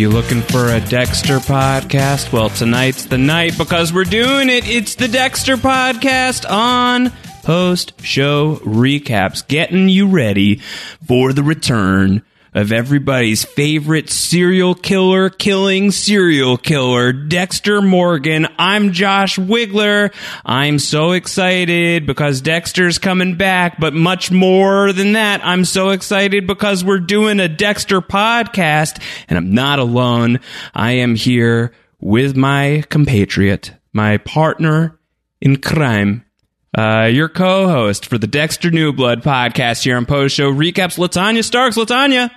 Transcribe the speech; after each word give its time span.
You 0.00 0.08
looking 0.08 0.40
for 0.40 0.70
a 0.70 0.80
Dexter 0.80 1.40
podcast? 1.40 2.32
Well, 2.32 2.48
tonight's 2.48 3.04
the 3.04 3.18
night 3.18 3.58
because 3.58 3.92
we're 3.92 4.04
doing 4.04 4.48
it. 4.48 4.66
It's 4.66 4.94
the 4.94 5.08
Dexter 5.08 5.58
podcast 5.58 6.50
on 6.50 7.10
post 7.42 7.92
show 8.00 8.56
recaps, 8.64 9.46
getting 9.46 9.90
you 9.90 10.06
ready 10.06 10.62
for 11.06 11.34
the 11.34 11.42
return 11.42 12.22
of 12.52 12.72
everybody's 12.72 13.44
favorite 13.44 14.10
serial 14.10 14.74
killer 14.74 15.30
killing 15.30 15.90
serial 15.90 16.56
killer, 16.56 17.12
Dexter 17.12 17.80
Morgan. 17.80 18.48
I'm 18.58 18.92
Josh 18.92 19.36
Wigler. 19.36 20.12
I'm 20.44 20.78
so 20.78 21.12
excited 21.12 22.06
because 22.06 22.40
Dexter's 22.40 22.98
coming 22.98 23.36
back, 23.36 23.78
but 23.78 23.94
much 23.94 24.32
more 24.32 24.92
than 24.92 25.12
that, 25.12 25.44
I'm 25.44 25.64
so 25.64 25.90
excited 25.90 26.46
because 26.46 26.84
we're 26.84 26.98
doing 26.98 27.38
a 27.38 27.48
Dexter 27.48 28.00
podcast 28.00 29.00
and 29.28 29.38
I'm 29.38 29.54
not 29.54 29.78
alone. 29.78 30.40
I 30.74 30.92
am 30.92 31.14
here 31.14 31.72
with 32.00 32.36
my 32.36 32.82
compatriot, 32.88 33.74
my 33.92 34.16
partner 34.18 34.98
in 35.40 35.56
crime, 35.56 36.24
uh, 36.76 37.08
your 37.10 37.28
co-host 37.28 38.06
for 38.06 38.18
the 38.18 38.26
Dexter 38.26 38.70
New 38.70 38.92
Blood 38.92 39.22
podcast 39.22 39.82
here 39.84 39.96
on 39.96 40.06
Post 40.06 40.36
Show 40.36 40.52
Recaps, 40.52 40.98
Latanya 40.98 41.44
Starks. 41.44 41.76
Latanya. 41.76 42.30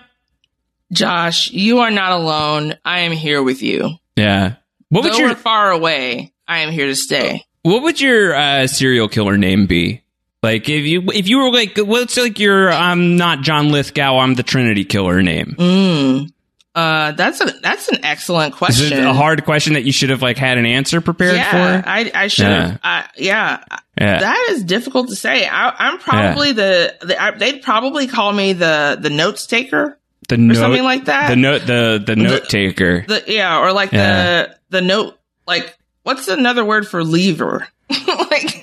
Josh, 0.91 1.51
you 1.51 1.79
are 1.79 1.91
not 1.91 2.11
alone. 2.11 2.75
I 2.85 2.99
am 2.99 3.11
here 3.11 3.41
with 3.41 3.61
you. 3.61 3.91
Yeah. 4.15 4.55
What 4.89 5.03
Though 5.03 5.09
would 5.09 5.17
your 5.17 5.35
far 5.35 5.71
away, 5.71 6.33
I 6.47 6.59
am 6.59 6.71
here 6.71 6.87
to 6.87 6.95
stay. 6.95 7.45
What 7.63 7.83
would 7.83 7.99
your 7.99 8.35
uh, 8.35 8.67
serial 8.67 9.07
killer 9.07 9.37
name 9.37 9.65
be? 9.65 10.03
Like 10.43 10.67
if 10.67 10.85
you 10.85 11.03
if 11.13 11.29
you 11.29 11.37
were 11.39 11.51
like 11.51 11.77
what's 11.77 12.17
like 12.17 12.37
your 12.37 12.69
I'm 12.69 13.15
not 13.15 13.41
John 13.41 13.71
Lithgow, 13.71 14.19
I'm 14.19 14.35
the 14.35 14.43
Trinity 14.43 14.83
killer 14.83 15.21
name. 15.21 15.55
Mm. 15.57 16.33
Uh, 16.75 17.11
that's 17.11 17.39
a 17.39 17.45
that's 17.61 17.87
an 17.87 18.03
excellent 18.03 18.53
Is 18.53 18.57
question. 18.57 18.97
it 18.97 19.05
a 19.05 19.13
hard 19.13 19.45
question 19.45 19.73
that 19.73 19.83
you 19.83 19.91
should 19.91 20.09
have 20.09 20.21
like 20.21 20.37
had 20.37 20.57
an 20.57 20.65
answer 20.65 20.99
prepared 21.01 21.35
yeah, 21.35 21.51
for? 21.81 21.87
I 21.87 22.11
I 22.13 22.27
should 22.27 22.45
have. 22.45 22.79
Yeah. 22.83 23.07
Yeah. 23.15 23.63
Yeah. 23.99 24.19
that 24.19 24.47
is 24.49 24.63
difficult 24.63 25.09
to 25.09 25.15
say. 25.15 25.47
I, 25.47 25.69
I'm 25.69 25.99
probably 25.99 26.51
the, 26.51 26.95
the 27.01 27.21
I, 27.21 27.31
they'd 27.31 27.61
probably 27.61 28.07
call 28.07 28.33
me 28.33 28.53
the 28.53 28.97
the 28.99 29.11
notes 29.11 29.45
taker. 29.45 29.99
The 30.29 30.35
or 30.35 30.37
note, 30.39 30.55
something 30.55 30.83
like 30.83 31.05
that. 31.05 31.29
The 31.29 31.35
note 31.35 31.61
the 31.65 32.03
the 32.05 32.15
note 32.15 32.49
taker. 32.49 33.05
The 33.07 33.23
yeah, 33.27 33.59
or 33.59 33.71
like 33.73 33.91
Yeah. 33.91 34.43
the 34.47 34.55
the 34.69 34.81
note 34.81 35.17
like 35.47 35.77
what's 36.03 36.27
another 36.27 36.63
word 36.65 36.87
for 36.87 37.03
lever? 37.03 37.67
like 38.07 38.59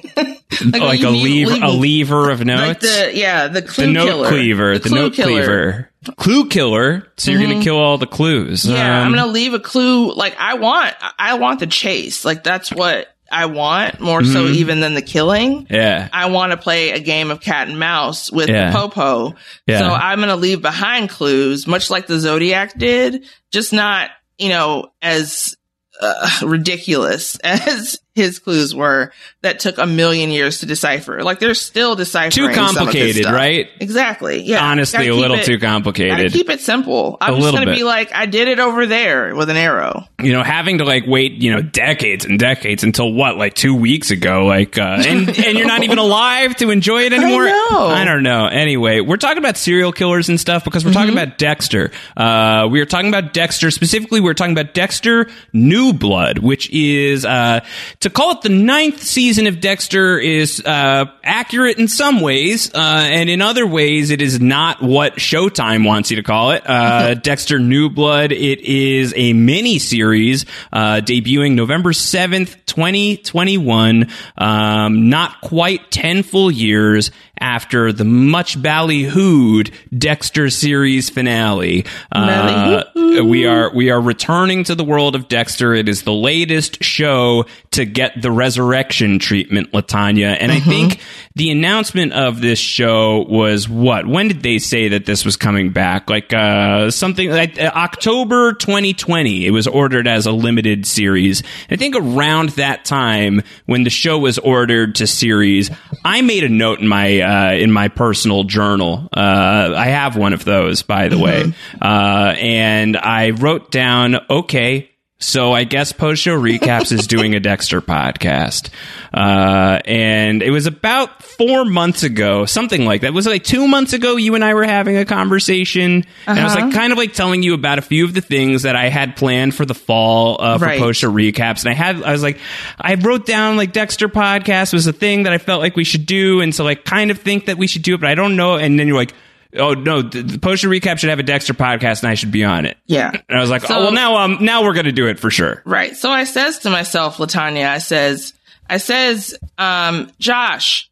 like, 0.65 1.01
you 1.01 1.09
a 1.09 1.11
lever, 1.11 1.65
a 1.65 1.71
lever 1.71 2.31
of 2.31 2.45
notes. 2.45 2.67
Like 2.69 2.81
the 2.81 3.11
yeah, 3.15 3.49
the 3.49 3.63
clue 3.63 3.87
the 3.87 3.93
note 3.93 4.07
killer. 4.07 4.29
cleaver, 4.29 4.79
the, 4.79 4.89
clue 4.89 4.99
note 4.99 5.13
killer. 5.15 5.31
cleaver, 5.33 5.91
clue 6.17 6.49
killer. 6.49 7.07
So 7.17 7.31
you're 7.31 7.41
Mhm. 7.41 7.51
gonna 7.53 7.63
kill 7.65 7.77
all 7.77 7.99
the 7.99 8.07
clues. 8.07 8.65
Yeah, 8.65 9.01
Um, 9.01 9.07
I'm 9.07 9.15
gonna 9.15 9.31
leave 9.31 9.55
a 9.55 9.61
clue. 9.61 10.13
Like 10.15 10.37
I 10.39 10.55
want, 10.55 10.95
I 11.19 11.35
want 11.35 11.61
the 11.61 11.67
chase. 11.67 12.25
Like 12.25 12.43
that's 12.43 12.71
what 12.73 13.09
I 13.31 13.47
want 13.47 14.01
more 14.01 14.25
so 14.25 14.47
Mhm. 14.47 14.55
even 14.57 14.81
than 14.81 14.95
the 14.95 15.03
killing. 15.03 15.67
Yeah. 15.71 16.09
I 16.13 16.27
want 16.31 16.51
to 16.53 16.57
play 16.57 16.91
a 16.91 16.99
game 16.99 17.31
of 17.31 17.41
cat 17.41 17.69
and 17.69 17.79
mouse 17.79 18.31
with 18.33 18.49
Yeah. 18.49 18.73
popo. 18.73 19.35
Yeah. 19.67 19.79
So 19.79 19.87
I'm 19.87 20.21
gonna 20.21 20.37
leave 20.37 20.63
behind 20.63 21.09
clues, 21.11 21.67
much 21.67 21.91
like 21.91 22.07
the 22.07 22.19
Zodiac 22.19 22.77
did, 22.79 23.25
just 23.53 23.73
not 23.73 24.11
you 24.39 24.49
know 24.49 24.87
as 25.03 25.55
uh, 26.01 26.29
ridiculous 26.43 27.37
as 27.45 27.99
his 28.15 28.39
clues 28.41 28.75
were 28.75 29.13
that 29.43 29.61
took 29.61 29.79
a 29.79 29.87
million 29.87 30.31
years 30.31 30.61
to 30.61 30.67
decipher. 30.67 31.23
Like 31.23 31.39
they're 31.39 31.55
still 31.55 31.95
deciphering. 31.97 32.31
Too 32.33 32.53
some 32.55 32.65
of 32.67 32.67
this 32.67 32.75
complicated, 32.77 33.25
right? 33.27 33.69
Exactly. 33.81 34.43
Yeah. 34.43 34.65
Honestly, 34.65 35.07
a 35.09 35.15
little 35.15 35.37
it- 35.39 35.45
too 35.47 35.59
complicated. 35.59 36.33
keep 36.33 36.51
it 36.51 36.61
simple. 36.61 37.17
I'm 37.21 37.35
A 37.35 37.41
just 37.41 37.53
gonna 37.55 37.67
bit. 37.67 37.77
be 37.77 37.85
like, 37.85 38.13
I 38.15 38.27
did 38.27 38.49
it 38.49 38.59
over 38.59 38.87
there 38.87 39.35
with 39.35 39.49
an 39.49 39.57
arrow. 39.57 40.07
you 40.21 40.33
know, 40.33 40.43
having 40.43 40.79
to 40.79 40.85
like 40.85 41.05
wait, 41.07 41.33
you 41.35 41.53
know, 41.53 41.63
decades 41.63 42.25
and 42.25 42.39
decades 42.39 42.83
until 42.85 43.13
what, 43.13 43.37
like 43.37 43.55
two 43.55 43.75
weeks 43.75 44.11
ago, 44.11 44.45
like, 44.47 44.77
uh, 44.77 44.83
and, 45.07 45.29
and 45.29 45.57
you're 45.59 45.67
not 45.69 45.83
even 45.85 45.99
alive 45.99 46.57
to 46.57 46.71
enjoy 46.71 47.05
it 47.05 47.13
anymore. 47.13 47.45
know. 47.47 47.87
I 47.87 48.05
don't 48.05 48.23
know. 48.23 48.47
Anyway, 48.47 49.01
we're 49.01 49.17
talking 49.17 49.39
about 49.39 49.57
serial 49.57 49.93
killers 49.93 50.29
and 50.29 50.39
stuff 50.41 50.65
because 50.65 50.85
we're 50.85 50.91
Mm-hmm. 50.91 50.99
talking 51.01 51.13
about 51.17 51.39
Dexter. 51.39 51.93
Uh, 52.17 52.67
we 52.71 52.81
are 52.81 52.87
talking 52.87 53.09
about 53.09 53.33
Dexter 53.33 53.71
specifically. 53.71 54.21
We're 54.21 54.35
talking 54.35 54.59
about 54.59 54.75
Dexter 54.75 55.29
New 55.53 55.93
Blood, 55.93 56.39
which 56.39 56.69
is, 56.71 57.25
uh, 57.25 57.61
to 58.01 58.09
call 58.09 58.31
it 58.33 58.41
the 58.41 58.49
ninth 58.49 59.03
season 59.03 59.47
of 59.47 59.61
Dexter 59.61 60.19
is, 60.19 60.63
uh, 60.65 61.05
accurate 61.23 61.77
in 61.79 61.87
some 61.87 62.23
ways, 62.23 62.73
uh, 62.75 62.79
and 62.79 63.29
in 63.29 63.43
other 63.43 63.67
ways 63.67 64.09
it 64.09 64.23
is 64.23 64.41
not 64.41 64.83
what 64.83 65.17
Showtime 65.17 65.87
wants 65.87 66.11
you 66.11 66.17
to 66.17 66.23
call 66.23 66.53
it. 66.53 66.63
Uh, 66.67 67.13
Dexter 67.23 67.59
New 67.59 67.91
Blood, 67.91 68.33
it 68.33 68.61
is 68.61 69.13
a 69.17 69.35
mini 69.35 69.79
series, 69.79 70.47
uh, 70.73 71.03
debuting 71.03 71.53
November 71.53 71.93
7th, 71.93 72.57
2021. 72.71 74.09
Um, 74.39 75.09
not 75.09 75.41
quite 75.41 75.91
10 75.91 76.23
full 76.23 76.51
years 76.51 77.11
after 77.41 77.93
the 77.93 78.05
much 78.05 78.61
ballyhooed 78.61 79.73
Dexter 79.97 80.51
series 80.51 81.11
finale. 81.11 81.87
Uh, 82.13 82.85
we 83.25 83.47
are, 83.47 83.75
we 83.75 83.91
are 83.91 84.01
returning 84.01 84.65
to 84.65 84.75
the 84.75 84.85
world 84.85 85.15
of 85.15 85.27
Dexter. 85.29 85.75
It 85.75 85.89
is 85.89 86.03
the 86.03 86.13
latest 86.13 86.85
show 86.85 87.47
to 87.73 87.85
get 87.85 88.21
the 88.21 88.31
resurrection 88.31 89.19
treatment, 89.19 89.73
Latanya. 89.73 90.37
And 90.39 90.53
I 90.53 90.61
think 90.61 91.01
the 91.35 91.51
announcement 91.51 92.13
of 92.13 92.41
this 92.41 92.59
show 92.59 93.25
was 93.29 93.69
what? 93.69 94.07
When 94.07 94.29
did 94.29 94.43
they 94.43 94.59
say 94.59 94.89
that 94.89 95.07
this 95.07 95.25
was 95.25 95.37
coming 95.37 95.73
back? 95.73 96.11
Like, 96.11 96.33
uh, 96.33 96.91
something 96.91 97.31
like 97.31 97.59
uh, 97.61 97.73
October 97.75 98.53
2020. 98.53 99.47
It 99.47 99.51
was 99.51 99.67
ordered 99.67 100.07
as 100.07 100.27
a 100.27 100.33
limited 100.33 100.87
series. 100.87 101.43
I 101.71 101.77
think 101.77 101.97
around 101.97 102.51
that 102.61 102.85
time 102.85 103.43
when 103.67 103.85
the 103.85 103.91
show 103.91 104.19
was 104.19 104.39
ordered 104.39 104.95
to 104.97 105.07
series, 105.07 105.71
I 106.05 106.23
made 106.23 106.45
a 106.45 106.49
note 106.49 106.81
in 106.81 106.89
my, 106.89 107.21
uh, 107.21 107.53
in 107.53 107.73
my 107.73 107.89
personal 107.89 108.45
journal. 108.45 109.09
Uh, 109.13 109.75
I 109.77 109.87
have 109.87 110.17
one 110.17 110.33
of 110.33 110.45
those, 110.45 110.83
by 110.83 111.09
the 111.09 111.19
way. 111.19 111.53
Uh, 111.81 112.35
and 112.39 112.97
I 112.97 113.31
wrote 113.31 113.71
down, 113.71 114.17
okay, 114.29 114.90
so 115.23 115.53
I 115.53 115.65
guess 115.65 115.93
post 115.93 116.23
show 116.23 116.37
recaps 116.41 116.91
is 116.93 117.07
doing 117.07 117.35
a 117.35 117.41
Dexter 117.41 117.81
podcast, 117.83 118.71
uh, 119.15 119.81
and 119.85 120.43
it 120.43 120.51
was 120.51 120.67
about 120.67 121.23
four 121.23 121.65
months 121.65 122.03
ago, 122.03 122.47
something 122.47 122.85
like 122.87 123.03
that. 123.03 123.09
It 123.09 123.15
was 123.15 123.27
like 123.27 123.45
two 123.45 123.69
months 123.69 123.93
ago. 123.93 124.17
You 124.17 124.35
and 124.35 124.43
I 124.45 124.55
were 124.55 124.65
having 124.65 124.97
a 124.97 125.05
conversation, 125.05 126.05
and 126.27 126.39
I 126.41 126.45
was 126.45 126.55
Uh-huh. 126.57 126.65
like 126.67 126.75
kind 126.75 126.91
of 126.93 126.99
like 126.99 127.13
telling 127.13 127.43
you 127.43 127.55
about 127.55 127.79
a 127.79 127.83
few 127.83 128.05
of 128.05 128.15
the 128.15 128.21
things 128.21 128.63
that 128.63 128.77
I 128.77 128.89
had 128.89 129.15
planned 129.17 129.55
for 129.55 129.65
the 129.67 129.75
fall 129.75 130.37
uh, 130.41 130.59
for 130.59 130.65
Right. 130.65 130.79
post 130.81 131.01
show 131.01 131.13
recaps. 131.13 131.65
And 131.65 131.71
I 131.71 131.75
had, 131.75 132.03
I 132.03 132.13
was 132.13 132.23
like, 132.23 132.39
I 132.81 132.95
wrote 132.95 133.27
down 133.27 133.57
like 133.57 133.73
Dexter 133.73 134.09
podcast 134.09 134.73
was 134.73 134.87
a 134.87 134.93
thing 134.93 135.25
that 135.25 135.33
I 135.33 135.39
felt 135.39 135.61
like 135.61 135.77
we 135.77 135.85
should 135.85 136.07
do, 136.07 136.41
and 136.41 136.55
so 136.55 136.65
like 136.65 136.85
kind 136.85 137.11
of 137.11 137.19
think 137.19 137.47
that 137.47 137.59
we 137.59 137.67
should 137.67 137.83
do 137.83 137.95
it, 137.95 138.01
but 138.01 138.09
I 138.09 138.15
don't 138.15 138.37
know. 138.37 138.57
And 138.57 138.79
then 138.79 138.89
you're 138.89 138.97
like. 138.97 139.13
Oh 139.57 139.75
no, 139.75 140.03
the, 140.03 140.23
the 140.23 140.39
post 140.39 140.63
show 140.63 140.69
recap 140.69 140.99
should 140.99 141.11
have 141.11 141.19
a 141.19 141.23
Dexter 141.25 141.55
podcast, 141.55 142.03
and 142.03 142.11
I 142.11 142.15
should 142.15 142.33
be 142.33 142.45
on 142.45 142.67
it. 142.67 142.77
Yeah. 142.87 143.11
And 143.29 143.39
I 143.39 143.41
was 143.41 143.51
like, 143.51 143.63
So- 143.63 143.75
oh 143.77 143.81
well, 143.85 143.93
now 143.93 144.17
um, 144.19 144.39
now 144.41 144.65
we're 144.65 144.75
gonna 144.75 144.93
do 144.93 145.07
it 145.09 145.19
for 145.19 145.31
sure. 145.31 145.63
Right. 145.65 145.97
So 145.97 146.11
I 146.11 146.25
says 146.25 146.61
to 146.61 146.71
myself, 146.71 147.17
Latanya, 147.19 147.69
I 147.69 147.79
says, 147.79 148.33
I 148.69 148.77
says, 148.79 149.37
um, 149.59 150.11
Josh, 150.19 150.91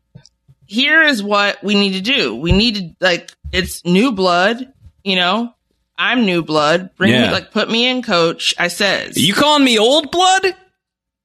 here 0.67 1.03
is 1.03 1.23
what 1.23 1.63
we 1.63 1.75
need 1.75 1.93
to 1.93 2.01
do. 2.01 2.35
We 2.37 2.53
need 2.53 2.75
to 2.77 2.95
like 3.01 3.31
it's 3.53 3.85
new 3.85 4.13
blood, 4.13 4.73
you 5.05 5.17
know. 5.17 5.55
I'm 6.01 6.25
new 6.27 6.43
blood. 6.45 6.91
Bring 6.97 7.13
Yeah. 7.13 7.27
me 7.27 7.33
like 7.33 7.51
put 7.51 7.69
me 7.69 7.89
in, 7.89 8.03
coach. 8.03 8.55
I 8.59 8.69
says, 8.69 9.17
You 9.17 9.35
calling 9.35 9.65
me 9.65 9.79
old 9.79 10.11
blood? 10.13 10.55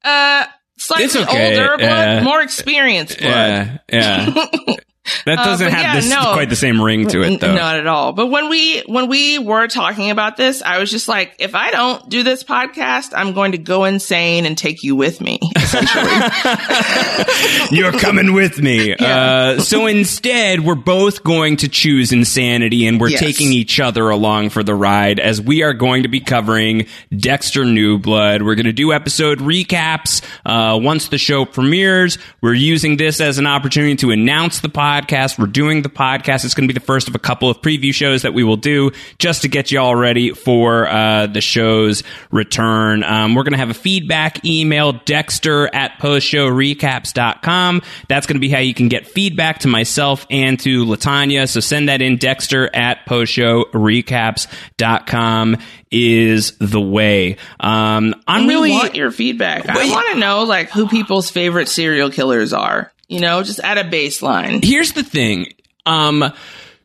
uh, 0.04 0.46
slightly 0.78 1.06
It's 1.06 1.16
okay. 1.16 1.52
older 1.58 1.78
blood, 1.78 1.80
Yeah. 1.80 2.24
more 2.24 2.42
experienced 2.42 3.20
blood. 3.20 3.80
Yeah, 3.92 4.28
yeah. 4.36 4.76
That 5.26 5.40
Uh, 5.40 5.44
doesn't 5.46 5.68
but 5.68 5.74
have 5.74 5.82
yeah, 5.82 5.96
this 5.96 6.10
no. 6.10 6.34
quite 6.34 6.50
the 6.50 6.56
same 6.56 6.82
ring 6.82 7.08
to 7.10 7.22
it, 7.24 7.40
though. 7.42 7.54
Not 7.54 7.78
at 7.78 7.88
all. 7.88 8.14
But 8.14 8.28
when 8.28 8.48
we 8.50 8.82
when 8.88 9.10
we 9.10 9.38
were 9.38 9.68
talking 9.68 10.12
about 10.12 10.38
this, 10.38 10.62
I 10.62 10.80
was 10.80 10.90
just 10.92 11.08
like, 11.10 11.34
if 11.40 11.56
I 11.56 11.72
don't 11.72 12.08
do 12.10 12.24
this 12.24 12.44
podcast, 12.44 13.12
I'm 13.16 13.34
going 13.34 13.52
to 13.52 13.58
go 13.58 13.84
insane 13.84 14.46
and 14.46 14.58
take 14.58 14.82
you 14.84 14.96
with 14.96 15.20
me. 15.20 15.40
You're 17.72 17.92
coming 17.94 18.34
with 18.34 18.62
me. 18.62 18.96
Uh, 19.04 19.60
so 19.60 19.86
instead, 19.86 20.62
we're 20.62 20.76
both 20.76 21.24
going 21.24 21.58
to 21.58 21.68
choose 21.68 22.12
insanity 22.12 22.88
and 22.88 23.00
we're 23.00 23.10
Yes. 23.10 23.20
taking 23.20 23.52
each 23.54 23.80
other 23.80 24.10
along 24.10 24.50
for 24.50 24.64
the 24.64 24.74
ride 24.74 25.20
as 25.20 25.40
we 25.42 25.62
are 25.62 25.74
going 25.74 26.04
to 26.04 26.10
be 26.10 26.20
covering 26.20 26.88
Dexter 27.16 27.66
New 27.66 28.00
Blood. 28.00 28.42
We're 28.42 28.56
going 28.56 28.66
to 28.66 28.74
do 28.74 28.92
episode 28.94 29.40
recaps 29.40 30.22
uh, 30.46 30.80
once 30.80 31.10
the 31.10 31.18
show 31.18 31.46
premieres. 31.46 32.18
We're 32.42 32.54
using 32.54 32.98
this 32.98 33.20
as 33.22 33.38
an 33.40 33.46
opportunity 33.46 33.96
to 33.98 34.12
announce 34.12 34.62
the 34.62 34.70
podcast. 34.70 34.93
We're 35.40 35.48
doing 35.48 35.82
the 35.82 35.90
podcast. 35.90 36.46
It's 36.46 36.54
going 36.54 36.68
to 36.68 36.74
be 36.74 36.80
the 36.80 36.86
first 36.86 37.08
of 37.08 37.16
a 37.16 37.20
couple 37.20 37.50
of 37.50 37.62
preview 37.62 37.94
shows 37.94 38.22
that 38.22 38.34
we 38.34 38.44
will 38.44 38.58
do 38.58 38.92
just 39.18 39.42
to 39.44 39.48
get 39.48 39.72
you 39.72 39.80
all 39.80 39.96
ready 39.96 40.32
for 40.32 40.88
uh, 40.88 41.28
the 41.28 41.40
show's 41.42 42.04
return. 42.32 43.04
Um, 43.04 43.36
we're 43.36 43.44
going 43.44 43.54
to 43.54 43.58
have 43.58 43.70
a 43.70 43.74
feedback 43.74 44.46
email, 44.46 44.94
dexter 44.94 45.74
at 45.74 46.00
postshowrecaps.com. 46.00 47.82
That's 48.08 48.28
going 48.28 48.36
to 48.36 48.42
be 48.42 48.50
how 48.50 48.60
you 48.60 48.74
can 48.74 48.88
get 48.88 49.08
feedback 49.08 49.60
to 49.60 49.68
myself 49.68 50.26
and 50.30 50.58
to 50.60 50.86
Latanya. 50.86 51.50
So 51.50 51.60
send 51.60 51.90
that 51.90 52.02
in, 52.02 52.18
dexter 52.18 52.74
at 52.76 53.06
postshowrecaps.com 53.08 55.58
is 55.92 56.58
the 56.60 56.82
way. 56.82 57.38
Um, 57.60 58.16
I'm 58.28 58.48
we 58.48 58.54
really. 58.54 58.72
want 58.72 58.96
your 58.96 59.12
feedback. 59.12 59.70
I 59.70 59.90
want 59.90 60.14
to 60.14 60.20
know 60.20 60.44
like 60.44 60.72
who 60.72 60.88
people's 60.88 61.30
favorite 61.30 61.70
serial 61.70 62.10
killers 62.10 62.52
are. 62.52 62.92
You 63.14 63.20
know, 63.22 63.44
just 63.44 63.60
at 63.60 63.78
a 63.78 63.84
baseline. 63.84 64.64
here's 64.64 64.94
the 64.94 65.04
thing. 65.04 65.54
Um, 65.86 66.34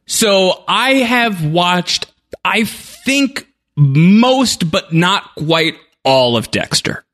so 0.07 0.65
I 0.69 0.95
have 0.95 1.45
watched, 1.45 2.13
I 2.45 2.65
think 2.65 3.47
most, 3.77 4.71
but 4.71 4.93
not 4.93 5.35
quite 5.37 5.77
all 6.05 6.37
of 6.37 6.51
Dexter. 6.51 7.05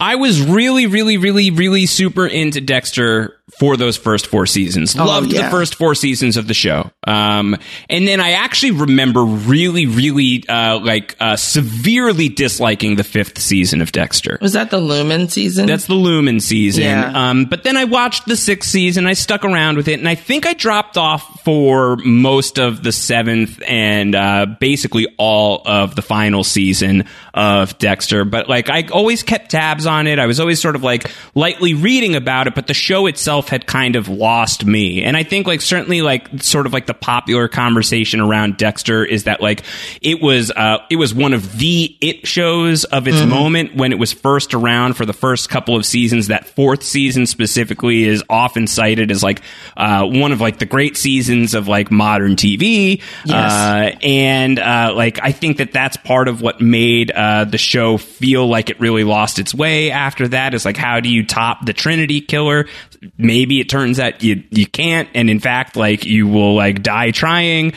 I 0.00 0.14
was 0.16 0.40
really, 0.40 0.86
really, 0.86 1.16
really, 1.16 1.50
really 1.50 1.86
super 1.86 2.26
into 2.26 2.60
Dexter 2.60 3.37
for 3.58 3.76
those 3.76 3.96
first 3.96 4.28
four 4.28 4.46
seasons. 4.46 4.94
Loved 4.94 5.32
yeah. 5.32 5.42
the 5.42 5.50
first 5.50 5.74
four 5.74 5.94
seasons 5.94 6.36
of 6.36 6.46
the 6.46 6.54
show. 6.54 6.90
Um, 7.04 7.56
and 7.90 8.06
then 8.06 8.20
I 8.20 8.32
actually 8.32 8.72
remember 8.72 9.24
really, 9.24 9.86
really, 9.86 10.44
uh, 10.48 10.78
like, 10.78 11.16
uh, 11.18 11.36
severely 11.36 12.28
disliking 12.28 12.96
the 12.96 13.04
fifth 13.04 13.38
season 13.40 13.80
of 13.80 13.90
Dexter. 13.90 14.38
Was 14.40 14.52
that 14.52 14.70
the 14.70 14.78
Lumen 14.78 15.28
season? 15.28 15.66
That's 15.66 15.86
the 15.86 15.94
Lumen 15.94 16.38
season. 16.40 16.84
Yeah. 16.84 17.30
Um, 17.30 17.46
but 17.46 17.64
then 17.64 17.76
I 17.76 17.84
watched 17.84 18.26
the 18.26 18.36
sixth 18.36 18.70
season. 18.70 19.06
I 19.06 19.14
stuck 19.14 19.44
around 19.44 19.76
with 19.76 19.88
it, 19.88 19.98
and 19.98 20.08
I 20.08 20.14
think 20.14 20.46
I 20.46 20.54
dropped 20.54 20.96
off 20.96 21.42
for 21.42 21.96
most 21.96 22.58
of 22.58 22.82
the 22.82 22.92
seventh 22.92 23.60
and 23.66 24.14
uh, 24.14 24.46
basically 24.60 25.08
all 25.18 25.62
of 25.66 25.96
the 25.96 26.02
final 26.02 26.44
season 26.44 27.06
of 27.34 27.76
Dexter. 27.78 28.24
But 28.24 28.48
like, 28.48 28.70
I 28.70 28.86
always 28.92 29.22
kept 29.22 29.50
tabs 29.50 29.86
on 29.86 30.06
it. 30.06 30.18
I 30.18 30.26
was 30.26 30.38
always 30.38 30.60
sort 30.60 30.76
of 30.76 30.82
like 30.82 31.10
lightly 31.34 31.74
reading 31.74 32.14
about 32.14 32.46
it, 32.46 32.54
but 32.54 32.66
the 32.66 32.74
show 32.74 33.06
itself 33.06 33.47
had 33.48 33.66
kind 33.66 33.96
of 33.96 34.08
lost 34.08 34.64
me. 34.64 35.02
And 35.02 35.16
I 35.16 35.22
think 35.22 35.46
like 35.46 35.60
certainly 35.60 36.02
like 36.02 36.42
sort 36.42 36.66
of 36.66 36.72
like 36.72 36.86
the 36.86 36.94
popular 36.94 37.48
conversation 37.48 38.20
around 38.20 38.56
Dexter 38.56 39.04
is 39.04 39.24
that 39.24 39.40
like 39.40 39.62
it 40.00 40.20
was 40.22 40.50
uh, 40.50 40.78
it 40.90 40.96
was 40.96 41.14
one 41.14 41.32
of 41.32 41.58
the 41.58 41.96
it 42.00 42.26
shows 42.26 42.84
of 42.84 43.08
its 43.08 43.24
moment 43.24 43.74
when 43.74 43.92
it 43.92 43.98
was 43.98 44.12
first 44.12 44.54
around 44.54 44.94
for 44.94 45.04
the 45.04 45.12
first 45.12 45.48
couple 45.48 45.76
of 45.76 45.84
seasons. 45.84 46.28
That 46.28 46.46
fourth 46.46 46.82
season 46.82 47.26
specifically 47.26 48.04
is 48.04 48.22
often 48.28 48.66
cited 48.66 49.10
as 49.10 49.22
like 49.22 49.42
uh, 49.76 50.06
one 50.06 50.32
of 50.32 50.40
like 50.40 50.58
the 50.58 50.66
great 50.66 50.96
seasons 50.96 51.54
of 51.54 51.68
like 51.68 51.90
modern 51.90 52.36
TV. 52.36 53.02
Uh, 53.28 53.96
and 54.02 54.58
uh, 54.58 54.92
like 54.94 55.18
I 55.22 55.32
think 55.32 55.58
that 55.58 55.72
that's 55.72 55.96
part 55.96 56.28
of 56.28 56.40
what 56.40 56.60
made 56.60 57.10
uh, 57.10 57.44
the 57.44 57.58
show 57.58 57.98
feel 57.98 58.46
like 58.46 58.70
it 58.70 58.80
really 58.80 59.04
lost 59.04 59.38
its 59.38 59.54
way. 59.54 59.90
After 59.90 60.28
that 60.28 60.54
is 60.54 60.64
like 60.64 60.76
how 60.76 61.00
do 61.00 61.08
you 61.08 61.24
top 61.24 61.64
the 61.64 61.72
Trinity 61.72 62.20
killer? 62.20 62.66
Maybe 63.16 63.60
it 63.60 63.68
turns 63.68 64.00
out 64.00 64.22
you 64.22 64.42
you 64.50 64.66
can't, 64.66 65.08
and 65.14 65.30
in 65.30 65.40
fact, 65.40 65.76
like 65.76 66.04
you 66.04 66.26
will 66.26 66.54
like 66.54 66.82
die 66.82 67.10
trying. 67.10 67.72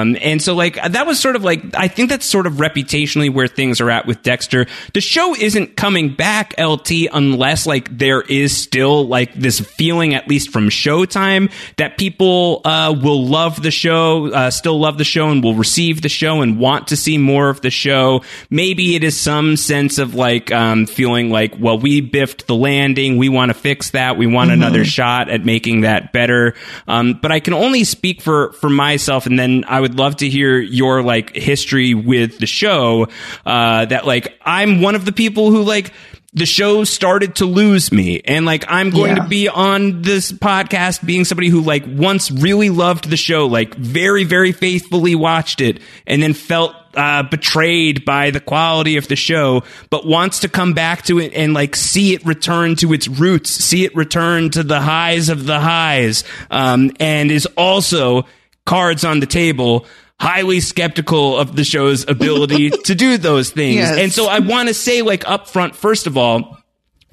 Um, 0.00 0.16
and 0.20 0.42
so 0.42 0.54
like 0.54 0.74
that 0.82 1.06
was 1.06 1.18
sort 1.20 1.36
of 1.36 1.44
like 1.44 1.62
I 1.74 1.88
think 1.88 2.10
that's 2.10 2.26
sort 2.26 2.46
of 2.46 2.54
reputationally 2.54 3.32
where 3.32 3.46
things 3.46 3.80
are 3.80 3.90
at 3.90 4.06
with 4.06 4.22
Dexter. 4.22 4.66
The 4.92 5.00
show 5.00 5.34
isn't 5.34 5.76
coming 5.76 6.14
back, 6.14 6.54
LT, 6.58 7.08
unless 7.12 7.66
like 7.66 7.96
there 7.96 8.20
is 8.22 8.56
still 8.56 9.06
like 9.06 9.34
this 9.34 9.60
feeling, 9.60 10.14
at 10.14 10.28
least 10.28 10.50
from 10.50 10.68
Showtime, 10.68 11.50
that 11.76 11.96
people 11.98 12.60
uh, 12.64 12.94
will 13.00 13.26
love 13.26 13.62
the 13.62 13.70
show, 13.70 14.32
uh, 14.32 14.50
still 14.50 14.78
love 14.78 14.98
the 14.98 15.04
show, 15.04 15.30
and 15.30 15.42
will 15.42 15.54
receive 15.54 16.02
the 16.02 16.08
show 16.08 16.42
and 16.42 16.58
want 16.58 16.88
to 16.88 16.96
see 16.96 17.18
more 17.18 17.48
of 17.48 17.60
the 17.60 17.70
show. 17.70 18.22
Maybe 18.50 18.94
it 18.94 19.04
is 19.04 19.18
some 19.18 19.56
sense 19.56 19.98
of 19.98 20.14
like 20.14 20.52
um, 20.52 20.86
feeling 20.86 21.30
like, 21.30 21.54
well, 21.58 21.78
we 21.78 22.00
biffed 22.00 22.46
the 22.46 22.54
landing, 22.54 23.16
we 23.16 23.28
want 23.28 23.50
to 23.50 23.54
fix 23.54 23.90
that, 23.90 24.16
we 24.16 24.26
want 24.34 24.50
another 24.50 24.84
shot 24.84 25.30
at 25.30 25.44
making 25.44 25.82
that 25.82 26.12
better. 26.12 26.54
Um, 26.86 27.18
but 27.22 27.32
I 27.32 27.40
can 27.40 27.54
only 27.54 27.84
speak 27.84 28.20
for 28.20 28.52
for 28.54 28.68
myself, 28.68 29.26
and 29.26 29.38
then 29.38 29.64
I 29.66 29.80
would 29.80 29.94
love 29.98 30.16
to 30.16 30.28
hear 30.28 30.58
your 30.58 31.02
like 31.02 31.34
history 31.34 31.94
with 31.94 32.38
the 32.38 32.46
show. 32.46 33.08
Uh, 33.46 33.86
that 33.86 34.06
like 34.06 34.38
I'm 34.44 34.82
one 34.82 34.94
of 34.94 35.04
the 35.06 35.12
people 35.12 35.50
who 35.50 35.62
like 35.62 35.92
the 36.36 36.46
show 36.46 36.82
started 36.82 37.36
to 37.36 37.44
lose 37.46 37.92
me 37.92 38.20
and 38.24 38.44
like 38.44 38.64
i'm 38.66 38.90
going 38.90 39.16
Yeah. 39.16 39.22
to 39.22 39.28
be 39.28 39.48
on 39.48 40.02
this 40.02 40.32
podcast 40.32 41.06
being 41.06 41.24
somebody 41.24 41.48
who 41.48 41.60
like 41.60 41.84
once 41.86 42.28
really 42.32 42.70
loved 42.70 43.08
the 43.08 43.16
show 43.16 43.46
like 43.46 43.76
very 43.76 44.24
very 44.24 44.50
faithfully 44.50 45.14
watched 45.14 45.60
it 45.60 45.78
and 46.08 46.20
then 46.20 46.34
felt 46.34 46.74
uh, 46.96 47.22
betrayed 47.22 48.04
by 48.04 48.30
the 48.30 48.40
quality 48.40 48.96
of 48.96 49.08
the 49.08 49.16
show 49.16 49.62
but 49.90 50.06
wants 50.06 50.40
to 50.40 50.48
come 50.48 50.72
back 50.72 51.02
to 51.02 51.18
it 51.18 51.32
and 51.34 51.54
like 51.54 51.74
see 51.76 52.14
it 52.14 52.24
return 52.24 52.76
to 52.76 52.92
its 52.92 53.08
roots 53.08 53.50
see 53.50 53.84
it 53.84 53.94
return 53.94 54.50
to 54.50 54.62
the 54.62 54.80
highs 54.80 55.28
of 55.28 55.46
the 55.46 55.60
highs 55.60 56.24
um, 56.50 56.90
and 57.00 57.30
is 57.30 57.46
also 57.56 58.24
cards 58.66 59.04
on 59.04 59.20
the 59.20 59.26
table 59.26 59.86
highly 60.20 60.60
skeptical 60.60 61.36
of 61.36 61.56
the 61.56 61.64
show's 61.64 62.08
ability 62.08 62.70
to 62.84 62.94
do 62.94 63.18
those 63.18 63.50
things 63.50 63.76
Yes. 63.76 63.98
and 63.98 64.12
so 64.12 64.26
I 64.26 64.38
want 64.38 64.68
to 64.68 64.74
say, 64.74 65.02
like, 65.02 65.28
up 65.28 65.48
front, 65.48 65.74
first 65.74 66.06
of 66.06 66.16
all, 66.16 66.56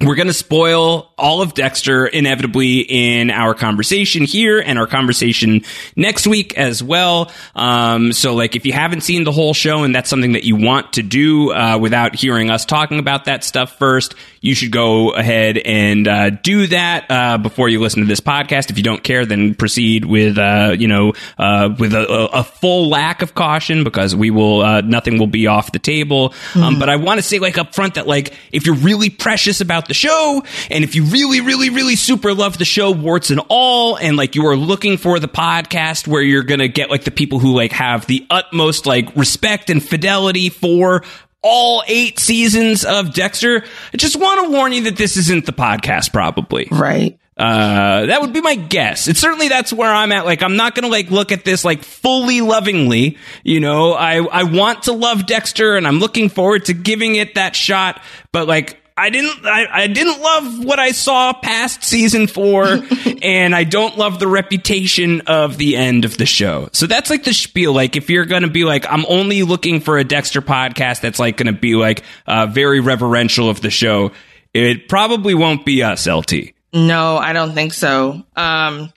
we're 0.00 0.14
going 0.16 0.28
to 0.28 0.34
spoil 0.34 1.12
all 1.16 1.42
of 1.42 1.54
Dexter 1.54 2.06
inevitably 2.06 2.80
in 2.80 3.30
our 3.30 3.54
conversation 3.54 4.24
here 4.24 4.58
and 4.58 4.78
our 4.78 4.86
conversation 4.86 5.62
next 5.94 6.26
week 6.26 6.58
as 6.58 6.82
well. 6.82 7.30
Um, 7.54 8.12
so, 8.12 8.34
like, 8.34 8.56
if 8.56 8.66
you 8.66 8.72
haven't 8.72 9.02
seen 9.02 9.24
the 9.24 9.32
whole 9.32 9.54
show 9.54 9.84
and 9.84 9.94
that's 9.94 10.10
something 10.10 10.32
that 10.32 10.44
you 10.44 10.56
want 10.56 10.94
to 10.94 11.02
do 11.02 11.52
uh, 11.52 11.78
without 11.78 12.16
hearing 12.16 12.50
us 12.50 12.64
talking 12.64 12.98
about 12.98 13.26
that 13.26 13.44
stuff 13.44 13.78
first, 13.78 14.14
you 14.40 14.56
should 14.56 14.72
go 14.72 15.10
ahead 15.10 15.56
and 15.58 16.08
uh, 16.08 16.30
do 16.30 16.66
that 16.66 17.06
uh, 17.08 17.38
before 17.38 17.68
you 17.68 17.80
listen 17.80 18.02
to 18.02 18.08
this 18.08 18.20
podcast. 18.20 18.70
If 18.70 18.76
you 18.76 18.82
don't 18.82 19.04
care, 19.04 19.24
then 19.24 19.54
proceed 19.54 20.04
with, 20.04 20.36
uh, 20.36 20.74
you 20.76 20.88
know, 20.88 21.12
uh, 21.38 21.70
with 21.78 21.94
a, 21.94 22.28
a, 22.32 22.42
full 22.42 22.88
lack 22.88 23.22
of 23.22 23.34
caution 23.34 23.84
because 23.84 24.16
we 24.16 24.30
will, 24.30 24.62
uh, 24.62 24.80
nothing 24.80 25.18
will 25.18 25.28
be 25.28 25.46
off 25.46 25.70
the 25.70 25.78
table. 25.78 26.34
Um, 26.56 26.80
but 26.80 26.88
I 26.88 26.96
want 26.96 27.18
to 27.18 27.22
say, 27.22 27.38
like, 27.38 27.56
up 27.56 27.74
front 27.74 27.94
that, 27.94 28.08
like, 28.08 28.34
if 28.50 28.66
you're 28.66 28.74
really 28.74 29.10
precious 29.10 29.60
about 29.60 29.86
the 29.92 29.94
show 29.94 30.42
and 30.70 30.84
if 30.84 30.94
you 30.94 31.04
really, 31.04 31.42
really, 31.42 31.68
really 31.68 31.96
super 31.96 32.32
love 32.32 32.56
the 32.56 32.64
show, 32.64 32.90
warts 32.90 33.30
and 33.30 33.40
all, 33.48 33.96
and 33.96 34.16
like 34.16 34.34
you 34.34 34.46
are 34.46 34.56
looking 34.56 34.96
for 34.96 35.18
the 35.18 35.28
podcast 35.28 36.08
where 36.08 36.22
you're 36.22 36.42
going 36.44 36.60
to 36.60 36.68
get 36.68 36.88
like 36.88 37.04
the 37.04 37.10
people 37.10 37.38
who 37.40 37.54
like 37.54 37.72
have 37.72 38.06
the 38.06 38.26
utmost 38.30 38.86
like 38.86 39.14
respect 39.16 39.68
and 39.68 39.82
fidelity 39.86 40.48
for 40.48 41.04
all 41.42 41.82
eight 41.86 42.18
seasons 42.18 42.84
of 42.84 43.12
Dexter, 43.12 43.64
I 43.92 43.96
just 43.96 44.16
want 44.16 44.46
to 44.46 44.50
warn 44.52 44.72
you 44.72 44.84
that 44.84 44.96
this 44.96 45.16
isn't 45.16 45.44
the 45.44 45.52
podcast, 45.52 46.12
probably. 46.12 46.68
right. 46.70 47.18
Uh, 47.34 48.06
that 48.06 48.20
would 48.20 48.32
be 48.34 48.42
my 48.42 48.54
guess. 48.54 49.08
It's 49.08 49.18
certainly 49.18 49.48
that's 49.48 49.72
where 49.72 49.90
I'm 49.90 50.12
at. 50.12 50.26
Like, 50.26 50.42
I'm 50.42 50.56
not 50.56 50.74
gonna 50.74 50.88
like 50.88 51.10
look 51.10 51.32
at 51.32 51.44
this 51.46 51.64
like 51.64 51.82
fully 51.82 52.42
lovingly. 52.42 53.16
You 53.42 53.58
know, 53.58 53.94
I 53.94 54.16
I 54.16 54.42
want 54.44 54.82
to 54.84 54.92
love 54.92 55.26
Dexter, 55.26 55.76
and 55.76 55.86
I'm 55.86 55.98
looking 55.98 56.28
forward 56.28 56.66
to 56.66 56.74
giving 56.74 57.14
it 57.16 57.34
that 57.36 57.56
shot. 57.56 58.02
But 58.32 58.46
like, 58.46 58.81
I 58.96 59.10
didn't 59.10 59.44
I, 59.46 59.66
I 59.70 59.86
didn't 59.86 60.20
love 60.20 60.64
what 60.64 60.78
I 60.78 60.92
saw 60.92 61.32
past 61.32 61.82
season 61.84 62.26
four, 62.26 62.64
and 63.22 63.54
I 63.54 63.64
don't 63.64 63.96
love 63.96 64.18
the 64.18 64.28
reputation 64.28 65.22
of 65.22 65.58
the 65.58 65.76
end 65.76 66.04
of 66.04 66.16
the 66.16 66.26
show. 66.26 66.68
So 66.72 66.86
that's 66.86 67.10
like 67.10 67.24
the 67.24 67.32
spiel. 67.32 67.72
Like 67.72 67.96
if 67.96 68.10
you're 68.10 68.26
gonna 68.26 68.50
be 68.50 68.64
like, 68.64 68.84
I'm 68.90 69.04
only 69.08 69.42
looking 69.42 69.80
for 69.80 69.98
a 69.98 70.04
Dexter 70.04 70.42
podcast 70.42 71.00
that's 71.00 71.18
like 71.18 71.36
gonna 71.36 71.52
be 71.52 71.74
like 71.74 72.02
uh, 72.26 72.46
very 72.46 72.80
reverential 72.80 73.48
of 73.48 73.60
the 73.60 73.70
show. 73.70 74.12
It 74.54 74.88
probably 74.88 75.34
won't 75.34 75.64
be 75.64 75.82
us, 75.82 76.06
LT. 76.06 76.52
No, 76.74 77.16
I 77.16 77.32
don't 77.32 77.52
think 77.52 77.72
so. 77.72 78.22
Um, 78.36 78.92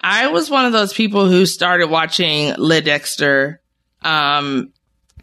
I 0.00 0.28
was 0.28 0.50
one 0.50 0.66
of 0.66 0.72
those 0.72 0.92
people 0.92 1.28
who 1.28 1.46
started 1.46 1.88
watching 1.88 2.52
Le 2.58 2.80
Dexter, 2.80 3.60
um, 4.02 4.72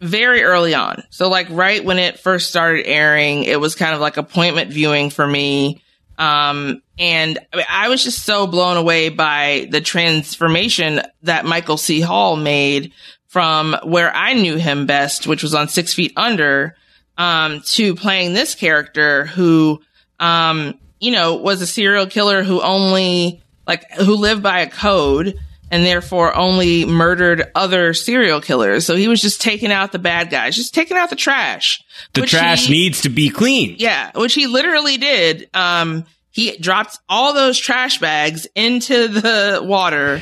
very 0.02 0.42
early 0.42 0.74
on. 0.74 1.04
So 1.10 1.28
like 1.28 1.46
right 1.48 1.82
when 1.82 1.98
it 1.98 2.18
first 2.18 2.50
started 2.50 2.86
airing, 2.86 3.44
it 3.44 3.60
was 3.60 3.76
kind 3.76 3.94
of 3.94 4.00
like 4.00 4.16
appointment 4.16 4.72
viewing 4.72 5.10
for 5.10 5.26
me. 5.26 5.80
Um, 6.18 6.82
and 6.98 7.38
I, 7.52 7.56
mean, 7.56 7.66
I 7.70 7.88
was 7.88 8.02
just 8.02 8.24
so 8.24 8.46
blown 8.46 8.76
away 8.76 9.08
by 9.08 9.68
the 9.70 9.80
transformation 9.80 11.00
that 11.22 11.44
Michael 11.44 11.76
C. 11.76 12.00
Hall 12.00 12.36
made 12.36 12.92
from 13.28 13.76
where 13.84 14.14
I 14.14 14.34
knew 14.34 14.56
him 14.56 14.86
best, 14.86 15.26
which 15.26 15.42
was 15.42 15.54
on 15.54 15.68
Six 15.68 15.94
Feet 15.94 16.12
Under, 16.16 16.76
um, 17.16 17.62
to 17.66 17.94
playing 17.94 18.34
this 18.34 18.54
character 18.54 19.24
who, 19.26 19.80
um, 20.18 20.78
you 21.00 21.12
know, 21.12 21.36
was 21.36 21.62
a 21.62 21.66
serial 21.66 22.06
killer 22.06 22.42
who 22.42 22.60
only 22.60 23.42
like 23.66 23.90
who 23.92 24.16
lived 24.16 24.42
by 24.42 24.60
a 24.60 24.70
code 24.70 25.38
and 25.72 25.86
therefore 25.86 26.36
only 26.36 26.84
murdered 26.84 27.50
other 27.54 27.94
serial 27.94 28.42
killers. 28.42 28.84
So 28.84 28.94
he 28.94 29.08
was 29.08 29.22
just 29.22 29.40
taking 29.40 29.72
out 29.72 29.90
the 29.90 29.98
bad 29.98 30.28
guys, 30.28 30.54
just 30.54 30.74
taking 30.74 30.98
out 30.98 31.08
the 31.08 31.16
trash. 31.16 31.82
The 32.12 32.22
trash 32.22 32.66
he, 32.66 32.74
needs 32.74 33.00
to 33.00 33.08
be 33.08 33.30
clean. 33.30 33.76
Yeah, 33.78 34.10
which 34.14 34.34
he 34.34 34.46
literally 34.46 34.98
did. 34.98 35.48
Um, 35.54 36.04
he 36.30 36.58
dropped 36.58 36.98
all 37.08 37.32
those 37.32 37.58
trash 37.58 37.98
bags 37.98 38.46
into 38.54 39.08
the 39.08 39.60
water, 39.64 40.20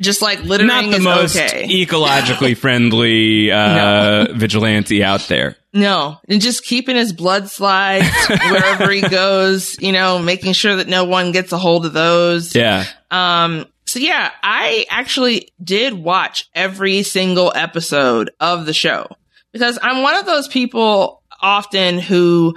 just 0.00 0.22
like 0.22 0.42
littering 0.42 0.68
Not 0.68 0.90
the 0.90 0.98
most 0.98 1.36
okay. 1.36 1.68
ecologically 1.68 2.56
friendly 2.56 3.52
uh, 3.52 4.24
no. 4.24 4.34
vigilante 4.34 5.04
out 5.04 5.20
there. 5.28 5.56
No, 5.72 6.18
and 6.28 6.40
just 6.40 6.64
keeping 6.64 6.96
his 6.96 7.12
blood 7.12 7.48
slides 7.48 8.08
wherever 8.28 8.90
he 8.90 9.02
goes, 9.02 9.80
you 9.80 9.92
know, 9.92 10.18
making 10.18 10.52
sure 10.52 10.74
that 10.76 10.88
no 10.88 11.04
one 11.04 11.30
gets 11.30 11.52
a 11.52 11.58
hold 11.58 11.86
of 11.86 11.92
those. 11.92 12.56
Yeah. 12.56 12.86
Um, 13.12 13.66
so 13.90 13.98
yeah, 13.98 14.30
I 14.40 14.86
actually 14.88 15.48
did 15.60 15.94
watch 15.94 16.48
every 16.54 17.02
single 17.02 17.50
episode 17.52 18.30
of 18.38 18.64
the 18.64 18.72
show 18.72 19.08
because 19.50 19.80
I'm 19.82 20.04
one 20.04 20.14
of 20.14 20.26
those 20.26 20.46
people 20.46 21.24
often 21.40 21.98
who 21.98 22.54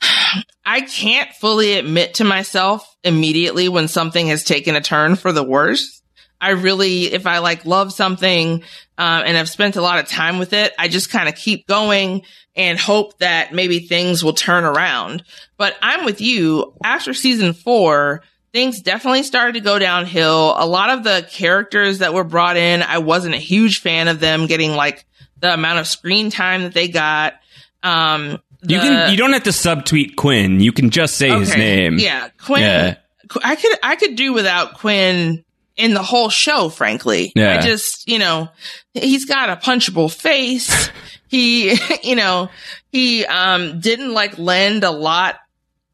I 0.64 0.82
can't 0.82 1.32
fully 1.32 1.72
admit 1.72 2.14
to 2.14 2.24
myself 2.24 2.96
immediately 3.02 3.68
when 3.68 3.88
something 3.88 4.28
has 4.28 4.44
taken 4.44 4.76
a 4.76 4.80
turn 4.80 5.16
for 5.16 5.32
the 5.32 5.42
worse. 5.42 6.00
I 6.40 6.50
really, 6.50 7.12
if 7.12 7.26
I 7.26 7.38
like 7.38 7.64
love 7.64 7.92
something, 7.92 8.62
uh, 8.96 9.22
and 9.26 9.36
I've 9.36 9.50
spent 9.50 9.74
a 9.74 9.82
lot 9.82 9.98
of 9.98 10.06
time 10.06 10.38
with 10.38 10.52
it, 10.52 10.72
I 10.78 10.86
just 10.86 11.10
kind 11.10 11.28
of 11.28 11.34
keep 11.34 11.66
going 11.66 12.22
and 12.54 12.78
hope 12.78 13.18
that 13.18 13.52
maybe 13.52 13.80
things 13.80 14.22
will 14.22 14.32
turn 14.32 14.62
around. 14.62 15.24
But 15.56 15.76
I'm 15.82 16.04
with 16.04 16.20
you 16.20 16.72
after 16.84 17.14
season 17.14 17.52
four. 17.52 18.22
Things 18.52 18.82
definitely 18.82 19.22
started 19.22 19.54
to 19.54 19.60
go 19.60 19.78
downhill. 19.78 20.54
A 20.56 20.66
lot 20.66 20.90
of 20.90 21.04
the 21.04 21.26
characters 21.30 21.98
that 21.98 22.12
were 22.12 22.24
brought 22.24 22.56
in, 22.56 22.82
I 22.82 22.98
wasn't 22.98 23.34
a 23.34 23.38
huge 23.38 23.80
fan 23.80 24.08
of 24.08 24.20
them 24.20 24.46
getting 24.46 24.72
like 24.72 25.06
the 25.38 25.54
amount 25.54 25.78
of 25.78 25.86
screen 25.86 26.30
time 26.30 26.62
that 26.62 26.74
they 26.74 26.88
got. 26.88 27.34
Um, 27.82 28.40
the, 28.60 28.74
you 28.74 28.80
can 28.80 29.10
you 29.10 29.16
don't 29.16 29.32
have 29.32 29.44
to 29.44 29.50
subtweet 29.50 30.16
Quinn. 30.16 30.60
You 30.60 30.72
can 30.72 30.90
just 30.90 31.16
say 31.16 31.30
okay. 31.30 31.40
his 31.40 31.56
name. 31.56 31.98
Yeah, 31.98 32.28
Quinn. 32.38 32.62
Yeah. 32.62 32.96
I 33.42 33.56
could 33.56 33.78
I 33.82 33.96
could 33.96 34.16
do 34.16 34.34
without 34.34 34.74
Quinn 34.74 35.44
in 35.76 35.94
the 35.94 36.02
whole 36.02 36.28
show, 36.28 36.68
frankly. 36.68 37.32
Yeah. 37.34 37.58
I 37.58 37.62
just, 37.62 38.08
you 38.08 38.18
know, 38.18 38.48
he's 38.94 39.24
got 39.24 39.48
a 39.48 39.56
punchable 39.56 40.12
face. 40.12 40.90
he, 41.28 41.76
you 42.02 42.16
know, 42.16 42.50
he, 42.90 43.24
um, 43.26 43.80
didn't 43.80 44.12
like 44.12 44.38
lend 44.38 44.84
a 44.84 44.90
lot 44.90 45.36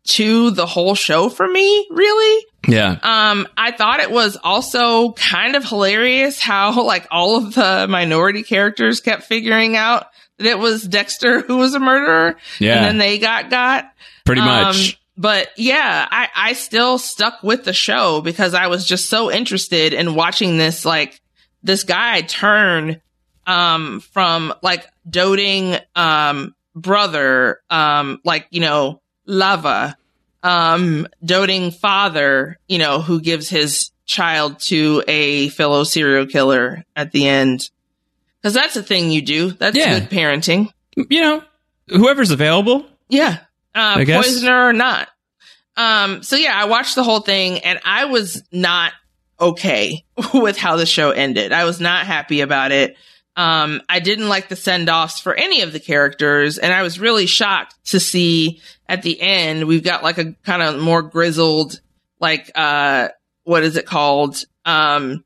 to 0.09 0.51
the 0.51 0.67
whole 0.67 0.95
show 0.95 1.29
for 1.29 1.47
me, 1.47 1.87
really. 1.91 2.47
Yeah. 2.67 2.99
Um, 3.03 3.47
I 3.57 3.73
thought 3.73 4.01
it 4.01 4.11
was 4.11 4.39
also 4.43 5.13
kind 5.13 5.55
of 5.55 5.65
hilarious 5.65 6.41
how 6.41 6.83
like 6.85 7.07
all 7.11 7.37
of 7.37 7.55
the 7.55 7.87
minority 7.89 8.43
characters 8.43 9.01
kept 9.01 9.25
figuring 9.25 9.77
out 9.77 10.07
that 10.39 10.47
it 10.47 10.59
was 10.59 10.83
Dexter 10.83 11.41
who 11.41 11.59
was 11.59 11.75
a 11.75 11.81
murderer. 11.81 12.37
Yeah. 12.59 12.77
And 12.77 12.85
then 12.87 12.99
they 12.99 13.19
got 13.19 13.51
got. 13.51 13.93
Pretty 14.25 14.41
much. 14.41 14.93
Um, 14.93 14.99
but 15.17 15.49
yeah, 15.57 16.07
I, 16.11 16.29
I 16.35 16.53
still 16.55 16.97
stuck 16.97 17.43
with 17.43 17.65
the 17.65 17.73
show 17.73 18.21
because 18.21 18.55
I 18.55 18.69
was 18.69 18.87
just 18.87 19.11
so 19.11 19.31
interested 19.31 19.93
in 19.93 20.15
watching 20.15 20.59
this, 20.59 20.85
like, 20.85 21.21
this 21.63 21.83
guy 21.83 22.21
turn, 22.21 23.01
um, 23.47 24.01
from 24.01 24.55
like 24.63 24.87
doting, 25.09 25.77
um, 25.97 26.55
brother, 26.75 27.61
um, 27.69 28.21
like, 28.25 28.47
you 28.51 28.61
know, 28.61 29.01
lava, 29.27 29.98
um, 30.43 31.07
doting 31.25 31.71
father, 31.71 32.59
you 32.69 32.79
know, 32.79 33.01
who 33.01 33.21
gives 33.21 33.49
his 33.49 33.91
child 34.07 34.59
to 34.61 35.03
a 35.07 35.49
fellow 35.51 35.85
serial 35.85 36.27
killer 36.27 36.85
at 36.97 37.13
the 37.13 37.29
end. 37.29 37.71
Cause 38.43 38.55
that's 38.55 38.77
a 38.77 38.83
thing 38.83 39.11
you 39.11 39.21
do. 39.21 39.51
That's 39.51 39.77
yeah. 39.77 39.99
good 39.99 40.11
parenting. 40.11 40.73
You 40.97 41.21
know, 41.21 41.43
whoever's 41.89 42.31
available. 42.31 42.87
Yeah 43.09 43.39
uh, 43.79 44.05
poisoner 44.05 44.69
or 44.69 44.73
not. 44.73 45.09
Um, 45.77 46.23
so 46.23 46.37
yeah, 46.37 46.61
I 46.61 46.65
watched 46.65 46.97
the 46.97 47.05
whole 47.05 47.21
thing 47.21 47.59
and 47.61 47.79
I 47.85 48.07
was 48.07 48.43
not 48.51 48.93
okay 49.41 50.05
with 50.35 50.57
how 50.57 50.77
the 50.77 50.87
show 50.87 51.11
ended. 51.11 51.53
I 51.53 51.65
was 51.65 51.81
not 51.81 52.07
happy 52.07 52.41
about 52.41 52.73
it. 52.73 52.97
Um, 53.39 53.83
I 53.89 54.01
didn't 54.01 54.29
like 54.29 54.49
the 54.49 54.57
send 54.57 54.91
offs 54.91 55.21
for 55.21 55.33
any 55.33 55.63
of 55.63 55.73
the 55.73 55.79
characters, 55.79 56.59
and 56.59 56.75
I 56.75 56.83
was 56.83 56.99
really 56.99 57.27
shocked 57.27 57.77
to 57.87 58.01
see 58.01 58.61
at 58.89 59.03
the 59.03 59.21
end 59.21 59.69
we've 59.69 59.85
got 59.85 60.03
like 60.03 60.19
a 60.19 60.33
kind 60.45 60.61
of 60.61 60.83
more 60.83 61.03
grizzled, 61.03 61.81
like 62.19 62.51
uh, 62.57 63.11
what 63.45 63.63
is 63.63 63.77
it 63.77 63.87
called? 63.87 64.45
Um, 64.65 65.25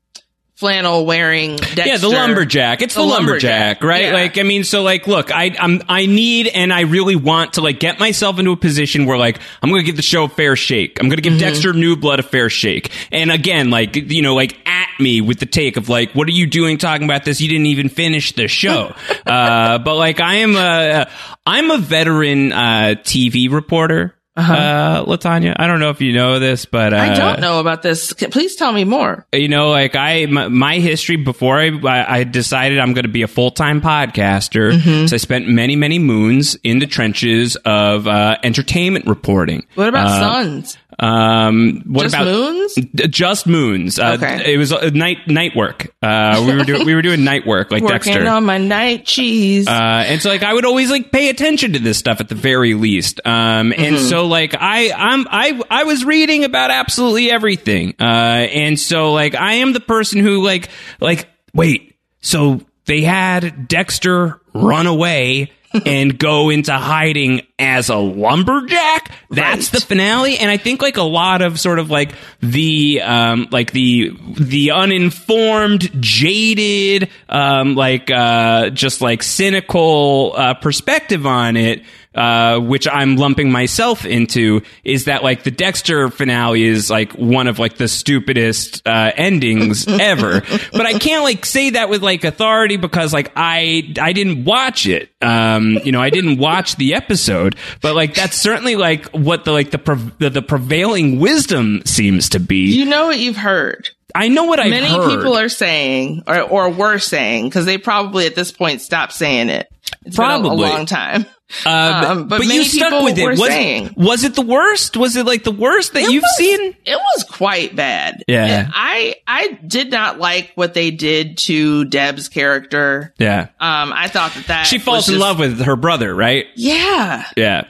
flannel 0.53 1.07
wearing 1.07 1.55
Dexter. 1.55 1.83
Yeah, 1.87 1.97
the 1.97 2.09
lumberjack. 2.09 2.83
It's 2.83 2.93
the, 2.93 3.01
the 3.01 3.07
lumberjack, 3.07 3.81
lumberjack, 3.81 3.83
right? 3.83 4.05
Yeah. 4.05 4.13
Like, 4.13 4.37
I 4.37 4.43
mean, 4.43 4.63
so 4.63 4.83
like, 4.83 5.07
look, 5.07 5.31
I, 5.31 5.55
I'm, 5.59 5.81
I 5.89 6.05
need 6.05 6.47
and 6.47 6.71
I 6.71 6.81
really 6.81 7.15
want 7.15 7.53
to 7.53 7.61
like 7.61 7.79
get 7.79 7.99
myself 7.99 8.37
into 8.37 8.51
a 8.51 8.57
position 8.57 9.05
where 9.05 9.17
like 9.17 9.39
I'm 9.61 9.69
going 9.69 9.81
to 9.81 9.85
give 9.85 9.97
the 9.97 10.03
show 10.03 10.25
a 10.25 10.29
fair 10.29 10.55
shake. 10.55 10.99
I'm 11.01 11.09
going 11.09 11.17
to 11.17 11.23
give 11.23 11.33
mm-hmm. 11.33 11.39
Dexter 11.39 11.73
New 11.73 11.97
Blood 11.97 12.19
a 12.19 12.23
fair 12.23 12.49
shake. 12.49 12.91
And 13.11 13.31
again, 13.31 13.71
like, 13.71 13.95
you 13.95 14.21
know, 14.21 14.35
like 14.35 14.57
me 14.99 15.21
with 15.21 15.39
the 15.39 15.45
take 15.45 15.77
of 15.77 15.89
like, 15.89 16.13
what 16.13 16.27
are 16.27 16.31
you 16.31 16.47
doing 16.47 16.77
talking 16.77 17.05
about 17.05 17.25
this? 17.25 17.41
You 17.41 17.49
didn't 17.49 17.67
even 17.67 17.89
finish 17.89 18.33
the 18.33 18.47
show. 18.47 18.93
uh, 19.25 19.79
but 19.79 19.95
like, 19.95 20.19
I 20.19 20.35
am 20.35 20.55
a, 20.55 21.09
I'm 21.45 21.71
a 21.71 21.77
veteran 21.77 22.51
uh, 22.51 22.95
TV 23.03 23.51
reporter 23.51 24.15
uh-huh. 24.35 24.53
uh 24.53 25.05
Latanya. 25.05 25.55
I 25.57 25.67
don't 25.67 25.79
know 25.79 25.89
if 25.89 26.01
you 26.01 26.13
know 26.13 26.39
this, 26.39 26.65
but 26.65 26.93
uh, 26.93 26.97
I 26.97 27.13
don't 27.13 27.39
know 27.39 27.59
about 27.59 27.81
this. 27.81 28.13
Please 28.13 28.55
tell 28.55 28.71
me 28.71 28.83
more. 28.83 29.27
You 29.31 29.47
know, 29.47 29.69
like 29.69 29.95
I, 29.95 30.25
my, 30.25 30.47
my 30.47 30.79
history 30.79 31.17
before 31.17 31.59
I, 31.59 31.71
I 31.85 32.23
decided 32.23 32.79
I'm 32.79 32.93
going 32.93 33.03
to 33.03 33.11
be 33.11 33.21
a 33.21 33.27
full 33.27 33.51
time 33.51 33.81
podcaster. 33.81 34.73
Mm-hmm. 34.73 35.07
So 35.07 35.15
I 35.15 35.17
spent 35.17 35.47
many, 35.47 35.75
many 35.75 35.99
moons 35.99 36.55
in 36.63 36.79
the 36.79 36.87
trenches 36.87 37.55
of 37.57 38.07
uh, 38.07 38.37
entertainment 38.43 39.05
reporting. 39.05 39.67
What 39.75 39.87
about 39.87 40.07
uh, 40.07 40.19
Sons? 40.19 40.77
Um, 40.99 41.83
what 41.85 42.03
just 42.03 42.15
about 42.15 42.25
moons? 42.25 42.75
Just 43.09 43.47
moons. 43.47 43.99
Uh, 43.99 44.17
okay. 44.17 44.53
It 44.53 44.57
was 44.57 44.71
uh, 44.71 44.89
night 44.93 45.27
night 45.27 45.55
work. 45.55 45.93
Uh, 46.01 46.43
we 46.45 46.55
were 46.55 46.63
doing 46.63 46.85
we 46.85 46.95
were 46.95 47.01
doing 47.01 47.23
night 47.23 47.45
work 47.45 47.71
like 47.71 47.81
Working 47.81 48.13
Dexter 48.13 48.27
on 48.27 48.45
my 48.45 48.57
night 48.57 49.05
cheese. 49.05 49.67
Uh, 49.67 49.71
and 50.07 50.21
so 50.21 50.29
like 50.29 50.43
I 50.43 50.53
would 50.53 50.65
always 50.65 50.89
like 50.89 51.11
pay 51.11 51.29
attention 51.29 51.73
to 51.73 51.79
this 51.79 51.97
stuff 51.97 52.19
at 52.19 52.29
the 52.29 52.35
very 52.35 52.73
least. 52.73 53.21
Um, 53.25 53.71
mm-hmm. 53.71 53.81
and 53.81 53.99
so 53.99 54.27
like 54.27 54.55
I 54.59 54.91
I'm 54.91 55.27
I 55.29 55.61
I 55.69 55.83
was 55.83 56.05
reading 56.05 56.43
about 56.43 56.71
absolutely 56.71 57.31
everything. 57.31 57.95
Uh, 57.99 58.03
and 58.03 58.79
so 58.79 59.13
like 59.13 59.35
I 59.35 59.53
am 59.55 59.73
the 59.73 59.79
person 59.79 60.19
who 60.19 60.43
like 60.43 60.69
like 60.99 61.27
wait 61.53 61.93
so 62.21 62.61
they 62.85 63.01
had 63.01 63.67
Dexter 63.67 64.41
run 64.53 64.87
away 64.87 65.51
and 65.85 66.17
go 66.17 66.49
into 66.49 66.73
hiding 66.73 67.41
as 67.57 67.89
a 67.89 67.95
lumberjack. 67.95 69.11
That's 69.29 69.73
right. 69.73 69.79
the 69.79 69.85
finale. 69.85 70.37
And 70.37 70.49
I 70.49 70.57
think 70.57 70.81
like 70.81 70.97
a 70.97 71.03
lot 71.03 71.41
of 71.41 71.59
sort 71.59 71.79
of 71.79 71.89
like 71.89 72.13
the, 72.41 73.01
um, 73.01 73.47
like 73.51 73.71
the, 73.71 74.15
the 74.39 74.71
uninformed, 74.71 75.89
jaded, 76.01 77.09
um, 77.29 77.75
like, 77.75 78.11
uh, 78.11 78.69
just 78.69 79.01
like 79.01 79.23
cynical, 79.23 80.33
uh, 80.35 80.53
perspective 80.55 81.25
on 81.25 81.57
it 81.57 81.83
uh, 82.15 82.59
which 82.59 82.87
I'm 82.87 83.17
lumping 83.17 83.51
myself 83.51 84.05
into, 84.05 84.61
is 84.83 85.05
that 85.05 85.23
like 85.23 85.43
the 85.43 85.51
Dexter 85.51 86.09
finale 86.09 86.63
is 86.63 86.89
like 86.89 87.13
one 87.13 87.47
of 87.47 87.59
like 87.59 87.77
the 87.77 87.87
stupidest 87.87 88.87
uh, 88.87 89.11
endings 89.15 89.87
ever. 89.87 90.41
but 90.71 90.85
I 90.85 90.99
can't 90.99 91.23
like 91.23 91.45
say 91.45 91.71
that 91.71 91.89
with 91.89 92.03
like 92.03 92.23
authority 92.23 92.77
because 92.77 93.13
like 93.13 93.31
I 93.35 93.93
I 93.99 94.13
didn't 94.13 94.45
watch 94.45 94.85
it. 94.85 95.09
Um, 95.21 95.79
you 95.83 95.91
know, 95.91 96.01
I 96.01 96.09
didn't 96.09 96.37
watch 96.37 96.75
the 96.75 96.95
episode, 96.95 97.55
but 97.81 97.95
like 97.95 98.13
that's 98.15 98.37
certainly 98.37 98.75
like 98.75 99.07
what 99.11 99.45
the 99.45 99.51
like 99.51 99.71
the 99.71 99.79
pre- 99.79 100.11
the, 100.19 100.29
the 100.29 100.41
prevailing 100.41 101.19
wisdom 101.19 101.81
seems 101.85 102.29
to 102.29 102.39
be. 102.39 102.73
You 102.75 102.85
know 102.85 103.07
what 103.07 103.19
you've 103.19 103.37
heard. 103.37 103.89
I 104.15 104.27
know 104.27 104.43
what 104.43 104.59
I've 104.59 104.69
Many 104.69 104.87
heard. 104.87 105.09
people 105.09 105.35
are 105.37 105.49
saying, 105.49 106.23
or, 106.27 106.39
or 106.41 106.69
were 106.69 106.99
saying, 106.99 107.45
because 107.45 107.65
they 107.65 107.79
probably 107.79 108.27
at 108.27 108.35
this 108.35 108.51
point 108.51 108.81
stopped 108.81 109.13
saying 109.13 109.49
it. 109.49 109.72
It's 110.05 110.15
been 110.17 110.25
a- 110.25 110.39
Probably. 110.39 110.67
a, 110.67 110.71
long 110.71 110.85
time. 110.85 111.25
Uh, 111.65 112.05
Um, 112.09 112.27
but 112.27 112.39
but 112.39 112.47
many 112.47 112.55
you 112.55 112.63
stuck 112.63 113.03
with 113.03 113.17
it. 113.17 113.27
Was, 113.27 113.39
saying- 113.45 113.93
was 113.95 114.23
it 114.23 114.33
the 114.35 114.41
worst? 114.41 114.97
Was 114.97 115.15
it 115.15 115.25
like 115.25 115.43
the 115.43 115.51
worst 115.51 115.93
that 115.93 116.03
you've 116.11 116.23
was- 116.23 116.35
seen? 116.37 116.75
It 116.85 116.95
was 116.97 117.25
quite 117.29 117.75
bad. 117.75 118.23
Yeah. 118.27 118.69
I 118.73 119.15
I 119.27 119.59
did 119.67 119.91
not 119.91 120.17
like 120.19 120.51
what 120.55 120.73
they 120.73 120.89
did 120.91 121.37
to 121.39 121.85
Deb's 121.85 122.27
character. 122.29 123.13
Yeah. 123.19 123.47
Um, 123.59 123.93
I 123.93 124.07
thought 124.07 124.33
that 124.33 124.47
that 124.47 124.63
She 124.67 124.79
falls 124.79 125.07
in 125.09 125.13
just- 125.15 125.21
love 125.21 125.37
with 125.39 125.59
her 125.61 125.75
brother, 125.75 126.13
right? 126.15 126.45
Yeah, 126.55 127.25
Yeah. 127.37 127.65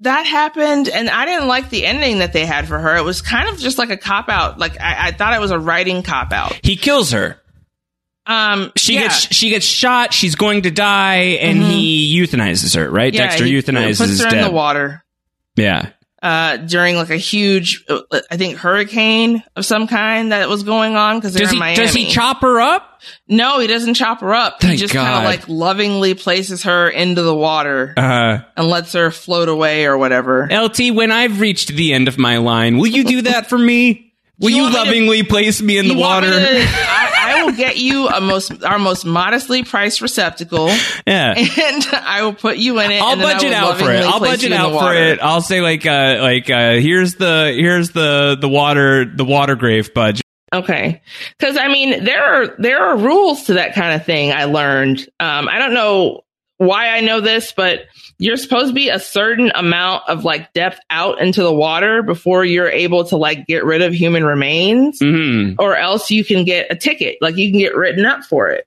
that 0.00 0.26
happened, 0.26 0.88
and 0.88 1.08
I 1.08 1.24
didn't 1.26 1.48
like 1.48 1.70
the 1.70 1.86
ending 1.86 2.18
that 2.20 2.32
they 2.32 2.44
had 2.46 2.66
for 2.66 2.78
her. 2.78 2.96
It 2.96 3.04
was 3.04 3.22
kind 3.22 3.48
of 3.48 3.58
just 3.58 3.78
like 3.78 3.90
a 3.90 3.96
cop 3.96 4.28
out. 4.28 4.58
Like 4.58 4.80
I, 4.80 5.08
I 5.08 5.10
thought 5.12 5.32
it 5.34 5.40
was 5.40 5.50
a 5.52 5.58
writing 5.58 6.02
cop 6.02 6.32
out. 6.32 6.58
He 6.64 6.76
kills 6.76 7.12
her. 7.12 7.40
Um, 8.28 8.72
She 8.76 8.94
yeah. 8.94 9.02
gets 9.04 9.34
she 9.34 9.48
gets 9.50 9.64
shot. 9.66 10.12
She's 10.12 10.34
going 10.34 10.62
to 10.62 10.70
die, 10.70 11.38
and 11.40 11.62
he 11.62 12.14
euthanizes 12.20 12.76
her. 12.76 12.90
Right? 12.90 13.12
Yeah, 13.14 13.22
Dexter 13.22 13.44
he 13.46 13.54
euthanizes 13.60 13.98
puts 13.98 14.20
her 14.22 14.28
in 14.28 14.34
Deb. 14.34 14.44
the 14.44 14.50
water. 14.52 15.02
Yeah. 15.56 15.90
uh, 16.22 16.56
during 16.58 16.96
like 16.96 17.10
a 17.10 17.16
huge, 17.16 17.84
uh, 17.88 18.00
I 18.30 18.36
think 18.36 18.58
hurricane 18.58 19.42
of 19.56 19.64
some 19.64 19.86
kind 19.88 20.30
that 20.32 20.48
was 20.48 20.62
going 20.62 20.94
on 20.96 21.16
because 21.16 21.32
they're 21.32 21.42
Does 21.44 21.50
in 21.52 21.56
he 21.56 21.60
Miami. 21.60 21.76
does 21.76 21.94
he 21.94 22.06
chop 22.10 22.42
her 22.42 22.60
up? 22.60 23.00
No, 23.28 23.60
he 23.60 23.66
doesn't 23.68 23.94
chop 23.94 24.20
her 24.20 24.34
up. 24.34 24.60
Thank 24.60 24.72
he 24.72 24.76
just 24.78 24.92
kind 24.94 25.16
of 25.16 25.24
like 25.24 25.48
lovingly 25.48 26.14
places 26.14 26.64
her 26.64 26.88
into 26.90 27.22
the 27.22 27.34
water 27.34 27.94
Uh, 27.96 28.38
and 28.56 28.66
lets 28.68 28.92
her 28.94 29.10
float 29.12 29.48
away 29.48 29.86
or 29.86 29.96
whatever. 29.96 30.48
LT, 30.50 30.92
when 30.92 31.10
I've 31.12 31.40
reached 31.40 31.68
the 31.68 31.92
end 31.92 32.08
of 32.08 32.18
my 32.18 32.38
line, 32.38 32.78
will 32.78 32.88
you 32.88 33.04
do 33.04 33.22
that 33.22 33.48
for 33.48 33.58
me? 33.58 34.07
Will 34.40 34.50
You 34.50 34.56
you, 34.56 34.66
me 34.66 34.70
to- 34.72 34.76
lovingly 34.78 35.22
place 35.24 35.60
me 35.60 35.78
in 35.78 35.88
the 35.88 35.94
You 35.94 36.00
want 36.00 36.24
me 36.26 36.30
water? 36.32 36.40
to- 36.40 36.60
I, 36.62 37.14
I 37.40 37.44
will 37.44 37.52
get 37.52 37.76
you 37.76 38.08
a 38.08 38.20
most 38.20 38.62
our 38.64 38.78
most 38.78 39.04
modestly 39.04 39.64
priced 39.64 40.00
receptacle, 40.00 40.68
yeah. 41.06 41.34
and 41.36 41.86
I 41.92 42.22
will 42.22 42.34
put 42.34 42.56
you 42.56 42.78
in 42.80 42.90
it. 42.90 43.02
I'll 43.02 43.16
budget 43.16 43.52
out 43.52 43.78
for 43.78 43.92
it. 43.92 44.04
I'll 44.04 44.20
budget 44.20 44.52
out 44.52 44.72
for 44.78 44.94
it. 44.94 45.18
I'll 45.20 45.40
say 45.42 45.60
like 45.60 45.84
uh 45.86 46.18
like 46.20 46.48
uh 46.50 46.74
here's 46.74 47.14
the 47.16 47.52
here's 47.56 47.90
the 47.90 48.36
the 48.40 48.48
water 48.48 49.04
the 49.04 49.24
water 49.24 49.56
grave 49.56 49.92
budget. 49.92 50.22
Okay. 50.54 51.02
Cause 51.38 51.58
I 51.58 51.68
mean, 51.68 52.04
there 52.04 52.24
are, 52.24 52.54
there 52.58 52.82
are 52.82 52.96
rules 52.96 53.44
to 53.44 53.54
that 53.54 53.74
kind 53.74 53.92
of 53.94 54.06
thing 54.06 54.32
I 54.32 54.44
learned. 54.44 55.00
Um, 55.20 55.46
I 55.46 55.58
don't 55.58 55.74
know 55.74 56.22
why 56.58 56.88
I 56.88 57.00
know 57.00 57.20
this, 57.20 57.52
but 57.52 57.86
you're 58.18 58.36
supposed 58.36 58.68
to 58.68 58.74
be 58.74 58.90
a 58.90 58.98
certain 58.98 59.52
amount 59.54 60.02
of 60.08 60.24
like 60.24 60.52
depth 60.52 60.80
out 60.90 61.20
into 61.20 61.42
the 61.42 61.52
water 61.52 62.02
before 62.02 62.44
you're 62.44 62.68
able 62.68 63.04
to 63.06 63.16
like 63.16 63.46
get 63.46 63.64
rid 63.64 63.80
of 63.80 63.94
human 63.94 64.24
remains 64.24 64.98
hmm 64.98 65.52
or 65.58 65.76
else 65.76 66.10
you 66.10 66.24
can 66.24 66.44
get 66.44 66.70
a 66.70 66.76
ticket. 66.76 67.16
Like 67.20 67.36
you 67.36 67.50
can 67.50 67.58
get 67.58 67.76
written 67.76 68.04
up 68.04 68.24
for 68.24 68.50
it. 68.50 68.66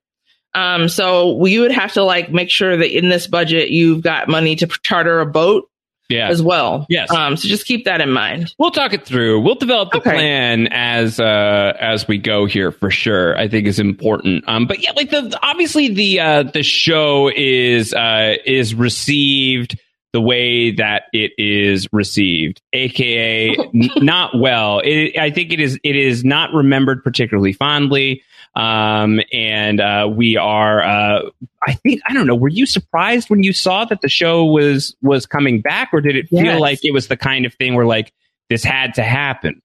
Um, 0.53 0.89
so 0.89 1.45
you 1.45 1.61
would 1.61 1.71
have 1.71 1.93
to 1.93 2.03
like 2.03 2.31
make 2.31 2.49
sure 2.49 2.75
that 2.75 2.97
in 2.97 3.09
this 3.09 3.27
budget, 3.27 3.69
you've 3.69 4.01
got 4.01 4.27
money 4.27 4.55
to 4.57 4.67
charter 4.83 5.19
a 5.19 5.25
boat 5.25 5.69
Yeah. 6.11 6.29
as 6.29 6.41
well. 6.41 6.85
Yes. 6.89 7.09
Um, 7.11 7.37
so 7.37 7.47
just 7.47 7.65
keep 7.65 7.85
that 7.85 8.01
in 8.01 8.11
mind. 8.11 8.53
We'll 8.59 8.71
talk 8.71 8.93
it 8.93 9.05
through. 9.05 9.41
We'll 9.41 9.55
develop 9.55 9.91
the 9.91 9.97
Okay. 9.97 10.11
plan 10.11 10.67
as 10.71 11.19
uh 11.19 11.73
as 11.79 12.07
we 12.07 12.17
go 12.17 12.45
here 12.45 12.71
for 12.71 12.91
sure. 12.91 13.37
I 13.37 13.47
think 13.47 13.65
is 13.67 13.79
important. 13.79 14.43
Um 14.47 14.67
but 14.67 14.83
yeah, 14.83 14.91
like 14.95 15.09
the 15.09 15.37
obviously 15.41 15.87
the 15.93 16.19
uh 16.19 16.43
the 16.43 16.63
show 16.63 17.31
is 17.35 17.93
uh 17.93 18.35
is 18.45 18.75
received 18.75 19.79
the 20.13 20.19
way 20.21 20.71
that 20.71 21.03
it 21.13 21.31
is 21.37 21.87
received, 21.93 22.61
aka 22.73 23.55
n- 23.73 23.89
not 23.97 24.37
well. 24.37 24.79
It, 24.83 25.17
I 25.17 25.31
think 25.31 25.53
it 25.53 25.61
is 25.61 25.79
it 25.83 25.95
is 25.95 26.25
not 26.25 26.53
remembered 26.53 27.01
particularly 27.03 27.53
fondly. 27.53 28.21
Um 28.53 29.21
and 29.31 29.79
uh 29.79 30.09
we 30.13 30.35
are 30.35 30.81
uh 30.81 31.29
I 31.65 31.73
think 31.73 32.01
I 32.07 32.13
don't 32.13 32.27
know, 32.27 32.35
were 32.35 32.49
you 32.49 32.65
surprised 32.65 33.29
when 33.29 33.43
you 33.43 33.53
saw 33.53 33.85
that 33.85 34.01
the 34.01 34.09
show 34.09 34.45
was 34.45 34.95
was 35.01 35.25
coming 35.25 35.61
back 35.61 35.89
or 35.93 36.01
did 36.01 36.15
it 36.15 36.27
feel 36.27 36.59
like 36.59 36.83
it 36.83 36.91
was 36.91 37.07
the 37.07 37.17
kind 37.17 37.45
of 37.45 37.53
thing 37.53 37.75
where 37.75 37.85
like 37.85 38.11
this 38.49 38.63
had 38.63 38.95
to 38.95 39.03
happen? 39.03 39.61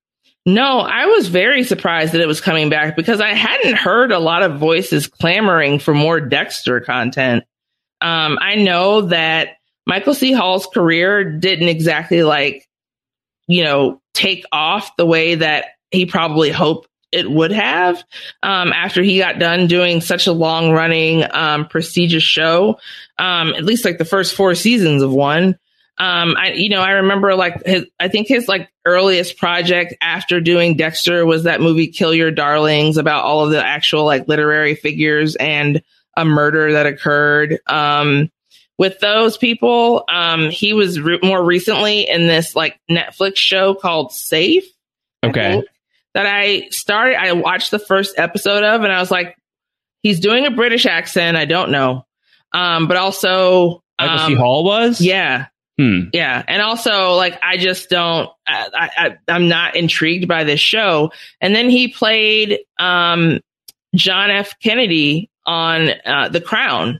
No, 0.46 0.78
I 0.78 1.06
was 1.06 1.26
very 1.26 1.64
surprised 1.64 2.12
that 2.12 2.20
it 2.20 2.28
was 2.28 2.40
coming 2.40 2.70
back 2.70 2.94
because 2.94 3.20
I 3.20 3.34
hadn't 3.34 3.74
heard 3.74 4.12
a 4.12 4.20
lot 4.20 4.44
of 4.44 4.60
voices 4.60 5.08
clamoring 5.08 5.80
for 5.80 5.92
more 5.92 6.20
Dexter 6.20 6.80
content. 6.80 7.42
Um, 8.00 8.38
I 8.40 8.54
know 8.54 9.02
that 9.02 9.56
Michael 9.86 10.14
C. 10.14 10.30
Hall's 10.32 10.68
career 10.68 11.24
didn't 11.24 11.68
exactly 11.68 12.22
like, 12.22 12.68
you 13.48 13.64
know, 13.64 14.00
take 14.14 14.44
off 14.52 14.94
the 14.96 15.06
way 15.06 15.34
that 15.34 15.66
he 15.90 16.06
probably 16.06 16.50
hoped 16.50 16.88
it 17.12 17.30
would 17.30 17.52
have 17.52 18.02
um, 18.42 18.72
after 18.72 19.02
he 19.02 19.18
got 19.18 19.38
done 19.38 19.66
doing 19.66 20.00
such 20.00 20.26
a 20.26 20.32
long 20.32 20.72
running, 20.72 21.24
um, 21.30 21.66
prestigious 21.66 22.22
show. 22.22 22.78
Um, 23.18 23.54
at 23.54 23.64
least 23.64 23.84
like 23.84 23.98
the 23.98 24.04
first 24.04 24.34
four 24.34 24.54
seasons 24.54 25.02
of 25.02 25.12
one. 25.12 25.58
Um, 25.98 26.36
I, 26.36 26.52
you 26.52 26.68
know, 26.68 26.82
I 26.82 26.92
remember 26.92 27.34
like 27.34 27.64
his, 27.64 27.86
I 27.98 28.08
think 28.08 28.28
his 28.28 28.48
like 28.48 28.70
earliest 28.84 29.38
project 29.38 29.94
after 30.02 30.40
doing 30.40 30.76
Dexter 30.76 31.24
was 31.24 31.44
that 31.44 31.62
movie 31.62 31.86
Kill 31.86 32.14
Your 32.14 32.30
Darlings 32.30 32.98
about 32.98 33.24
all 33.24 33.44
of 33.44 33.50
the 33.50 33.64
actual 33.64 34.04
like 34.04 34.28
literary 34.28 34.74
figures 34.74 35.36
and 35.36 35.82
a 36.16 36.24
murder 36.24 36.72
that 36.72 36.86
occurred. 36.86 37.60
Um, 37.66 38.30
with 38.78 38.98
those 39.00 39.38
people, 39.38 40.04
um, 40.08 40.50
he 40.50 40.74
was 40.74 41.00
re- 41.00 41.18
more 41.22 41.42
recently 41.42 42.08
in 42.08 42.26
this 42.26 42.54
like 42.54 42.78
Netflix 42.90 43.36
show 43.36 43.74
called 43.74 44.12
Safe. 44.12 44.64
Okay. 45.24 45.62
That 46.16 46.24
I 46.24 46.66
started, 46.70 47.16
I 47.20 47.32
watched 47.32 47.70
the 47.70 47.78
first 47.78 48.18
episode 48.18 48.64
of 48.64 48.82
and 48.82 48.90
I 48.90 49.00
was 49.00 49.10
like, 49.10 49.36
he's 50.02 50.18
doing 50.18 50.46
a 50.46 50.50
British 50.50 50.86
accent. 50.86 51.36
I 51.36 51.44
don't 51.44 51.70
know. 51.70 52.06
Um, 52.54 52.88
but 52.88 52.96
also, 52.96 53.82
Michael 54.00 54.18
um, 54.18 54.30
C. 54.30 54.34
Hall 54.34 54.64
was? 54.64 54.98
yeah. 54.98 55.48
Hmm. 55.78 56.04
Yeah. 56.14 56.42
And 56.48 56.62
also, 56.62 57.16
like, 57.16 57.38
I 57.42 57.58
just 57.58 57.90
don't, 57.90 58.30
I, 58.48 58.90
I, 58.96 59.16
I'm 59.28 59.46
not 59.48 59.76
intrigued 59.76 60.26
by 60.26 60.42
this 60.44 60.58
show. 60.58 61.12
And 61.42 61.54
then 61.54 61.68
he 61.68 61.88
played 61.88 62.60
um, 62.78 63.40
John 63.94 64.30
F. 64.30 64.58
Kennedy 64.62 65.28
on 65.44 65.90
uh, 66.06 66.30
The 66.30 66.40
Crown. 66.40 66.98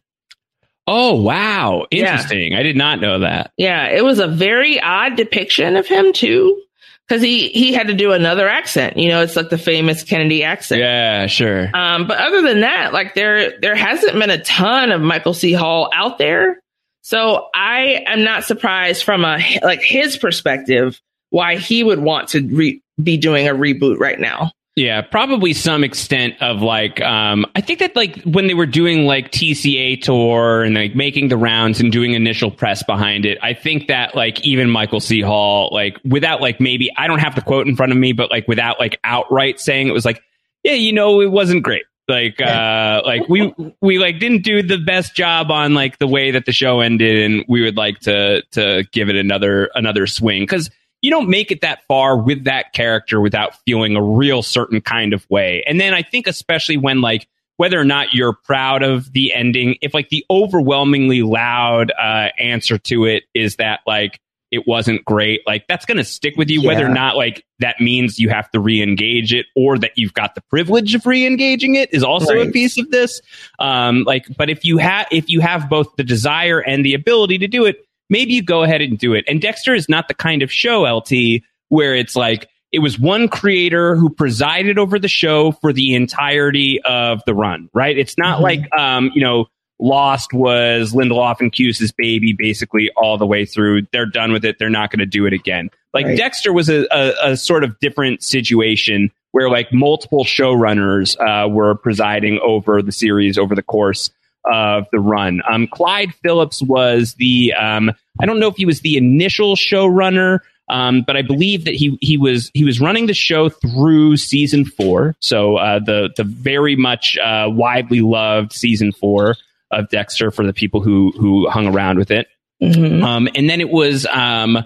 Oh 0.87 1.14
wow. 1.14 1.87
Yeah. 1.90 2.12
Interesting. 2.12 2.55
I 2.55 2.62
did 2.62 2.76
not 2.76 3.00
know 3.00 3.20
that. 3.20 3.50
Yeah. 3.57 3.88
It 3.88 4.05
was 4.05 4.18
a 4.18 4.29
very 4.29 4.79
odd 4.79 5.16
depiction 5.16 5.74
of 5.76 5.87
him, 5.87 6.12
too. 6.12 6.62
Because 7.09 7.23
he, 7.23 7.51
he 7.51 7.73
had 7.73 7.87
to 7.87 7.95
do 7.95 8.12
another 8.12 8.49
accent. 8.49 8.97
You 8.97 9.11
know, 9.11 9.23
it's 9.23 9.37
like 9.37 9.49
the 9.49 9.59
famous 9.59 10.03
Kennedy 10.03 10.42
accent. 10.42 10.81
Yeah, 10.81 11.27
sure. 11.27 11.71
Um, 11.73 12.09
but 12.09 12.19
other 12.19 12.42
than 12.42 12.62
that, 12.62 12.92
like 12.92 13.14
there 13.14 13.61
there 13.61 13.77
hasn't 13.77 14.14
been 14.14 14.31
a 14.31 14.42
ton 14.42 14.90
of 14.90 15.01
Michael 15.01 15.35
C. 15.35 15.53
Hall 15.53 15.88
out 15.92 16.19
there. 16.19 16.61
So 17.03 17.49
I 17.55 18.05
am 18.09 18.25
not 18.25 18.42
surprised 18.42 19.05
from 19.05 19.25
a 19.25 19.38
like 19.62 19.81
his 19.83 20.16
perspective 20.16 21.01
why 21.31 21.57
he 21.57 21.85
would 21.85 22.01
want 22.01 22.31
to 22.31 22.40
re- 22.40 22.83
be 23.01 23.16
doing 23.16 23.47
a 23.47 23.55
reboot 23.55 24.01
right 24.01 24.19
now. 24.19 24.51
Yeah, 24.77 25.01
probably 25.01 25.55
some 25.55 25.83
extent 25.85 26.35
of 26.43 26.61
like 26.61 27.01
um 27.01 27.47
I 27.57 27.62
think 27.62 27.79
that 27.79 27.97
like 27.97 28.23
when 28.25 28.47
they 28.47 28.53
were 28.53 28.67
doing 28.67 29.07
like 29.07 29.33
TCA 29.33 30.03
tour 30.03 30.62
and 30.62 30.75
like 30.75 30.95
making 30.95 31.29
the 31.29 31.39
rounds 31.39 31.81
and 31.81 31.91
doing 31.91 32.12
initial 32.12 32.51
press 32.51 32.83
behind 32.83 33.25
it, 33.25 33.39
I 33.43 33.55
think 33.55 33.89
that 33.89 34.15
like 34.15 34.39
even 34.45 34.69
Michael 34.69 35.01
C. 35.01 35.23
Hall, 35.23 35.71
like 35.73 35.99
without 36.05 36.43
like 36.43 36.61
maybe 36.61 36.91
I 36.99 37.07
don't 37.07 37.21
have 37.21 37.35
the 37.35 37.41
quote 37.41 37.67
in 37.67 37.75
front 37.75 37.91
of 37.91 37.97
me, 37.97 38.12
but 38.12 38.31
like 38.31 38.47
without 38.47 38.79
like 38.79 39.01
outright 39.03 39.61
saying 39.61 39.89
it 39.89 39.93
was 39.93 40.05
like, 40.05 40.23
yeah, 40.62 40.75
you 40.75 40.93
know, 40.93 41.23
it 41.23 41.31
wasn't 41.31 41.62
great. 41.62 41.85
Like 42.07 42.39
uh 42.43 43.01
like 43.07 43.31
we 43.31 43.55
we 43.81 43.99
like 43.99 44.19
didn't 44.19 44.43
do 44.43 44.62
the 44.62 44.77
best 44.77 45.17
job 45.17 45.51
on 45.51 45.73
like 45.73 45.99
the 45.99 46.07
way 46.07 46.33
that 46.33 46.45
the 46.45 46.53
show 46.53 46.81
ended 46.81 47.25
and 47.25 47.47
we 47.49 47.62
would 47.62 47.79
like 47.79 48.01
to 48.01 48.43
to 48.51 48.85
give 48.93 49.09
it 49.09 49.17
another 49.17 49.71
another 49.75 50.07
swing 50.07 50.47
cuz 50.47 50.69
you 51.02 51.11
don't 51.11 51.28
make 51.28 51.50
it 51.50 51.61
that 51.61 51.82
far 51.87 52.18
with 52.18 52.44
that 52.44 52.72
character 52.72 53.20
without 53.20 53.54
feeling 53.64 53.96
a 53.96 54.02
real 54.02 54.42
certain 54.42 54.80
kind 54.80 55.12
of 55.12 55.28
way. 55.30 55.62
And 55.66 55.80
then 55.80 55.94
I 55.94 56.02
think 56.02 56.26
especially 56.26 56.76
when 56.76 57.00
like 57.00 57.28
whether 57.56 57.80
or 57.80 57.85
not 57.85 58.12
you're 58.12 58.35
proud 58.35 58.82
of 58.82 59.12
the 59.12 59.32
ending, 59.32 59.76
if 59.80 59.94
like 59.94 60.09
the 60.11 60.24
overwhelmingly 60.30 61.22
loud 61.22 61.92
uh, 61.98 62.28
answer 62.38 62.78
to 62.78 63.04
it 63.06 63.24
is 63.35 63.56
that 63.56 63.80
like 63.87 64.20
it 64.50 64.66
wasn't 64.66 65.04
great, 65.04 65.40
like 65.46 65.66
that's 65.66 65.85
going 65.85 65.96
to 65.96 66.04
stick 66.04 66.37
with 66.37 66.48
you, 66.50 66.62
whether 66.62 66.87
or 66.87 66.90
not 66.90 67.16
like 67.16 67.44
that 67.59 67.80
means 67.80 68.18
you 68.18 68.28
have 68.28 68.50
to 68.50 68.61
re-engage 68.61 69.35
it 69.35 69.46
or 69.56 69.78
that 69.78 69.92
you've 69.96 70.14
got 70.14 70.35
the 70.35 70.40
privilege 70.42 70.94
of 70.94 71.04
re-engaging 71.04 71.74
it 71.74 71.92
is 71.92 72.02
also 72.04 72.40
a 72.40 72.50
piece 72.50 72.78
of 72.78 72.90
this. 72.90 73.20
Um, 73.59 74.04
like, 74.04 74.26
but 74.37 74.48
if 74.48 74.64
you 74.64 74.78
have 74.78 75.06
if 75.11 75.28
you 75.28 75.40
have 75.40 75.68
both 75.68 75.96
the 75.96 76.04
desire 76.04 76.61
and 76.61 76.85
the 76.85 76.94
ability 76.94 77.38
to 77.38 77.48
do 77.48 77.64
it, 77.64 77.86
maybe 78.11 78.33
you 78.33 78.42
go 78.42 78.62
ahead 78.62 78.81
and 78.81 78.99
do 78.99 79.14
it. 79.14 79.25
And 79.29 79.40
Dexter 79.40 79.75
is 79.75 79.88
not 79.88 80.09
the 80.09 80.14
kind 80.14 80.42
of 80.42 80.53
show, 80.53 80.83
LT, 80.83 81.42
where 81.69 81.95
it's 81.95 82.16
like 82.16 82.49
it 82.73 82.81
was 82.81 82.99
one 82.99 83.29
creator 83.29 83.97
who 83.97 84.11
presided 84.11 84.79
over 84.79 84.99
the 84.99 85.09
show 85.09 85.53
for 85.53 85.73
the 85.73 85.95
entirety 85.95 86.81
of 86.85 87.23
the 87.27 87.35
run, 87.35 87.71
right? 87.73 87.97
It's 87.97 88.19
not 88.19 88.40
like 88.40 88.61
um, 88.77 89.11
you 89.14 89.23
know, 89.23 89.47
Lost 89.79 90.33
was 90.33 90.92
Lindelof 90.92 91.40
and 91.40 91.53
Cuse's 91.53 91.92
baby 91.92 92.33
basically 92.33 92.90
all 92.97 93.19
the 93.19 93.27
way 93.27 93.45
through. 93.45 93.83
They're 93.92 94.07
done 94.07 94.33
with 94.33 94.45
it. 94.45 94.59
They're 94.59 94.71
not 94.71 94.90
going 94.90 95.01
to 95.01 95.07
do 95.07 95.27
it 95.27 95.33
again. 95.33 95.71
Like 95.92 96.07
Right. 96.07 96.16
Dexter 96.16 96.53
was 96.53 96.69
a, 96.69 96.87
a, 96.90 97.33
a 97.33 97.37
sort 97.37 97.64
of 97.64 97.79
different 97.79 98.23
situation 98.23 99.11
where 99.33 99.51
like 99.51 99.73
multiple 99.73 100.25
showrunners 100.25 101.16
uh, 101.21 101.49
were 101.49 101.75
presiding 101.75 102.38
over 102.42 102.81
the 102.81 102.92
series 102.92 103.38
over 103.38 103.55
the 103.55 103.62
course 103.62 104.11
of 104.50 104.87
the 104.92 105.00
run. 105.00 105.42
Um, 105.50 105.66
Clyde 105.66 106.14
Phillips 106.22 106.62
was 106.62 107.14
the 107.14 107.52
um, 107.54 107.90
I 108.20 108.26
don't 108.26 108.40
know 108.40 108.48
if 108.48 108.56
he 108.56 108.66
was 108.66 108.80
the 108.80 108.96
initial 108.96 109.56
showrunner, 109.56 110.40
um, 110.68 111.02
but 111.06 111.16
I 111.16 111.22
believe 111.22 111.64
that 111.64 111.74
he 111.74 111.98
he 112.00 112.16
was 112.16 112.50
he 112.54 112.64
was 112.64 112.80
running 112.80 113.06
the 113.06 113.14
show 113.14 113.48
through 113.48 114.16
season 114.16 114.64
four. 114.64 115.14
So 115.20 115.56
uh, 115.56 115.80
the 115.80 116.11
the 116.16 116.24
very 116.24 116.76
much 116.76 117.18
uh, 117.18 117.48
widely 117.50 118.00
loved 118.00 118.52
season 118.52 118.92
four 118.92 119.37
of 119.70 119.88
Dexter 119.90 120.30
for 120.30 120.46
the 120.46 120.52
people 120.52 120.80
who 120.80 121.12
who 121.18 121.48
hung 121.50 121.66
around 121.66 121.98
with 121.98 122.11
it. 122.11 122.28
Mhm. 122.62 123.02
Um, 123.02 123.28
and 123.35 123.50
then 123.50 123.61
it 123.61 123.68
was, 123.68 124.06
um, 124.06 124.56
uh, 124.56 124.62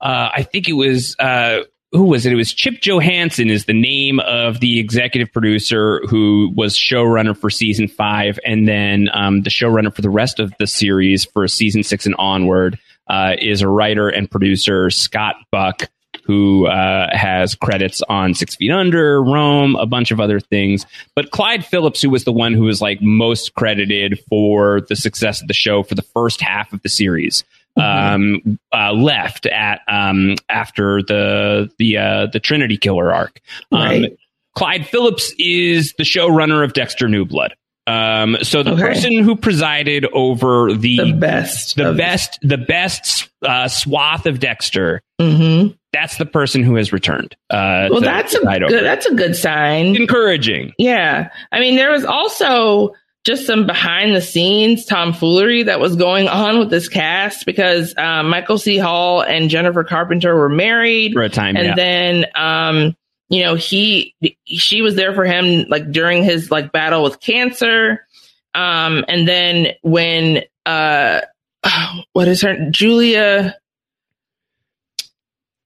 I 0.00 0.42
think 0.42 0.68
it 0.68 0.72
was, 0.72 1.14
uh, 1.20 1.60
who 1.92 2.04
was 2.04 2.24
it? 2.24 2.32
It 2.32 2.36
was 2.36 2.52
Chip 2.52 2.74
Johannessen 2.74 3.50
is 3.50 3.64
the 3.64 3.72
name 3.72 4.20
of 4.20 4.60
the 4.60 4.78
executive 4.78 5.32
producer 5.32 6.00
who 6.08 6.52
was 6.54 6.76
showrunner 6.76 7.36
for 7.36 7.50
season 7.50 7.88
five, 7.88 8.38
and 8.44 8.68
then 8.68 9.08
um, 9.12 9.42
the 9.42 9.50
showrunner 9.50 9.94
for 9.94 10.02
the 10.02 10.10
rest 10.10 10.38
of 10.38 10.52
the 10.58 10.66
series 10.66 11.24
for 11.24 11.48
season 11.48 11.82
six 11.82 12.06
and 12.06 12.14
onward 12.16 12.78
uh, 13.08 13.34
is 13.38 13.60
a 13.60 13.68
writer 13.68 14.08
and 14.08 14.30
producer 14.30 14.88
Scott 14.90 15.34
Buck, 15.50 15.90
who 16.24 16.68
uh, 16.68 17.08
has 17.10 17.56
credits 17.56 18.02
on 18.08 18.34
Six 18.34 18.54
Feet 18.54 18.70
Under, 18.70 19.20
Rome, 19.20 19.74
a 19.74 19.86
bunch 19.86 20.12
of 20.12 20.20
other 20.20 20.38
things. 20.38 20.86
But 21.16 21.32
Clyde 21.32 21.64
Phillips, 21.64 22.00
who 22.00 22.10
was 22.10 22.22
the 22.22 22.32
one 22.32 22.54
who 22.54 22.62
was 22.62 22.80
like 22.80 23.02
most 23.02 23.54
credited 23.54 24.20
for 24.28 24.80
the 24.82 24.94
success 24.94 25.42
of 25.42 25.48
the 25.48 25.54
show 25.54 25.82
for 25.82 25.96
the 25.96 26.02
first 26.02 26.40
half 26.40 26.72
of 26.72 26.82
the 26.82 26.88
series, 26.88 27.42
um, 27.76 28.58
uh, 28.72 28.92
left 28.92 29.46
at 29.46 29.80
um, 29.88 30.36
after 30.48 31.02
the 31.02 31.70
the 31.78 31.96
uh, 31.98 32.26
the 32.26 32.40
Trinity 32.40 32.76
Killer 32.76 33.12
arc. 33.12 33.40
Um, 33.72 33.80
Right. 33.80 34.16
Clyde 34.56 34.86
Phillips 34.86 35.32
is 35.38 35.94
the 35.96 36.02
showrunner 36.04 36.64
of 36.64 36.72
Dexter 36.72 37.08
New 37.08 37.24
Blood. 37.24 37.54
Um, 37.86 38.36
so 38.42 38.62
the 38.62 38.72
Okay. 38.72 38.82
person 38.82 39.18
who 39.24 39.34
presided 39.36 40.06
over 40.12 40.72
the 40.74 40.96
The 40.98 41.12
best. 41.12 41.76
the 41.76 41.92
best 41.92 42.38
the 42.42 42.58
best 42.58 43.30
uh, 43.42 43.68
swath 43.68 44.26
of 44.26 44.40
Dexter. 44.40 45.00
Mhm. 45.20 45.76
That's 45.92 46.18
the 46.18 46.26
person 46.26 46.62
who 46.62 46.74
has 46.76 46.92
returned. 46.92 47.34
Uh, 47.48 47.88
Well, 47.90 48.00
that's 48.00 48.34
a 48.34 48.40
over. 48.40 48.68
good. 48.68 48.84
That's 48.84 49.06
a 49.06 49.14
good 49.14 49.34
sign. 49.36 49.96
encouraging. 49.96 50.72
Yeah. 50.78 51.30
I 51.52 51.58
mean, 51.60 51.76
there 51.76 51.90
was 51.90 52.04
also 52.04 52.94
just 53.24 53.46
some 53.46 53.66
behind 53.66 54.14
the 54.14 54.20
scenes 54.20 54.84
tomfoolery 54.86 55.64
that 55.64 55.78
was 55.78 55.96
going 55.96 56.26
on 56.28 56.58
with 56.58 56.70
this 56.70 56.88
cast 56.88 57.44
because 57.44 57.94
um, 57.98 58.30
Michael 58.30 58.58
C. 58.58 58.78
Hall 58.78 59.20
and 59.22 59.50
Jennifer 59.50 59.84
Carpenter 59.84 60.34
were 60.34 60.48
married. 60.48 61.12
For 61.12 61.22
a 61.22 61.28
time, 61.28 61.56
and 61.56 61.66
yeah. 61.66 61.74
then, 61.74 62.26
um, 62.34 62.96
you 63.28 63.42
know, 63.42 63.54
he, 63.54 64.14
she 64.46 64.82
was 64.82 64.96
there 64.96 65.14
for 65.14 65.24
him 65.24 65.66
like 65.68 65.90
during 65.92 66.24
his 66.24 66.50
like 66.50 66.72
battle 66.72 67.02
with 67.02 67.20
cancer. 67.20 68.06
Um, 68.54 69.04
and 69.06 69.28
then 69.28 69.68
when, 69.82 70.42
uh, 70.64 71.20
what 72.12 72.26
is 72.26 72.42
her, 72.42 72.70
Julia 72.70 73.59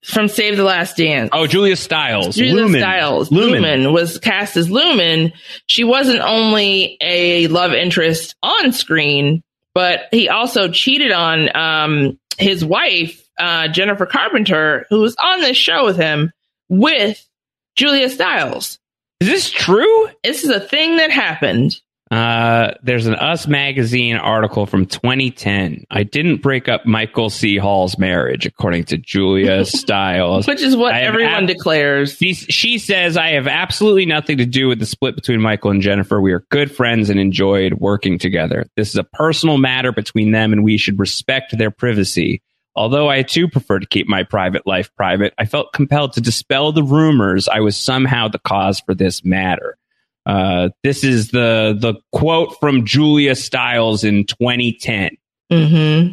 from 0.05 0.27
Save 0.27 0.57
the 0.57 0.63
Last 0.63 0.97
Dance. 0.97 1.29
Oh, 1.33 1.47
Julia 1.47 1.75
Stiles. 1.75 2.35
Julia 2.35 2.53
Lumen. 2.53 2.81
Stiles, 2.81 3.31
Lumen. 3.31 3.61
Lumen. 3.61 3.93
was 3.93 4.19
cast 4.19 4.55
as 4.55 4.69
Lumen. 4.69 5.33
She 5.65 5.83
wasn't 5.83 6.21
only 6.21 6.97
a 7.01 7.47
love 7.47 7.73
interest 7.73 8.35
on 8.43 8.71
screen, 8.71 9.43
but 9.73 10.01
he 10.11 10.29
also 10.29 10.69
cheated 10.69 11.11
on 11.11 11.55
um, 11.55 12.19
his 12.37 12.63
wife, 12.63 13.27
uh, 13.39 13.67
Jennifer 13.69 14.05
Carpenter, 14.05 14.85
who 14.89 15.01
was 15.01 15.15
on 15.21 15.41
this 15.41 15.57
show 15.57 15.85
with 15.85 15.97
him, 15.97 16.31
with 16.69 17.27
Julia 17.75 18.09
Stiles. 18.09 18.79
Is 19.19 19.27
this 19.27 19.49
true? 19.49 20.09
This 20.23 20.43
is 20.43 20.49
a 20.49 20.59
thing 20.59 20.97
that 20.97 21.09
happened. 21.11 21.79
Uh, 22.11 22.71
there's 22.83 23.07
an 23.07 23.15
Us 23.15 23.47
Magazine 23.47 24.15
article 24.15 24.67
from 24.67 24.85
2010. 24.85 25.85
I 25.89 26.03
didn't 26.03 26.41
break 26.43 26.69
up 26.69 26.85
Michael 26.85 27.31
C. 27.31 27.57
Hall's 27.57 27.97
marriage, 27.97 28.45
according 28.45 28.83
to 28.85 28.97
Julia 28.97 29.65
Stiles. 29.65 30.47
Which 30.47 30.61
is 30.61 30.75
what 30.75 30.93
everyone 30.93 31.43
ab- 31.43 31.47
declares. 31.47 32.15
She, 32.15 32.35
she 32.35 32.77
says, 32.77 33.17
I 33.17 33.29
have 33.29 33.47
absolutely 33.47 34.05
nothing 34.05 34.37
to 34.37 34.45
do 34.45 34.67
with 34.67 34.79
the 34.79 34.85
split 34.85 35.15
between 35.15 35.41
Michael 35.41 35.71
and 35.71 35.81
Jennifer. 35.81 36.21
We 36.21 36.31
are 36.33 36.45
good 36.51 36.73
friends 36.73 37.09
and 37.09 37.19
enjoyed 37.19 37.73
working 37.75 38.19
together. 38.19 38.67
This 38.75 38.89
is 38.89 38.97
a 38.97 39.03
personal 39.03 39.57
matter 39.57 39.91
between 39.91 40.31
them 40.31 40.53
and 40.53 40.63
we 40.63 40.77
should 40.77 40.99
respect 40.99 41.57
their 41.57 41.71
privacy. 41.71 42.43
Although 42.75 43.09
I 43.09 43.23
too 43.23 43.47
prefer 43.47 43.79
to 43.79 43.87
keep 43.87 44.07
my 44.07 44.23
private 44.23 44.67
life 44.67 44.93
private, 44.95 45.33
I 45.39 45.45
felt 45.45 45.73
compelled 45.73 46.13
to 46.13 46.21
dispel 46.21 46.71
the 46.71 46.83
rumors 46.83 47.47
I 47.47 47.61
was 47.61 47.77
somehow 47.77 48.27
the 48.27 48.37
cause 48.39 48.79
for 48.81 48.93
this 48.93 49.23
matter. 49.23 49.77
Uh, 50.25 50.69
this 50.83 51.03
is 51.03 51.29
the 51.29 51.75
the 51.79 51.95
quote 52.11 52.55
from 52.59 52.85
Julia 52.85 53.35
Stiles 53.35 54.03
in 54.03 54.25
2010. 54.25 55.11
hmm 55.51 56.07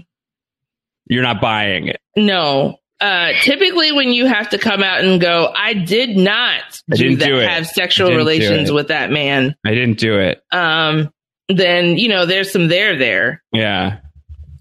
You're 1.09 1.23
not 1.23 1.41
buying 1.41 1.89
it. 1.89 2.01
No. 2.17 2.77
Uh, 3.01 3.33
typically, 3.41 3.91
when 3.91 4.11
you 4.13 4.27
have 4.27 4.51
to 4.51 4.59
come 4.59 4.81
out 4.83 5.01
and 5.03 5.21
go, 5.21 5.53
I 5.57 5.75
did 5.75 6.17
not 6.17 6.63
I 6.93 6.97
do 6.97 7.17
that, 7.17 7.27
do 7.27 7.35
have 7.37 7.67
sexual 7.67 8.15
relations 8.15 8.71
with 8.71 8.89
that 8.89 9.11
man. 9.11 9.57
I 9.67 9.71
didn't 9.71 9.99
do 9.99 10.19
it. 10.21 10.41
um, 10.53 11.13
then 11.49 11.99
you 11.99 12.09
know 12.09 12.25
there's 12.27 12.53
some 12.53 12.69
there 12.69 12.97
there. 12.97 13.43
Yeah. 13.53 13.99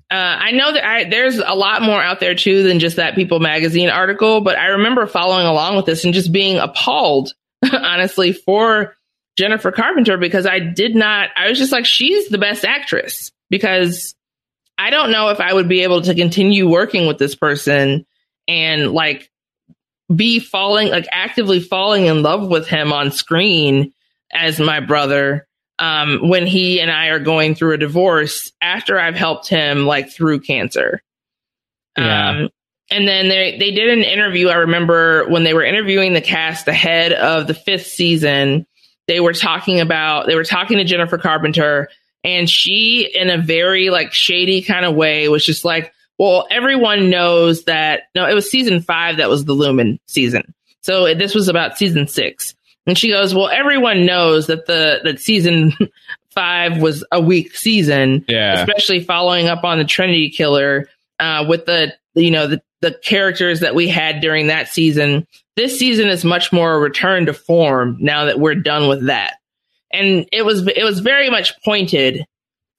Uh, 0.09 0.15
I 0.15 0.51
know 0.51 0.73
that 0.73 0.83
I, 0.85 1.03
there's 1.05 1.37
a 1.37 1.53
lot 1.53 1.83
more 1.83 2.01
out 2.01 2.19
there 2.19 2.35
too 2.35 2.63
than 2.63 2.79
just 2.79 2.97
that 2.97 3.15
People 3.15 3.39
Magazine 3.39 3.89
article, 3.89 4.41
but 4.41 4.57
I 4.57 4.67
remember 4.69 5.05
following 5.07 5.45
along 5.45 5.77
with 5.77 5.85
this 5.85 6.03
and 6.03 6.13
just 6.13 6.33
being 6.33 6.57
appalled, 6.57 7.31
honestly, 7.71 8.33
for 8.33 8.97
Jennifer 9.41 9.71
Carpenter 9.71 10.17
because 10.17 10.45
I 10.45 10.59
did 10.59 10.95
not. 10.95 11.29
I 11.35 11.49
was 11.49 11.57
just 11.57 11.71
like, 11.71 11.85
she's 11.85 12.29
the 12.29 12.37
best 12.37 12.63
actress 12.63 13.31
because 13.49 14.13
I 14.77 14.91
don't 14.91 15.11
know 15.11 15.29
if 15.29 15.39
I 15.39 15.51
would 15.51 15.67
be 15.67 15.81
able 15.81 16.03
to 16.03 16.13
continue 16.13 16.69
working 16.69 17.07
with 17.07 17.17
this 17.17 17.33
person 17.33 18.05
and 18.47 18.91
like 18.91 19.31
be 20.15 20.39
falling, 20.39 20.89
like 20.89 21.07
actively 21.11 21.59
falling 21.59 22.05
in 22.05 22.21
love 22.21 22.47
with 22.47 22.67
him 22.67 22.93
on 22.93 23.11
screen 23.11 23.93
as 24.31 24.59
my 24.59 24.79
brother 24.79 25.47
um, 25.79 26.29
when 26.29 26.45
he 26.45 26.79
and 26.79 26.91
I 26.91 27.07
are 27.07 27.19
going 27.19 27.55
through 27.55 27.73
a 27.73 27.77
divorce 27.79 28.51
after 28.61 28.99
I've 28.99 29.15
helped 29.15 29.49
him 29.49 29.87
like 29.87 30.11
through 30.11 30.41
cancer. 30.41 31.01
Yeah. 31.97 32.29
Um, 32.29 32.49
and 32.91 33.07
then 33.07 33.29
they 33.29 33.57
they 33.57 33.71
did 33.71 33.89
an 33.89 34.03
interview. 34.03 34.49
I 34.49 34.55
remember 34.55 35.27
when 35.29 35.43
they 35.43 35.53
were 35.53 35.63
interviewing 35.63 36.13
the 36.13 36.21
cast 36.21 36.67
ahead 36.67 37.13
of 37.13 37.47
the 37.47 37.53
fifth 37.53 37.87
season. 37.87 38.67
They 39.11 39.19
were 39.19 39.33
talking 39.33 39.81
about 39.81 40.25
they 40.27 40.35
were 40.35 40.45
talking 40.45 40.77
to 40.77 40.85
Jennifer 40.85 41.17
Carpenter, 41.17 41.89
and 42.23 42.49
she, 42.49 43.11
in 43.13 43.29
a 43.29 43.37
very 43.37 43.89
like 43.89 44.13
shady 44.13 44.61
kind 44.61 44.85
of 44.85 44.95
way, 44.95 45.27
was 45.27 45.45
just 45.45 45.65
like, 45.65 45.91
"Well, 46.17 46.47
everyone 46.49 47.09
knows 47.09 47.65
that." 47.65 48.03
No, 48.15 48.25
it 48.25 48.33
was 48.33 48.49
season 48.49 48.79
five 48.81 49.17
that 49.17 49.29
was 49.29 49.43
the 49.43 49.51
Lumen 49.53 49.99
season. 50.07 50.53
So 50.81 51.13
this 51.13 51.35
was 51.35 51.49
about 51.49 51.77
season 51.77 52.07
six. 52.07 52.55
And 52.87 52.97
she 52.97 53.09
goes, 53.09 53.35
"Well, 53.35 53.49
everyone 53.49 54.05
knows 54.05 54.47
that 54.47 54.65
the 54.65 55.01
that 55.03 55.19
season 55.19 55.73
five 56.29 56.81
was 56.81 57.03
a 57.11 57.19
weak 57.19 57.53
season, 57.57 58.23
Yeah. 58.29 58.61
especially 58.63 59.03
following 59.03 59.47
up 59.47 59.65
on 59.65 59.77
the 59.77 59.83
Trinity 59.83 60.29
Killer 60.29 60.87
uh, 61.19 61.43
with 61.49 61.65
the 61.65 61.93
you 62.15 62.31
know 62.31 62.47
the 62.47 62.61
the 62.79 62.93
characters 62.93 63.59
that 63.59 63.75
we 63.75 63.89
had 63.89 64.21
during 64.21 64.47
that 64.47 64.69
season. 64.69 65.27
This 65.61 65.77
season 65.77 66.07
is 66.07 66.25
much 66.25 66.51
more 66.51 66.73
a 66.73 66.79
return 66.79 67.27
to 67.27 67.33
form 67.33 67.95
now 67.99 68.25
that 68.25 68.39
we're 68.39 68.55
done 68.55 68.87
with 68.87 69.05
that, 69.05 69.35
and 69.93 70.27
it 70.31 70.43
was 70.43 70.67
it 70.67 70.83
was 70.83 71.01
very 71.01 71.29
much 71.29 71.53
pointed, 71.63 72.25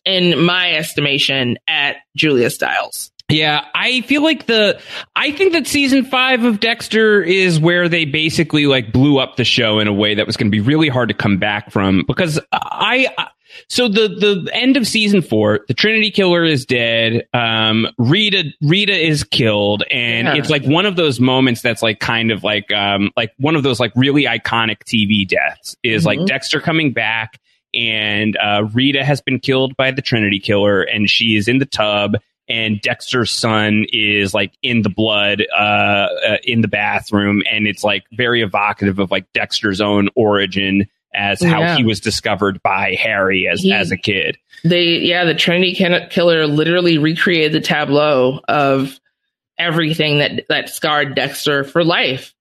in 0.05 0.43
my 0.43 0.73
estimation, 0.73 1.59
at 1.69 1.99
Julia 2.17 2.51
Stiles. 2.51 3.13
Yeah, 3.29 3.65
I 3.73 4.01
feel 4.01 4.21
like 4.25 4.47
the 4.47 4.81
I 5.15 5.31
think 5.31 5.53
that 5.53 5.69
season 5.69 6.05
5 6.05 6.43
of 6.43 6.59
Dexter 6.59 7.23
is 7.23 7.61
where 7.61 7.89
they 7.89 8.05
basically 8.05 8.67
like 8.67 8.93
blew 8.93 9.21
up 9.21 9.37
the 9.37 9.45
show 9.45 9.79
in 9.79 9.87
a 9.87 9.93
way 9.93 10.17
that 10.17 10.27
was 10.27 10.37
going 10.37 10.49
to 10.49 10.51
be 10.51 10.61
really 10.61 10.89
hard 10.89 11.07
to 11.09 11.15
come 11.15 11.39
back 11.39 11.71
from 11.71 12.03
because 12.09 12.41
I 12.51 13.07
so 13.69 13.89
the 13.89 14.09
the 14.09 14.51
end 14.55 14.77
of 14.77 14.87
season 14.87 15.23
4, 15.23 15.61
the 15.69 15.75
Trinity 15.75 16.11
killer 16.11 16.45
is 16.45 16.65
dead, 16.67 17.27
um 17.35 17.87
Rita 17.99 18.45
Rita 18.63 18.93
is 18.95 19.25
killed 19.25 19.83
and 19.91 20.27
Yeah. 20.29 20.35
it's 20.37 20.51
like 20.51 20.65
one 20.65 20.87
of 20.87 20.97
those 20.97 21.21
moments 21.21 21.63
that's 21.63 21.83
like 21.83 22.01
kind 22.01 22.31
of 22.31 22.43
like 22.45 22.71
um 22.73 23.11
like 23.17 23.33
one 23.39 23.57
of 23.57 23.63
those 23.63 23.81
like 23.81 23.93
really 23.97 24.25
iconic 24.25 24.79
TV 24.85 25.27
deaths 25.27 25.77
is 25.83 26.05
like 26.07 26.19
Mhm. 26.19 26.27
Dexter 26.27 26.61
coming 26.61 26.93
back 26.93 27.39
and 27.75 28.37
uh, 28.37 28.65
Rita 28.75 29.03
has 29.03 29.21
been 29.23 29.41
killed 29.41 29.75
by 29.79 29.91
the 29.93 30.03
Trinity 30.03 30.39
killer, 30.39 30.83
and 30.83 31.09
she 31.09 31.37
is 31.37 31.49
in 31.49 31.57
the 31.59 31.65
tub. 31.65 32.17
And 32.47 32.79
Dexter's 32.83 33.31
son 33.31 33.87
is 33.95 34.35
like 34.35 34.53
in 34.63 34.83
the 34.83 34.91
blood, 34.91 35.43
uh, 35.57 36.09
uh, 36.29 36.37
in 36.45 36.61
the 36.61 36.69
bathroom, 36.69 37.43
and 37.51 37.67
it's 37.67 37.83
like 37.83 38.03
very 38.13 38.43
evocative 38.43 38.99
of 38.99 39.11
like 39.11 39.25
Dexter's 39.33 39.81
own 39.81 40.11
origin 40.17 40.87
as 41.15 41.43
oh, 41.43 41.47
how 41.47 41.77
he 41.77 41.85
was 41.85 42.01
discovered 42.01 42.63
by 42.63 42.97
Harry 43.01 43.49
as 43.49 43.61
He- 43.61 43.73
as 43.73 43.91
a 43.91 43.97
kid. 43.97 44.39
They, 44.65 44.99
yeah, 44.99 45.25
the 45.25 45.35
Trinity 45.35 45.75
Killer 45.75 46.47
literally 46.47 46.97
recreated 46.97 47.53
the 47.53 47.61
tableau 47.61 48.41
of 48.47 49.01
everything 49.59 50.19
that 50.19 50.45
that 50.49 50.69
scarred 50.69 51.15
Dexter 51.15 51.65
for 51.65 51.85
life. 51.85 52.33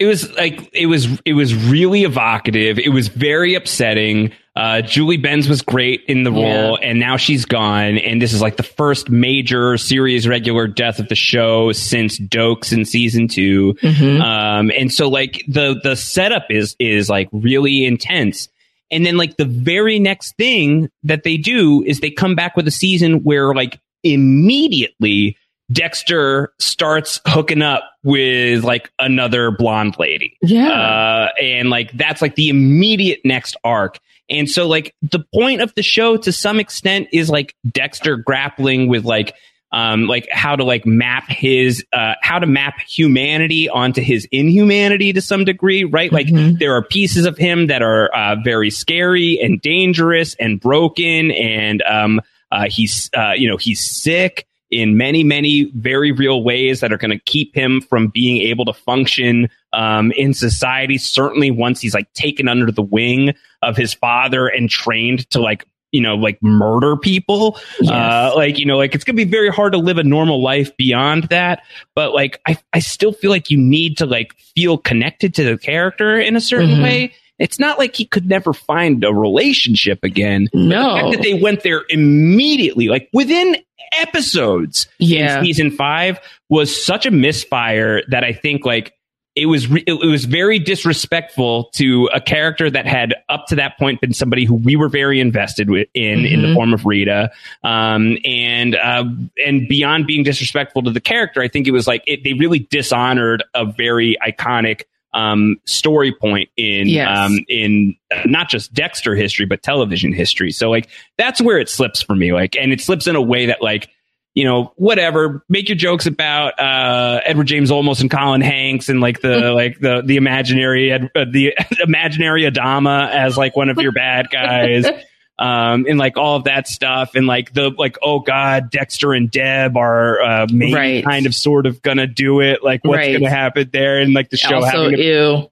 It 0.00 0.06
was 0.06 0.32
like 0.32 0.70
it 0.72 0.86
was 0.86 1.06
it 1.26 1.34
was 1.34 1.54
really 1.54 2.04
evocative. 2.04 2.78
It 2.78 2.88
was 2.88 3.08
very 3.08 3.54
upsetting. 3.54 4.32
Uh, 4.56 4.80
Julie 4.80 5.18
Benz 5.18 5.46
was 5.46 5.60
great 5.60 6.02
in 6.08 6.24
the 6.24 6.32
role, 6.32 6.78
and 6.82 6.98
now 6.98 7.18
she's 7.18 7.44
gone. 7.44 7.98
And 7.98 8.20
this 8.20 8.32
is 8.32 8.40
like 8.40 8.56
the 8.56 8.62
first 8.62 9.10
major 9.10 9.76
series 9.76 10.26
regular 10.26 10.66
death 10.66 10.98
of 11.00 11.08
the 11.08 11.14
show 11.14 11.72
since 11.72 12.18
Doakes 12.18 12.72
in 12.72 12.84
season 12.86 13.28
2 13.28 13.74
Mm-hmm. 13.74 14.20
Um, 14.22 14.72
and 14.76 14.90
so 14.92 15.08
like 15.08 15.44
the 15.46 15.78
the 15.82 15.94
setup 15.96 16.46
is 16.50 16.76
is 16.78 17.10
like 17.10 17.28
really 17.30 17.84
intense. 17.84 18.48
And 18.90 19.04
then 19.04 19.18
like 19.18 19.36
the 19.36 19.44
very 19.44 19.98
next 19.98 20.34
thing 20.36 20.90
that 21.02 21.24
they 21.24 21.36
do 21.36 21.84
is 21.84 22.00
they 22.00 22.10
come 22.10 22.34
back 22.34 22.56
with 22.56 22.66
a 22.66 22.72
season 22.72 23.22
where 23.22 23.54
like 23.54 23.78
immediately 24.02 25.36
Dexter 25.72 26.52
starts 26.58 27.20
hooking 27.26 27.62
up 27.62 27.82
with 28.02 28.64
like 28.64 28.90
another 28.98 29.50
blonde 29.50 29.96
lady. 29.98 30.36
Yeah. 30.42 30.70
Uh, 30.70 31.28
and 31.40 31.70
like 31.70 31.92
that's 31.92 32.22
like 32.22 32.34
the 32.34 32.48
immediate 32.48 33.20
next 33.24 33.56
arc. 33.62 33.98
And 34.28 34.48
so 34.48 34.66
like 34.66 34.94
the 35.02 35.24
point 35.34 35.60
of 35.60 35.74
the 35.74 35.82
show 35.82 36.16
to 36.16 36.32
some 36.32 36.60
extent 36.60 37.08
is 37.12 37.30
like 37.30 37.54
Dexter 37.70 38.16
grappling 38.16 38.88
with 38.88 39.04
like 39.04 39.34
um 39.72 40.06
like 40.06 40.28
how 40.32 40.56
to 40.56 40.64
like 40.64 40.84
map 40.84 41.28
his 41.28 41.84
uh 41.92 42.14
how 42.22 42.40
to 42.40 42.46
map 42.46 42.80
humanity 42.80 43.68
onto 43.68 44.02
his 44.02 44.26
inhumanity 44.32 45.12
to 45.12 45.20
some 45.20 45.44
degree, 45.44 45.84
right? 45.84 46.12
Like 46.12 46.26
there 46.30 46.74
are 46.74 46.82
pieces 46.82 47.26
of 47.26 47.38
him 47.38 47.68
that 47.68 47.82
are 47.82 48.12
uh 48.12 48.36
very 48.42 48.70
scary 48.70 49.38
and 49.40 49.60
dangerous 49.60 50.34
and 50.40 50.58
broken 50.60 51.30
and 51.30 51.82
um 51.82 52.20
uh 52.50 52.66
he's 52.68 53.10
uh 53.16 53.32
you 53.36 53.48
know 53.48 53.56
he's 53.56 53.88
sick 53.88 54.46
in 54.70 54.96
many, 54.96 55.24
many 55.24 55.64
very 55.74 56.12
real 56.12 56.42
ways 56.42 56.80
that 56.80 56.92
are 56.92 56.96
going 56.98 57.10
to 57.10 57.18
keep 57.24 57.54
him 57.54 57.80
from 57.80 58.08
being 58.08 58.38
able 58.42 58.64
to 58.64 58.72
function 58.72 59.48
um, 59.72 60.12
in 60.12 60.32
society. 60.34 60.96
Certainly, 60.98 61.50
once 61.50 61.80
he's 61.80 61.94
like 61.94 62.12
taken 62.12 62.48
under 62.48 62.70
the 62.70 62.82
wing 62.82 63.34
of 63.62 63.76
his 63.76 63.92
father 63.94 64.46
and 64.46 64.70
trained 64.70 65.28
to 65.30 65.40
like 65.40 65.64
you 65.92 66.00
know 66.00 66.14
like 66.14 66.40
murder 66.40 66.96
people 66.96 67.58
uh 67.88 68.30
like 68.36 68.58
you 68.60 68.64
know 68.64 68.76
like 68.76 68.94
it's 68.94 69.02
gonna 69.02 69.16
be 69.16 69.24
very 69.24 69.48
hard 69.50 69.72
to 69.72 69.78
live 69.78 69.98
a 69.98 70.04
normal 70.04 70.40
life 70.40 70.74
beyond 70.76 71.24
that 71.24 71.64
but 71.96 72.14
like 72.14 72.40
i 72.46 72.56
i 72.72 72.78
still 72.78 73.12
feel 73.12 73.28
like 73.28 73.50
you 73.50 73.58
need 73.58 73.96
to 73.98 74.06
like 74.06 74.32
feel 74.54 74.78
connected 74.78 75.34
to 75.34 75.42
the 75.42 75.58
character 75.58 76.16
in 76.20 76.36
a 76.36 76.40
certain 76.40 76.70
Mhm. 76.76 76.82
way 76.84 77.12
it's 77.40 77.58
not 77.58 77.78
like 77.78 77.96
he 77.96 78.04
could 78.04 78.28
never 78.28 78.52
find 78.52 79.02
a 79.02 79.12
relationship 79.12 79.98
again 80.04 80.48
No. 80.54 80.94
the 80.94 81.00
fact 81.00 81.12
that 81.16 81.22
they 81.22 81.34
went 81.34 81.62
there 81.64 81.82
immediately 81.88 82.86
like 82.88 83.08
within 83.12 83.56
episodes 84.00 84.86
Yeah. 84.98 85.38
in 85.38 85.44
season 85.44 85.70
five 85.72 86.20
was 86.48 86.70
such 86.84 87.06
a 87.06 87.10
misfire 87.10 88.02
that 88.08 88.22
I 88.24 88.32
think 88.32 88.64
like 88.64 88.94
it 89.36 89.46
was 89.46 89.68
re- 89.68 89.84
it 89.86 89.92
was 90.04 90.24
very 90.24 90.58
disrespectful 90.58 91.70
to 91.74 92.08
a 92.12 92.20
character 92.20 92.68
that 92.68 92.84
had 92.86 93.14
up 93.28 93.46
to 93.46 93.54
that 93.56 93.78
point 93.78 94.00
been 94.00 94.12
somebody 94.12 94.44
who 94.44 94.54
we 94.54 94.74
were 94.74 94.88
very 94.88 95.20
invested 95.20 95.70
with 95.70 95.88
in 95.94 96.24
in 96.26 96.42
the 96.42 96.48
Mhm. 96.48 96.54
form 96.54 96.74
of 96.74 96.84
Rita, 96.84 97.30
um, 97.62 98.18
and 98.24 98.74
uh, 98.74 99.04
and 99.46 99.68
beyond 99.68 100.06
being 100.08 100.24
disrespectful 100.24 100.82
to 100.82 100.90
the 100.90 101.00
character, 101.00 101.40
I 101.42 101.48
think 101.48 101.68
it 101.68 101.70
was 101.70 101.86
like 101.86 102.02
it, 102.08 102.24
they 102.24 102.32
really 102.32 102.58
dishonored 102.70 103.44
a 103.54 103.64
very 103.64 104.16
iconic 104.26 104.82
um, 105.12 105.56
story 105.64 106.12
point 106.12 106.48
in 106.56 106.88
Yes. 106.88 107.18
um, 107.18 107.38
in 107.48 107.96
uh, 108.14 108.22
not 108.26 108.48
just 108.48 108.72
Dexter 108.72 109.14
history 109.14 109.46
but 109.46 109.62
television 109.62 110.12
history. 110.12 110.52
So 110.52 110.70
like 110.70 110.88
that's 111.18 111.40
where 111.40 111.58
it 111.58 111.68
slips 111.68 112.02
for 112.02 112.14
me. 112.14 112.32
Like, 112.32 112.56
and 112.56 112.72
it 112.72 112.80
slips 112.80 113.06
in 113.06 113.16
a 113.16 113.22
way 113.22 113.46
that 113.46 113.62
like 113.62 113.88
you 114.34 114.44
know, 114.44 114.72
whatever. 114.76 115.44
Make 115.48 115.68
your 115.68 115.76
jokes 115.76 116.06
about 116.06 116.58
uh, 116.58 117.20
Edward 117.24 117.48
James 117.48 117.70
Olmos 117.70 118.00
and 118.00 118.08
Colin 118.08 118.40
Hanks 118.40 118.88
and 118.88 119.00
like 119.00 119.20
the 119.20 119.50
like 119.54 119.80
the 119.80 120.02
the 120.04 120.16
imaginary 120.16 120.92
Ed, 120.92 121.10
uh, 121.16 121.24
the 121.30 121.52
imaginary 121.80 122.42
Adama 122.42 123.10
as 123.10 123.36
like 123.36 123.56
one 123.56 123.68
of 123.68 123.78
your 123.78 123.92
bad 123.92 124.28
guys. 124.30 124.86
Um, 125.40 125.86
and 125.88 125.98
like 125.98 126.18
all 126.18 126.36
of 126.36 126.44
that 126.44 126.68
stuff, 126.68 127.14
and 127.14 127.26
like 127.26 127.54
the 127.54 127.70
like, 127.70 127.96
oh 128.02 128.20
god, 128.20 128.70
Dexter 128.70 129.14
and 129.14 129.30
Deb 129.30 129.74
are 129.74 130.20
uh, 130.20 130.46
maybe 130.52 130.74
Right. 130.74 131.02
kind 131.04 131.24
of 131.24 131.34
sort 131.34 131.64
of 131.64 131.80
gonna 131.80 132.06
do 132.06 132.40
it. 132.40 132.62
Like, 132.62 132.84
what's 132.84 132.98
Right. 132.98 133.12
gonna 133.18 133.30
happen 133.30 133.70
there? 133.72 134.00
And 134.00 134.12
like 134.12 134.28
the 134.28 134.36
show 134.36 134.56
also, 134.56 134.66
having 134.66 134.96
to, 134.98 135.50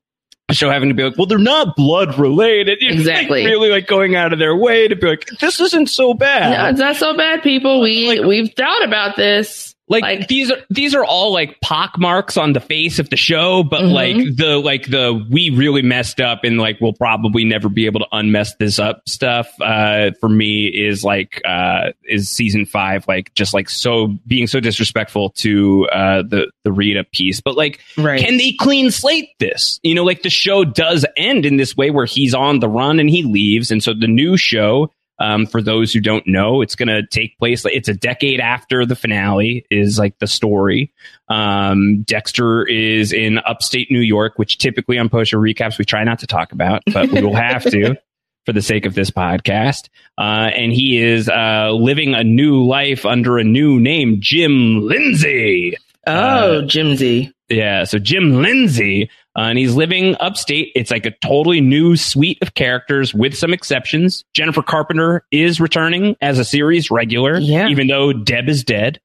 the 0.48 0.54
show 0.54 0.68
having 0.70 0.90
to 0.90 0.94
be 0.94 1.04
like, 1.04 1.16
well, 1.16 1.26
they're 1.26 1.38
not 1.38 1.74
blood 1.74 2.18
related. 2.18 2.76
It's, 2.82 2.82
like, 2.90 2.98
Exactly. 2.98 3.46
really 3.46 3.70
like 3.70 3.86
going 3.86 4.14
out 4.14 4.34
of 4.34 4.38
their 4.38 4.54
way 4.54 4.88
to 4.88 4.94
be 4.94 5.06
like, 5.06 5.26
this 5.40 5.58
isn't 5.58 5.88
so 5.88 6.12
bad. 6.12 6.50
No, 6.58 6.68
it's 6.68 6.78
not 6.78 6.96
so 6.96 7.16
bad, 7.16 7.42
people. 7.42 7.80
We 7.80 8.20
we've 8.20 8.52
thought 8.54 8.84
about 8.84 9.16
this. 9.16 9.74
Like, 9.88 10.28
these 10.28 10.50
are 10.50 10.58
these 10.70 10.94
are 10.94 11.04
all 11.04 11.32
like 11.32 11.60
pock 11.60 11.98
marks 11.98 12.36
on 12.36 12.52
the 12.52 12.60
face 12.60 12.98
of 12.98 13.10
the 13.10 13.16
show, 13.16 13.62
but 13.62 13.82
Mhm. 13.82 13.92
like 13.92 14.16
the 14.36 14.58
like 14.58 14.86
the 14.90 15.26
we 15.30 15.50
really 15.50 15.82
messed 15.82 16.20
up 16.20 16.44
and 16.44 16.58
like 16.58 16.80
we'll 16.80 16.92
probably 16.92 17.44
never 17.44 17.68
be 17.68 17.86
able 17.86 18.00
to 18.00 18.06
unmess 18.12 18.54
this 18.56 18.78
up 18.78 19.02
stuff. 19.08 19.48
Uh, 19.60 20.10
for 20.20 20.28
me 20.28 20.66
is 20.66 21.04
like 21.04 21.40
uh 21.46 21.90
is 22.04 22.28
season 22.28 22.66
five 22.66 23.06
like 23.08 23.32
just 23.34 23.54
like 23.54 23.68
so 23.70 24.08
being 24.26 24.46
so 24.46 24.60
disrespectful 24.60 25.30
to 25.30 25.86
uh 25.92 26.22
the 26.22 26.50
the 26.64 26.72
Rita 26.72 27.04
piece, 27.04 27.40
but 27.40 27.56
like 27.56 27.80
Right. 27.96 28.20
can 28.20 28.36
they 28.36 28.52
clean 28.52 28.90
slate 28.90 29.30
this? 29.38 29.80
You 29.82 29.94
know, 29.94 30.04
like 30.04 30.22
the 30.22 30.30
show 30.30 30.64
does 30.64 31.06
end 31.16 31.46
in 31.46 31.56
this 31.56 31.76
way 31.76 31.90
where 31.90 32.06
he's 32.06 32.34
on 32.34 32.60
the 32.60 32.68
run 32.68 33.00
and 33.00 33.08
he 33.08 33.22
leaves, 33.22 33.70
and 33.70 33.82
so 33.82 33.94
the 33.94 34.06
new 34.08 34.36
show. 34.36 34.90
Um, 35.20 35.46
for 35.46 35.60
those 35.60 35.92
who 35.92 36.00
don't 36.00 36.26
know, 36.26 36.62
it's 36.62 36.74
going 36.74 36.88
to 36.88 37.06
take 37.06 37.38
place. 37.38 37.64
It's 37.66 37.88
a 37.88 37.94
decade 37.94 38.40
after 38.40 38.86
the 38.86 38.96
finale 38.96 39.66
is 39.70 39.98
like 39.98 40.18
the 40.18 40.26
story. 40.26 40.92
Um, 41.28 42.02
Dexter 42.02 42.64
is 42.66 43.12
in 43.12 43.38
upstate 43.38 43.90
New 43.90 44.00
York, 44.00 44.34
which 44.36 44.58
typically 44.58 44.98
on 44.98 45.08
post 45.08 45.32
recaps 45.32 45.78
we 45.78 45.84
try 45.84 46.04
not 46.04 46.20
to 46.20 46.26
talk 46.26 46.52
about, 46.52 46.82
but 46.92 47.10
we 47.10 47.22
will 47.22 47.34
have 47.34 47.64
to 47.64 47.96
for 48.46 48.52
the 48.52 48.62
sake 48.62 48.86
of 48.86 48.94
this 48.94 49.10
podcast. 49.10 49.88
Uh, 50.16 50.50
and 50.54 50.72
he 50.72 50.98
is 50.98 51.28
uh, 51.28 51.70
living 51.72 52.14
a 52.14 52.24
new 52.24 52.64
life 52.64 53.04
under 53.04 53.38
a 53.38 53.44
new 53.44 53.78
name, 53.78 54.16
Jim 54.20 54.80
Lindsay. 54.86 55.76
Oh, 56.06 56.62
Jimsy. 56.62 57.32
Yeah, 57.50 57.84
so 57.84 57.98
Jim 57.98 58.42
Lindsay, 58.42 59.10
uh, 59.38 59.42
and 59.42 59.58
he's 59.58 59.74
living 59.76 60.16
upstate. 60.18 60.72
It's 60.74 60.90
like 60.90 61.06
a 61.06 61.12
totally 61.24 61.60
new 61.60 61.96
suite 61.96 62.38
of 62.42 62.54
characters 62.54 63.14
with 63.14 63.36
some 63.38 63.52
exceptions. 63.52 64.24
Jennifer 64.34 64.62
Carpenter 64.62 65.24
is 65.30 65.60
returning 65.60 66.16
as 66.20 66.38
a 66.40 66.44
series 66.44 66.90
regular, 66.90 67.38
Yeah. 67.38 67.68
even 67.68 67.86
though 67.86 68.12
Deb 68.12 68.48
is 68.48 68.64
dead. 68.64 69.00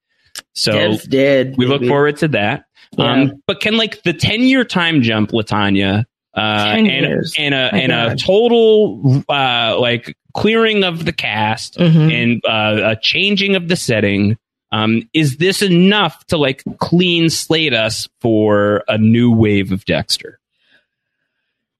So 0.56 0.72
Deb's 0.72 1.06
dead. 1.08 1.56
we 1.58 1.68
look 1.68 1.84
forward 1.86 2.18
to 2.18 2.28
that. 2.30 2.66
Yeah. 2.98 3.12
Um, 3.12 3.44
but 3.48 3.60
can 3.62 3.78
like 3.78 4.02
the 4.04 4.14
10 4.14 4.42
year 4.42 4.64
time 4.64 5.02
jump, 5.04 5.30
Latanya, 5.32 6.06
uh, 6.36 6.40
and, 6.40 6.88
and 6.88 7.06
a, 7.54 7.72
My 7.72 7.80
and 7.80 7.92
a 7.92 8.16
total, 8.16 9.24
uh, 9.30 9.80
like 9.80 10.16
clearing 10.36 10.84
of 10.84 11.06
the 11.06 11.12
cast 11.14 11.78
Mhm. 11.78 12.12
and, 12.12 12.42
uh, 12.48 12.92
a 12.92 12.96
changing 13.00 13.56
of 13.56 13.68
the 13.68 13.76
setting. 13.76 14.36
Um, 14.74 15.08
is 15.14 15.38
this 15.38 15.62
enough 15.62 16.26
to 16.26 16.38
like 16.38 16.64
clean 16.80 17.30
slate 17.30 17.76
us 17.76 18.10
for 18.22 18.84
a 18.88 18.98
new 18.98 19.32
wave 19.32 19.72
of 19.72 19.86
Dexter? 19.86 20.40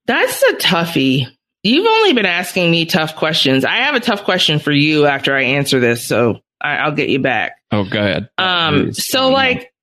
That's 0.06 0.44
a 0.44 0.54
toughie. 0.58 1.26
You've 1.64 1.88
only 1.88 2.14
been 2.14 2.28
asking 2.28 2.70
me 2.70 2.86
tough 2.86 3.16
questions. 3.16 3.66
I 3.66 3.78
have 3.78 3.96
a 3.96 4.00
tough 4.00 4.24
question 4.26 4.60
for 4.60 4.72
you 4.72 5.08
after 5.08 5.36
I 5.36 5.42
answer 5.42 5.80
this, 5.80 6.06
so 6.06 6.42
I, 6.62 6.76
I'll 6.76 6.92
get 6.92 7.10
you 7.10 7.18
back. 7.18 7.56
Oh, 7.72 7.84
God. 7.84 8.30
Um, 8.38 8.94
so 8.94 9.30
like, 9.30 9.74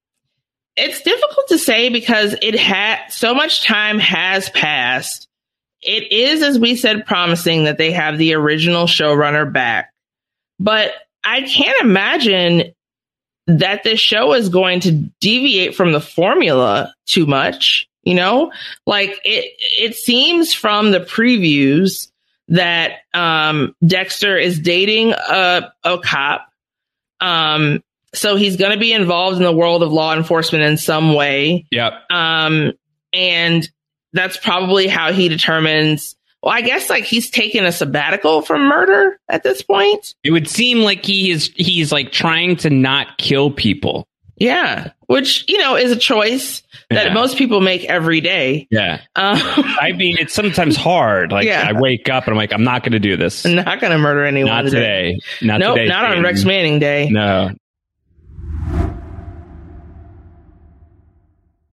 it's 0.77 1.03
difficult 1.03 1.49
to 1.49 1.59
say 1.59 1.88
because 1.88 2.37
it 2.40 2.55
had 2.55 3.09
so 3.09 3.35
much 3.35 3.64
time 3.64 3.99
has 3.99 4.51
passed. 4.51 5.27
It 5.83 6.12
is, 6.12 6.42
as 6.42 6.61
we 6.61 6.77
said, 6.77 7.07
promising 7.07 7.64
that 7.64 7.77
they 7.77 7.90
have 7.90 8.18
the 8.18 8.35
original 8.35 8.87
showrunner 8.87 9.53
back, 9.53 9.92
but 10.61 10.92
I 11.25 11.40
can't 11.40 11.83
imagine 11.83 12.73
that 13.59 13.83
this 13.83 14.01
show 14.01 14.33
is 14.33 14.49
going 14.49 14.81
to 14.81 14.93
deviate 15.21 15.75
from 15.75 15.93
the 15.93 16.01
formula 16.01 16.95
too 17.07 17.27
much. 17.27 17.89
You 18.03 18.15
know, 18.15 18.51
like 18.87 19.11
it, 19.25 19.53
it 19.61 19.95
seems 19.95 20.55
from 20.55 20.91
the 20.91 21.01
previews 21.01 22.11
that, 22.49 23.01
um, 23.13 23.77
Dexter 23.87 24.39
is 24.39 24.59
dating 24.59 25.13
a, 25.13 25.71
a 25.85 25.99
cop. 25.99 26.49
Um, 27.21 27.83
so 28.15 28.37
he's 28.37 28.57
going 28.57 28.73
to 28.73 28.79
be 28.79 28.95
involved 28.95 29.37
in 29.37 29.43
the 29.43 29.53
world 29.53 29.83
of 29.83 29.93
law 29.93 30.17
enforcement 30.17 30.65
in 30.65 30.79
some 30.79 31.15
way. 31.15 31.67
Yep. 31.71 31.93
Um, 32.11 32.73
and 33.13 33.69
that's 34.15 34.39
probably 34.39 34.87
how 34.89 35.13
he 35.13 35.29
determines. 35.29 36.17
Well, 36.42 36.55
I 36.55 36.62
guess 36.62 36.88
like 36.88 37.05
he's 37.05 37.29
taken 37.31 37.64
a 37.64 37.72
sabbatical 37.72 38.42
from 38.42 38.62
murder 38.62 39.18
at 39.29 39.42
this 39.42 39.62
point. 39.62 40.14
It 40.24 40.31
would 40.31 40.48
seem 40.48 40.79
like 40.79 41.05
he 41.05 41.31
is, 41.31 41.50
he's 41.55 41.92
like 41.92 42.12
trying 42.12 42.57
to 42.59 42.70
not 42.70 43.18
kill 43.18 43.50
people. 43.50 44.07
Yeah, 44.37 44.92
which 45.07 45.44
you 45.48 45.59
know 45.59 45.76
is 45.76 45.90
a 45.92 45.96
choice 45.96 46.62
that 46.88 47.09
Yeah. 47.09 47.12
most 47.12 47.37
people 47.37 47.61
make 47.61 47.85
every 47.85 48.22
day. 48.22 48.66
Yeah. 48.70 49.03
Um, 49.14 49.37
I 49.44 49.92
mean, 49.94 50.16
it's 50.18 50.33
sometimes 50.33 50.76
hard. 50.76 51.31
Like 51.31 51.44
Yeah. 51.44 51.66
I 51.68 51.79
wake 51.79 52.09
up 52.09 52.24
and 52.24 52.33
I'm 52.33 52.38
like, 52.38 52.55
I'm 52.55 52.64
not 52.64 52.83
going 52.83 52.92
to 52.92 52.98
do 53.00 53.18
this. 53.18 53.44
I'm 53.44 53.57
not 53.57 53.81
going 53.83 53.92
to 53.92 53.98
murder 53.98 54.24
anyone. 54.24 54.50
Not 54.50 54.70
today. 54.70 55.18
Not 55.42 55.61
nope, 55.61 55.76
today. 55.76 55.88
not 55.88 56.07
on 56.07 56.22
Rex 56.22 56.46
Manning 56.46 56.79
Day. 56.79 57.11
No. 57.11 57.50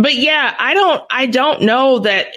But 0.00 0.14
yeah, 0.14 0.54
I 0.58 0.74
don't, 0.74 1.02
I 1.10 1.26
don't 1.26 1.62
know 1.62 2.00
that, 2.00 2.28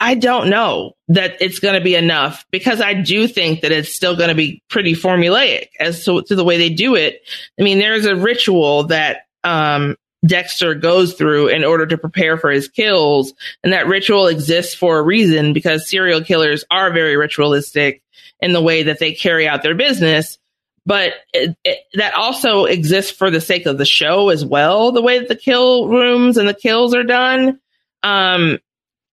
I 0.00 0.14
don't 0.14 0.50
know 0.50 0.92
that 1.08 1.40
it's 1.40 1.60
going 1.60 1.74
to 1.74 1.80
be 1.80 1.94
enough 1.94 2.44
because 2.50 2.80
I 2.80 2.94
do 2.94 3.28
think 3.28 3.60
that 3.60 3.72
it's 3.72 3.94
still 3.94 4.16
going 4.16 4.28
to 4.28 4.34
be 4.34 4.62
pretty 4.68 4.94
formulaic 4.94 5.68
as 5.78 6.04
to, 6.04 6.22
to 6.22 6.34
the 6.34 6.44
way 6.44 6.58
they 6.58 6.70
do 6.70 6.94
it. 6.94 7.20
I 7.58 7.62
mean, 7.62 7.78
there's 7.78 8.06
a 8.06 8.16
ritual 8.16 8.84
that, 8.84 9.26
um, 9.44 9.96
Dexter 10.26 10.74
goes 10.74 11.12
through 11.14 11.48
in 11.48 11.64
order 11.64 11.86
to 11.86 11.98
prepare 11.98 12.38
for 12.38 12.50
his 12.50 12.68
kills. 12.68 13.34
And 13.62 13.74
that 13.74 13.86
ritual 13.86 14.26
exists 14.26 14.74
for 14.74 14.98
a 14.98 15.02
reason 15.02 15.52
because 15.52 15.90
serial 15.90 16.22
killers 16.22 16.64
are 16.70 16.90
very 16.92 17.16
ritualistic 17.16 18.02
in 18.40 18.52
the 18.52 18.62
way 18.62 18.84
that 18.84 18.98
they 18.98 19.12
carry 19.12 19.46
out 19.46 19.62
their 19.62 19.74
business. 19.74 20.38
But 20.86 21.14
it, 21.32 21.56
it, 21.64 21.78
that 21.94 22.14
also 22.14 22.66
exists 22.66 23.10
for 23.10 23.30
the 23.30 23.40
sake 23.40 23.64
of 23.64 23.78
the 23.78 23.86
show 23.86 24.28
as 24.28 24.44
well, 24.44 24.92
the 24.92 25.00
way 25.00 25.18
that 25.18 25.28
the 25.28 25.36
kill 25.36 25.88
rooms 25.88 26.36
and 26.36 26.46
the 26.46 26.54
kills 26.54 26.94
are 26.94 27.04
done. 27.04 27.58
Um, 28.02 28.58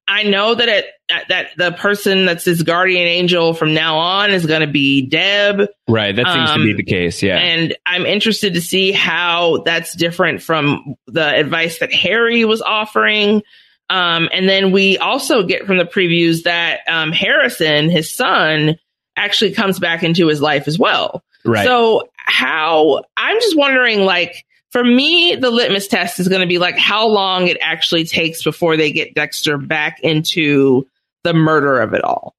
I 0.08 0.24
know 0.24 0.54
that 0.54 0.68
it, 0.68 0.86
that, 1.08 1.26
that 1.30 1.48
the 1.56 1.72
person 1.72 2.26
that's 2.26 2.44
his 2.44 2.64
guardian 2.64 3.08
angel 3.08 3.54
from 3.54 3.74
now 3.74 3.98
on 4.00 4.32
is 4.32 4.46
going 4.46 4.60
to 4.60 4.68
be 4.68 5.08
Deb. 5.08 5.70
Right. 5.88 6.14
That 6.14 6.34
seems 6.34 6.52
to 6.52 6.64
be 6.64 6.72
Um, 6.72 6.78
the 6.78 6.84
case. 6.84 7.24
Yeah. 7.24 7.38
And 7.38 7.78
I'm 7.86 8.06
interested 8.06 8.56
to 8.56 8.62
see 8.62 8.92
how 8.92 9.64
that's 9.64 9.96
different 9.96 10.42
from 10.42 10.96
the 11.08 11.26
advice 11.26 11.80
that 11.80 11.94
Harry 11.94 12.44
was 12.44 12.62
offering. 12.62 13.44
Um, 13.90 14.28
and 14.34 14.50
then 14.50 14.72
we 14.72 14.98
also 14.98 15.44
get 15.44 15.66
from 15.66 15.78
the 15.78 15.86
previews 15.86 16.44
that 16.44 16.82
um, 16.90 17.14
Harrison, 17.14 17.90
his 17.90 18.14
son, 18.14 18.78
actually 19.22 19.54
comes 19.54 19.80
back 19.80 20.04
into 20.04 20.28
his 20.28 20.42
life 20.42 20.68
as 20.68 20.80
well. 20.80 21.24
Right. 21.46 21.66
So 21.66 22.10
how 22.16 23.04
I'm 23.18 23.40
just 23.40 23.58
wondering, 23.58 24.02
like, 24.02 24.46
for 24.72 24.84
me, 24.84 25.36
the 25.36 25.52
litmus 25.52 25.88
test 25.88 26.20
is 26.20 26.28
going 26.28 26.42
to 26.42 26.48
be 26.48 26.58
like 26.58 26.78
how 26.78 27.08
long 27.08 27.48
it 27.48 27.58
actually 27.62 28.06
takes 28.06 28.44
before 28.44 28.78
they 28.78 28.92
get 28.92 29.14
Dexter 29.14 29.58
back 29.58 30.00
into 30.02 30.88
the 31.24 31.34
murder 31.34 31.82
of 31.82 31.94
it 31.94 32.04
all. 32.04 32.36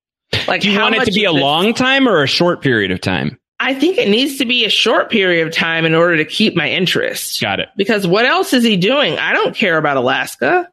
Like, 0.48 0.62
Do 0.62 0.70
you 0.70 0.78
how 0.78 0.84
want 0.84 0.96
it 0.96 1.04
to 1.04 1.12
be 1.12 1.24
a 1.24 1.32
long 1.32 1.74
time 1.74 2.08
or 2.08 2.22
a 2.22 2.26
short 2.26 2.62
period 2.62 2.90
of 2.90 3.00
time? 3.00 3.38
I 3.60 3.74
think 3.74 3.96
it 3.96 4.08
needs 4.08 4.38
to 4.38 4.44
be 4.44 4.64
a 4.64 4.70
short 4.70 5.08
period 5.08 5.46
of 5.46 5.52
time 5.52 5.84
in 5.84 5.94
order 5.94 6.16
to 6.16 6.24
keep 6.24 6.56
my 6.56 6.68
interest. 6.68 7.40
Got 7.40 7.60
it. 7.60 7.68
Because 7.76 8.06
what 8.06 8.24
else 8.24 8.52
is 8.52 8.64
he 8.64 8.76
doing? 8.76 9.18
I 9.18 9.34
don't 9.34 9.54
care 9.54 9.78
about 9.78 9.96
Alaska. 9.96 10.68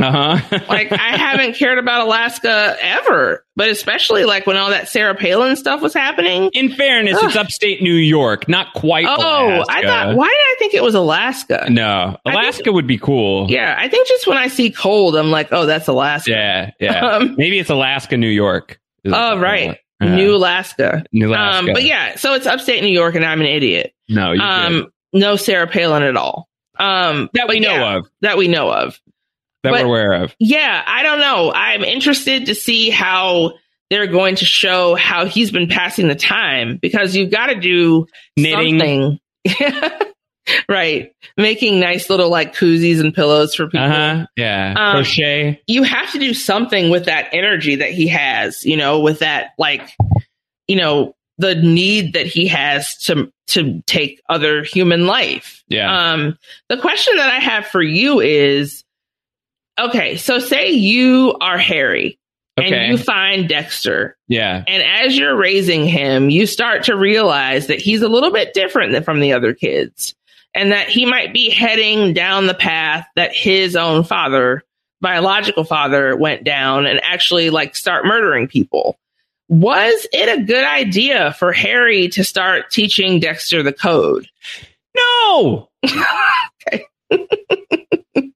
Uh 0.00 0.36
huh. 0.38 0.58
Like 0.68 0.92
I 0.92 1.16
haven't 1.16 1.56
cared 1.56 1.78
about 1.78 2.06
Alaska 2.06 2.76
ever, 2.80 3.44
but 3.56 3.68
especially 3.68 4.24
like 4.24 4.46
when 4.46 4.56
all 4.56 4.70
that 4.70 4.88
Sarah 4.88 5.14
Palin 5.14 5.56
stuff 5.56 5.80
was 5.82 5.92
happening. 5.94 6.50
In 6.52 6.70
fairness, 6.72 7.18
it's 7.22 7.36
upstate 7.36 7.82
New 7.82 7.94
York, 7.94 8.48
not 8.48 8.72
quite. 8.74 9.06
Oh, 9.08 9.46
Alaska. 9.46 9.72
I 9.72 9.82
thought. 9.82 10.16
Why 10.16 10.28
did 10.28 10.34
I 10.34 10.54
think 10.58 10.74
it 10.74 10.82
was 10.82 10.94
Alaska? 10.94 11.66
No, 11.68 12.16
Alaska 12.24 12.72
would 12.72 12.86
be 12.86 12.98
cool. 12.98 13.50
Yeah, 13.50 13.74
I 13.78 13.88
think 13.88 14.06
just 14.08 14.26
when 14.26 14.36
I 14.38 14.48
see 14.48 14.70
cold, 14.70 15.16
I'm 15.16 15.30
like, 15.30 15.48
oh, 15.52 15.66
that's 15.66 15.88
Alaska. 15.88 16.30
Yeah, 16.30 16.70
yeah. 16.80 17.00
Um, 17.10 17.34
Maybe 17.36 17.58
it's 17.58 17.70
Alaska, 17.70 18.16
New 18.16 18.28
York. 18.28 18.78
Oh, 19.06 19.38
right. 19.38 19.78
Yeah. 20.00 20.14
New 20.14 20.34
Alaska. 20.34 21.04
New 21.12 21.30
Alaska. 21.30 21.58
Um, 21.68 21.72
but 21.74 21.82
yeah, 21.82 22.16
so 22.16 22.34
it's 22.34 22.46
upstate 22.46 22.82
New 22.82 22.92
York, 22.92 23.14
and 23.14 23.24
I'm 23.24 23.40
an 23.40 23.46
idiot. 23.46 23.92
No, 24.08 24.32
you 24.32 24.40
um, 24.40 24.92
no 25.12 25.36
Sarah 25.36 25.66
Palin 25.66 26.02
at 26.02 26.16
all. 26.16 26.48
Um, 26.78 27.28
That 27.34 27.48
we 27.48 27.60
know 27.60 27.74
yeah, 27.74 27.96
of. 27.96 28.10
That 28.22 28.38
we 28.38 28.48
know 28.48 28.72
of. 28.72 28.98
That 29.62 29.70
but- 29.70 29.80
we're 29.82 29.86
aware 29.86 30.22
of. 30.24 30.34
Yeah, 30.38 30.82
I 30.86 31.02
don't 31.02 31.20
know. 31.20 31.52
I'm 31.52 31.84
interested 31.84 32.46
to 32.46 32.54
see 32.54 32.90
how 32.90 33.54
they're 33.90 34.06
going 34.06 34.36
to 34.36 34.44
show 34.44 34.94
how 34.94 35.26
he's 35.26 35.50
been 35.50 35.68
passing 35.68 36.06
the 36.08 36.14
time 36.14 36.78
because 36.80 37.16
you've 37.16 37.30
got 37.30 37.46
to 37.46 37.56
do 37.56 38.06
Knitting. 38.36 38.78
something. 38.78 40.00
right. 40.68 41.12
Making 41.36 41.80
nice 41.80 42.08
little 42.10 42.30
like 42.30 42.54
koozies 42.54 43.00
and 43.00 43.14
pillows 43.14 43.54
for 43.54 43.66
people. 43.66 43.80
Uh 43.80 43.88
huh. 43.88 44.26
Yeah. 44.36 44.74
Um, 44.76 44.92
Crochet. 44.96 45.60
You 45.66 45.82
have 45.82 46.12
to 46.12 46.18
do 46.18 46.34
something 46.34 46.90
with 46.90 47.06
that 47.06 47.28
energy 47.32 47.76
that 47.76 47.90
he 47.90 48.08
has, 48.08 48.64
you 48.64 48.76
know, 48.76 49.00
with 49.00 49.20
that 49.20 49.50
like, 49.58 49.90
you 50.68 50.76
know, 50.76 51.14
the 51.38 51.54
need 51.54 52.12
that 52.14 52.26
he 52.26 52.46
has 52.48 52.96
to 53.04 53.32
to 53.48 53.82
take 53.86 54.20
other 54.28 54.62
human 54.62 55.06
life. 55.06 55.64
Yeah. 55.68 56.12
Um, 56.12 56.38
the 56.68 56.76
question 56.76 57.16
that 57.16 57.28
I 57.30 57.38
have 57.40 57.66
for 57.66 57.82
you 57.82 58.20
is, 58.20 58.84
okay, 59.78 60.16
so 60.16 60.38
say 60.38 60.70
you 60.70 61.36
are 61.40 61.58
Harry 61.58 62.18
Okay. 62.58 62.74
and 62.74 62.90
you 62.90 62.98
find 62.98 63.48
Dexter, 63.48 64.16
Yeah. 64.28 64.62
and 64.66 64.82
as 64.82 65.16
you're 65.16 65.36
raising 65.36 65.86
him, 65.86 66.28
you 66.30 66.46
start 66.46 66.84
to 66.84 66.96
realize 66.96 67.68
that 67.68 67.80
he's 67.80 68.02
a 68.02 68.08
little 68.08 68.30
bit 68.32 68.52
different 68.54 68.92
than 68.92 69.02
from 69.02 69.20
the 69.20 69.32
other 69.32 69.54
kids, 69.54 70.14
and 70.54 70.72
that 70.72 70.88
he 70.88 71.06
might 71.06 71.32
be 71.32 71.48
heading 71.48 72.12
down 72.12 72.46
the 72.46 72.54
path 72.54 73.06
that 73.16 73.34
his 73.34 73.76
own 73.76 74.04
father, 74.04 74.62
biological 75.00 75.64
father, 75.64 76.14
went 76.16 76.44
down, 76.44 76.86
and 76.86 77.00
actually 77.02 77.48
like 77.50 77.74
start 77.76 78.04
murdering 78.04 78.46
people. 78.48 78.98
Was 79.48 80.06
it 80.12 80.38
a 80.38 80.42
good 80.42 80.64
idea 80.64 81.32
for 81.38 81.52
Harry 81.52 82.08
to 82.10 82.22
start 82.24 82.70
teaching 82.70 83.20
Dexter 83.20 83.62
the 83.62 83.72
code? 83.72 84.28
No. 84.94 85.68
okay. 85.86 86.84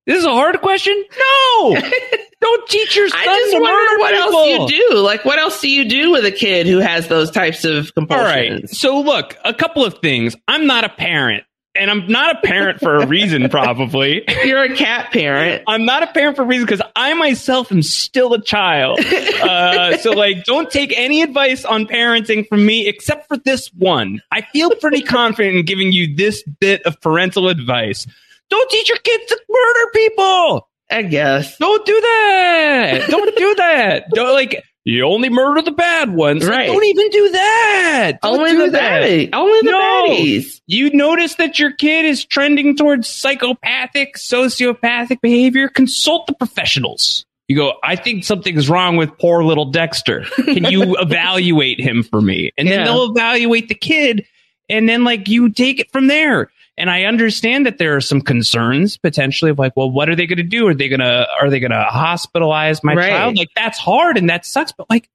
This 0.07 0.19
is 0.19 0.25
a 0.25 0.31
hard 0.33 0.61
question. 0.61 0.95
No. 1.19 1.77
Don't 2.41 2.69
teach 2.69 2.95
your 2.97 3.09
son 3.09 3.19
I 3.21 3.25
just 3.25 3.53
to 3.53 3.61
murder 3.61 3.99
what 3.99 4.13
people. 4.15 4.39
else 4.39 4.71
you 4.73 4.89
do. 4.91 4.99
Like, 4.99 5.25
what 5.25 5.39
else 5.39 5.61
do 5.63 5.71
you 5.71 5.87
do 5.89 6.11
with 6.13 6.27
a 6.27 6.33
kid 6.33 6.67
who 6.67 6.79
has 6.79 7.09
those 7.09 7.31
types 7.31 7.65
of 7.65 7.87
All 7.87 7.93
compulsions? 8.07 8.27
right. 8.63 8.69
So 8.71 9.01
look, 9.01 9.37
a 9.45 9.55
couple 9.55 9.85
of 9.85 9.95
things. 10.03 10.37
I'm 10.47 10.67
not 10.67 10.85
a 10.85 10.91
parent. 10.91 11.45
and 11.75 11.91
I'm 11.91 12.07
not 12.07 12.37
a 12.37 12.47
parent 12.47 12.81
for 12.81 12.97
a 12.97 13.07
reason, 13.17 13.49
probably. 13.49 14.25
You're 14.45 14.63
a 14.63 14.77
cat 14.77 15.11
parent. 15.11 15.63
I'm 15.67 15.87
not 15.87 16.03
a 16.03 16.07
parent 16.09 16.37
for 16.37 16.43
a 16.43 16.45
reason 16.45 16.67
because 16.67 16.83
I 16.95 17.15
myself 17.15 17.73
am 17.73 17.83
still 17.83 18.35
a 18.35 18.43
child. 18.43 19.01
Uh, 19.45 19.97
so, 19.99 20.13
like, 20.13 20.45
don't 20.45 20.71
take 20.71 20.93
any 20.97 21.21
advice 21.21 21.65
on 21.67 21.87
parenting 21.87 22.49
from 22.49 22.65
me 22.65 22.87
except 22.89 23.29
for 23.29 23.37
this 23.37 23.69
one. 23.75 24.23
I 24.33 24.41
feel 24.41 24.71
pretty 24.77 25.03
confident 25.03 25.57
in 25.59 25.65
giving 25.67 25.93
you 25.93 26.15
this 26.17 26.43
bit 26.61 26.83
of 26.85 26.99
parental 27.01 27.49
advice. 27.49 28.07
Don't 28.51 28.71
teach 28.71 28.89
your 28.89 28.99
kids 28.99 29.25
to 29.27 29.41
murder 29.49 29.91
people. 29.95 30.69
I 30.91 31.03
guess. 31.03 31.57
Don't 31.59 31.85
do 31.87 32.01
that. 32.01 33.07
Don't 33.09 33.37
do 33.37 33.55
that. 33.57 34.05
Don't 34.15 34.33
like. 34.35 34.63
You 34.87 35.05
only 35.05 35.31
murder 35.31 35.63
the 35.63 35.71
bad 35.71 36.13
ones. 36.15 36.45
Right. 36.47 36.67
Don't 36.67 36.85
even 36.85 37.09
do 37.09 37.31
that. 37.31 38.13
Don't 38.23 38.37
Only 38.39 38.51
do 38.53 38.59
the 38.67 38.71
that. 38.73 39.03
baddie- 39.03 39.31
only 39.33 39.61
the 39.63 39.71
no. 39.71 39.81
baddies. 39.81 40.61
You 40.67 40.91
notice 40.91 41.37
that 41.37 41.59
your 41.59 41.73
kid 41.73 42.05
is 42.05 42.23
trending 42.27 42.77
towards 42.77 43.09
psychopathic, 43.09 44.17
sociopathic 44.17 45.23
behavior. 45.23 45.69
Consult 45.69 46.27
the 46.27 46.35
professionals. 46.35 47.25
You 47.49 47.57
go, 47.57 47.73
I 47.83 47.97
think 47.97 48.25
something's 48.25 48.69
wrong 48.69 48.97
with 48.97 49.17
poor 49.19 49.43
little 49.43 49.67
Dexter. 49.71 50.25
Can 50.37 50.65
you 50.65 50.97
evaluate 51.01 51.81
him 51.81 52.03
for 52.03 52.21
me? 52.21 52.53
And 52.59 52.69
then 52.69 52.81
Yeah. 52.81 52.85
they'll 52.85 53.11
evaluate 53.11 53.69
the 53.69 53.75
kid. 53.75 54.27
And 54.69 54.87
then 54.89 55.03
like 55.05 55.29
you 55.29 55.51
take 55.51 55.81
it 55.81 55.91
from 55.93 56.09
there. 56.09 56.51
And 56.77 56.91
I 56.91 57.05
understand 57.05 57.67
that 57.67 57.79
there 57.79 57.95
are 57.97 58.01
some 58.01 58.21
concerns 58.21 58.97
potentially 58.97 59.51
of 59.53 59.59
like, 59.59 59.77
well, 59.77 59.91
what 59.91 60.09
are 60.09 60.17
they 60.17 60.27
going 60.27 60.39
to 60.39 60.43
do? 60.43 60.67
Are 60.67 60.75
they 60.75 60.89
going 60.89 61.01
to, 61.01 61.27
are 61.41 61.49
they 61.51 61.61
going 61.61 61.71
to 61.71 61.87
hospitalize 61.91 62.83
my 62.83 62.95
Right. 62.95 63.11
child? 63.11 63.37
Like 63.39 63.51
that's 63.55 63.79
hard 63.79 64.17
and 64.19 64.29
that 64.31 64.45
sucks. 64.45 64.73
But 64.73 64.91
like 64.91 65.09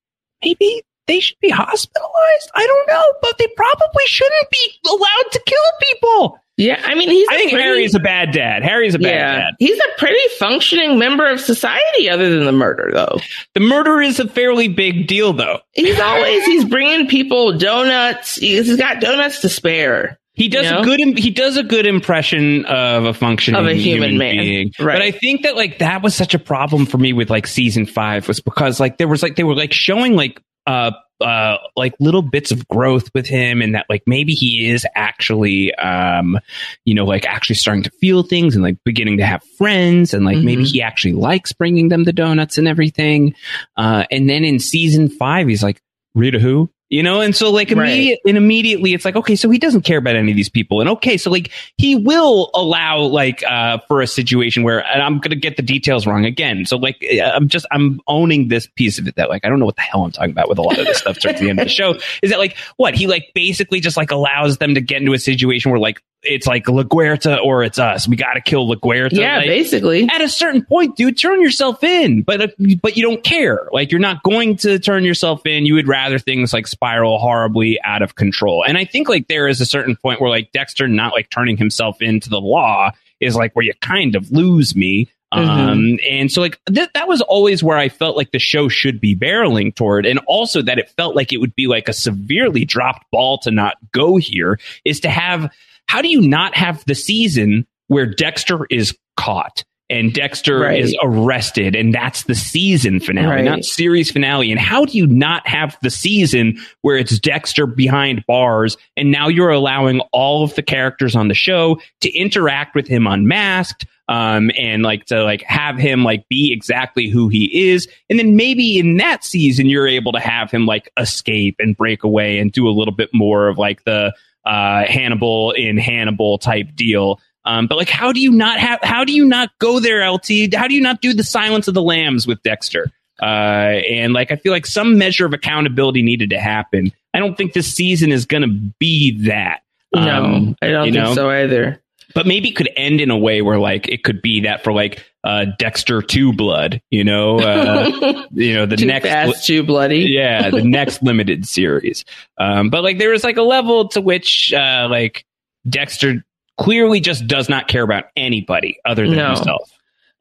maybe 0.44 0.84
they 1.08 1.20
should 1.20 1.40
be 1.42 1.50
hospitalized. 1.50 2.52
I 2.56 2.66
don't 2.66 2.88
know, 2.88 3.04
but 3.22 3.38
they 3.38 3.48
probably 3.58 4.04
shouldn't 4.06 4.50
be 4.52 4.72
allowed 4.88 5.32
to 5.32 5.42
kill 5.46 5.60
people. 5.92 6.40
Yeah, 6.58 6.82
I 6.84 6.94
mean, 6.94 7.10
he's. 7.10 7.26
I 7.32 7.36
a 7.36 7.38
think 7.38 7.52
pretty- 7.52 7.64
Harry's 7.64 7.96
a 7.96 8.00
bad 8.02 8.32
dad. 8.34 8.64
Harry's 8.64 8.94
a 8.94 9.00
bad 9.00 9.08
yeah, 9.10 9.36
dad. 9.40 9.54
he's 9.60 9.78
a 9.80 9.98
pretty 9.98 10.20
functioning 10.40 11.00
member 11.00 11.26
of 11.26 11.40
society, 11.40 12.10
other 12.10 12.30
than 12.36 12.44
the 12.46 12.52
murder, 12.52 12.90
though. 12.94 13.18
The 13.54 13.62
murder 13.62 14.02
is 14.02 14.20
a 14.20 14.28
fairly 14.28 14.68
big 14.68 15.08
deal, 15.08 15.32
though. 15.32 15.60
He's 15.72 15.98
always 16.02 16.44
he's 16.46 16.66
bringing 16.66 17.08
people 17.08 17.58
donuts. 17.58 18.36
He's 18.36 18.76
got 18.76 19.00
donuts 19.00 19.40
to 19.42 19.48
spare. 19.50 20.20
He 20.40 20.48
does 20.48 20.66
You 20.66 20.72
know? 20.72 20.82
a 20.82 20.84
good. 20.86 21.20
He 21.20 21.30
does 21.30 21.58
a 21.58 21.64
good 21.64 21.86
impression 21.86 22.66
of 22.66 23.06
a 23.06 23.14
functioning 23.14 23.60
Of 23.62 23.68
a 23.68 23.74
human 23.76 24.18
man. 24.18 24.38
being. 24.38 24.72
Right. 24.80 24.94
But 24.96 25.02
I 25.04 25.12
think 25.12 25.44
that 25.44 25.56
like 25.56 25.78
that 25.80 26.02
was 26.02 26.16
such 26.16 26.34
a 26.34 26.40
problem 26.40 26.86
for 26.88 26.98
me 26.98 27.14
with 27.14 27.30
like 27.30 27.46
season 27.46 27.86
five 27.86 28.28
was 28.28 28.40
because 28.40 28.80
like 28.80 28.98
there 28.98 29.08
was 29.08 29.22
like 29.22 29.36
they 29.36 29.44
were 29.44 29.54
like 29.56 29.74
showing 29.74 30.16
like 30.16 30.42
uh 30.66 30.92
uh 31.22 31.58
like 31.76 31.94
little 32.00 32.22
bits 32.22 32.52
of 32.52 32.66
growth 32.70 33.10
with 33.14 33.28
him 33.28 33.62
and 33.62 33.76
that 33.76 33.86
like 33.90 34.04
maybe 34.08 34.32
he 34.34 34.70
is 34.70 34.88
actually 34.96 35.74
um 35.76 36.40
you 36.86 36.94
know 36.96 37.04
like 37.04 37.26
actually 37.26 37.56
starting 37.56 37.84
to 37.84 37.92
feel 38.00 38.24
things 38.24 38.56
and 38.56 38.64
like 38.64 38.78
beginning 38.86 39.18
to 39.18 39.26
have 39.26 39.44
friends 39.58 40.14
and 40.14 40.24
like 40.26 40.38
maybe 40.38 40.64
Mhm. 40.64 40.72
he 40.72 40.82
actually 40.82 41.12
likes 41.14 41.52
bringing 41.52 41.90
them 41.90 42.06
the 42.06 42.14
donuts 42.14 42.58
and 42.58 42.70
everything 42.70 43.36
uh 43.76 44.06
and 44.12 44.30
then 44.30 44.46
in 44.46 44.60
season 44.60 45.10
five 45.10 45.50
he's 45.50 45.62
like 45.64 45.82
Rita 46.16 46.40
who 46.40 46.70
you 46.90 47.04
know 47.04 47.22
and 47.22 47.36
so 47.36 47.52
like 47.52 47.70
Right. 47.72 48.18
and 48.26 48.38
immediately 48.38 48.94
it's 48.94 49.06
like 49.06 49.16
okay 49.16 49.36
so 49.36 49.50
he 49.50 49.58
doesn't 49.60 49.82
care 49.82 49.98
about 50.00 50.16
any 50.16 50.32
of 50.32 50.36
these 50.36 50.50
people. 50.50 50.82
And 50.82 50.90
okay 50.90 51.18
so 51.18 51.30
like 51.30 51.52
he 51.78 51.96
will 51.96 52.50
allow 52.54 53.00
like 53.02 53.44
uh 53.44 53.78
for 53.88 54.02
a 54.02 54.08
situation 54.08 54.64
where 54.64 54.86
and 54.88 55.02
i'm 55.02 55.20
gonna 55.20 55.36
get 55.36 55.56
the 55.56 55.64
details 55.64 56.08
wrong 56.08 56.26
again. 56.26 56.66
So 56.66 56.78
like 56.78 57.06
uh, 57.22 57.26
i'm 57.26 57.48
just 57.48 57.66
i'm 57.72 58.02
owning 58.08 58.48
this 58.48 58.68
piece 58.76 58.98
of 59.00 59.08
it 59.08 59.16
that 59.16 59.30
like 59.30 59.46
i 59.46 59.50
don't 59.50 59.60
know 59.60 59.66
what 59.66 59.76
the 59.76 59.82
hell 59.82 60.04
i'm 60.04 60.12
talking 60.12 60.32
about 60.32 60.50
with 60.50 60.58
a 60.58 60.62
lot 60.64 60.80
of 60.80 60.86
this 60.86 60.98
stuff 60.98 61.20
towards 61.20 61.40
the 61.40 61.50
end 61.50 61.60
of 61.60 61.66
the 61.66 61.70
show. 61.80 61.96
Is 62.24 62.32
that 62.32 62.40
like 62.40 62.58
what? 62.78 62.96
He 62.96 63.08
like 63.08 63.32
basically 63.36 63.80
just 63.80 63.96
like 63.98 64.12
allows 64.12 64.58
them 64.58 64.74
to 64.76 64.82
get 64.82 65.00
into 65.02 65.14
a 65.14 65.20
situation 65.20 65.72
where 65.72 65.80
like 65.80 66.02
it's 66.24 66.48
like 66.48 66.66
LaGuerta 66.66 67.44
or 67.44 67.64
it's 67.64 67.80
us. 67.80 68.08
We 68.08 68.16
got 68.16 68.34
to 68.34 68.42
kill 68.42 68.68
LaGuerta. 68.68 69.14
Yeah, 69.14 69.38
Like, 69.38 69.48
basically. 69.48 70.08
At 70.12 70.22
a 70.22 70.30
certain 70.30 70.66
point, 70.66 70.96
dude, 70.96 71.18
turn 71.18 71.42
yourself 71.42 71.84
in, 71.84 72.24
but 72.24 72.42
uh, 72.42 72.48
but 72.82 72.98
you 72.98 73.04
don't 73.04 73.24
care. 73.24 73.70
Like 73.72 73.92
you're 73.92 74.00
not 74.00 74.24
going 74.24 74.58
to 74.58 74.80
turn 74.80 75.04
yourself 75.04 75.46
in. 75.46 75.66
You 75.66 75.76
would 75.76 75.88
rather 75.88 76.20
things 76.20 76.54
like 76.54 76.68
spiral 76.68 77.20
horribly 77.20 77.80
out 77.84 78.02
of 78.02 78.16
control. 78.16 78.64
And 78.66 78.78
I 78.78 78.86
think 78.86 79.08
like 79.08 79.28
there 79.28 79.48
is 79.48 79.62
a 79.62 79.66
certain 79.66 79.96
point 79.96 80.20
where 80.22 80.30
like 80.30 80.52
Dexter 80.52 80.88
not 80.88 81.14
like 81.14 81.30
turning 81.30 81.58
himself 81.58 82.02
into 82.02 82.30
the 82.30 82.42
law 82.42 82.92
is 83.20 83.36
like 83.36 83.56
where 83.56 83.66
you 83.66 83.74
kind 83.82 84.16
of 84.16 84.32
lose 84.32 84.76
me. 84.76 85.10
Um, 85.32 86.00
and 86.10 86.32
so 86.32 86.42
like 86.42 86.60
th- 86.66 86.90
that 86.96 87.08
was 87.08 87.22
always 87.22 87.62
where 87.62 87.78
I 87.78 87.88
felt 87.90 88.18
like 88.18 88.32
the 88.32 88.40
show 88.40 88.68
should 88.68 89.00
be 89.00 89.16
barreling 89.16 89.76
toward. 89.76 90.08
And 90.08 90.20
also 90.26 90.64
that 90.64 90.80
it 90.80 90.90
felt 90.98 91.16
like 91.16 91.32
it 91.32 91.38
would 91.38 91.56
be 91.56 91.68
like 91.68 91.88
a 91.88 91.94
severely 91.94 92.66
dropped 92.66 93.10
ball 93.12 93.38
to 93.40 93.52
not 93.52 93.78
go 93.92 94.18
here 94.18 94.60
is 94.86 95.00
to 95.02 95.10
have, 95.10 95.52
how 95.90 96.04
do 96.04 96.08
you 96.08 96.22
not 96.22 96.56
have 96.56 96.84
the 96.86 96.94
season 96.94 97.66
where 97.88 98.06
Dexter 98.06 98.68
is 98.70 98.96
caught? 99.18 99.64
And 99.92 100.14
Dexter 100.14 100.60
Right. 100.60 100.80
is 100.80 100.96
arrested, 101.02 101.76
and 101.76 101.92
that's 101.92 102.26
the 102.26 102.36
season 102.36 103.00
finale, 103.00 103.38
Right. 103.38 103.44
not 103.44 103.64
series 103.66 104.12
finale. 104.12 104.52
And 104.52 104.60
how 104.60 104.86
do 104.86 104.96
you 104.96 105.08
not 105.08 105.48
have 105.48 105.76
the 105.82 105.90
season 105.90 106.60
where 106.84 106.96
it's 106.96 107.18
Dexter 107.18 107.66
behind 107.66 108.24
bars, 108.28 108.78
and 108.96 109.10
now 109.12 109.28
you're 109.30 109.50
allowing 109.50 110.00
all 110.14 110.44
of 110.44 110.54
the 110.54 110.62
characters 110.62 111.16
on 111.16 111.28
the 111.28 111.34
show 111.34 111.80
to 112.02 112.12
interact 112.16 112.76
with 112.76 112.88
him 112.88 113.08
unmasked, 113.08 113.88
um, 114.08 114.52
and 114.60 114.84
like 114.84 115.06
to 115.06 115.24
like 115.24 115.42
have 115.42 115.80
him 115.80 116.04
like 116.04 116.28
be 116.30 116.54
exactly 116.54 117.08
who 117.10 117.28
he 117.28 117.72
is, 117.72 117.88
and 118.12 118.20
then 118.20 118.36
maybe 118.36 118.78
in 118.78 118.98
that 118.98 119.24
season 119.24 119.66
you're 119.66 119.88
able 119.88 120.12
to 120.12 120.20
have 120.20 120.52
him 120.52 120.68
like 120.68 120.92
escape 121.00 121.56
and 121.58 121.76
break 121.76 122.04
away 122.04 122.38
and 122.38 122.52
do 122.52 122.68
a 122.68 122.70
little 122.78 122.94
bit 122.94 123.10
more 123.12 123.48
of 123.48 123.58
like 123.58 123.84
the 123.86 124.14
uh, 124.50 124.86
Hannibal 124.88 125.52
in 125.52 125.78
Hannibal 125.78 126.38
type 126.40 126.76
deal. 126.76 127.20
Um, 127.46 127.68
but 127.68 127.78
like, 127.78 127.90
how 127.90 128.12
do 128.12 128.20
you 128.20 128.32
not 128.32 128.60
have? 128.60 128.80
How 128.84 129.04
do 129.06 129.14
you 129.14 129.26
not 129.26 129.50
go 129.60 129.80
there, 129.80 130.10
LT? 130.10 130.54
How 130.56 130.68
do 130.68 130.74
you 130.76 130.82
not 130.82 131.02
do 131.02 131.14
the 131.14 131.24
Silence 131.24 131.68
of 131.68 131.74
the 131.74 131.82
Lambs 131.82 132.28
with 132.28 132.42
Dexter? 132.44 132.92
Uh, 133.22 133.26
and 133.26 134.14
like, 134.14 134.32
I 134.32 134.36
feel 134.38 134.52
like 134.52 134.66
some 134.66 134.98
measure 134.98 135.26
of 135.26 135.34
accountability 135.34 136.02
needed 136.02 136.30
to 136.32 136.40
happen. 136.40 136.92
I 137.14 137.20
don't 137.20 137.36
think 137.36 137.54
this 137.54 137.74
season 137.74 138.12
is 138.12 138.26
going 138.26 138.44
to 138.44 138.74
be 138.80 139.26
that. 139.28 139.62
No, 139.94 140.02
Um, 140.24 140.56
I 140.62 140.68
don't 140.70 140.84
think 140.86 140.96
know? 140.96 141.14
so 141.16 141.30
either. 141.30 141.82
But 142.16 142.26
maybe 142.26 142.50
it 142.50 142.56
could 142.56 142.70
end 142.76 143.02
in 143.02 143.12
a 143.12 143.18
way 143.18 143.42
where 143.42 143.60
like 143.60 143.88
it 143.88 144.04
could 144.04 144.22
be 144.22 144.42
that 144.42 144.64
for 144.64 144.74
like 144.74 145.06
uh, 145.24 145.46
Dexter 145.60 146.02
Two 146.02 146.34
Blood, 146.34 146.82
you 146.90 147.04
know, 147.04 147.40
uh, 147.40 148.26
you 148.32 148.54
know 148.54 148.66
the 148.66 148.78
Too 148.78 148.86
next 148.88 149.06
fast, 149.08 149.46
too 149.46 149.62
bloody. 149.64 150.00
yeah, 150.10 150.50
the 150.50 150.64
next 150.64 151.04
limited 151.04 151.48
series. 151.48 152.06
Um, 152.38 152.70
but 152.70 152.84
like 152.84 152.98
there 152.98 153.12
was 153.12 153.24
like 153.24 153.38
a 153.38 153.42
level 153.44 153.90
to 153.90 154.02
which 154.02 154.54
uh, 154.54 154.88
like 154.90 155.26
Dexter 155.70 156.26
clearly 156.58 157.00
just 157.00 157.28
does 157.28 157.48
not 157.50 157.68
care 157.68 157.84
about 157.84 158.06
anybody 158.16 158.80
other 158.86 159.08
than 159.08 159.18
No. 159.18 159.28
himself. 159.36 159.72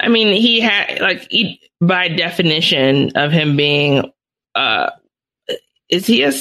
I 0.01 0.09
mean, 0.09 0.35
he 0.41 0.61
had 0.61 1.01
like 1.01 1.27
he, 1.31 1.61
by 1.81 2.09
definition 2.09 3.13
of 3.17 3.33
him 3.33 3.57
being, 3.57 4.13
uh, 4.55 4.91
is 5.89 6.07
he 6.07 6.23
a, 6.23 6.33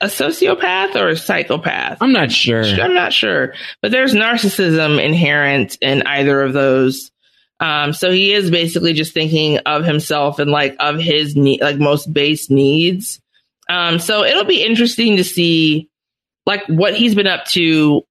a 0.00 0.06
sociopath 0.06 0.94
or 0.94 1.08
a 1.08 1.16
psychopath? 1.16 1.98
I'm 2.00 2.12
not 2.12 2.30
sure. 2.30 2.62
I'm 2.62 2.94
not 2.94 3.12
sure, 3.12 3.54
but 3.80 3.90
there's 3.90 4.14
narcissism 4.14 5.02
inherent 5.02 5.76
in 5.80 6.02
either 6.02 6.40
of 6.40 6.52
those. 6.52 7.10
Um, 7.58 7.92
so 7.92 8.10
he 8.10 8.32
is 8.32 8.50
basically 8.50 8.92
just 8.92 9.12
thinking 9.12 9.58
of 9.58 9.84
himself 9.84 10.38
and 10.38 10.50
like 10.50 10.76
of 10.80 10.98
his 10.98 11.36
need, 11.36 11.60
like 11.60 11.78
most 11.78 12.12
base 12.12 12.50
needs. 12.50 13.20
Um, 13.68 13.98
so 13.98 14.24
it'll 14.24 14.44
be 14.44 14.64
interesting 14.64 15.16
to 15.16 15.24
see 15.24 15.88
like 16.44 16.64
what 16.66 16.94
he's 16.94 17.14
been 17.14 17.28
up 17.28 17.44
to, 17.46 18.02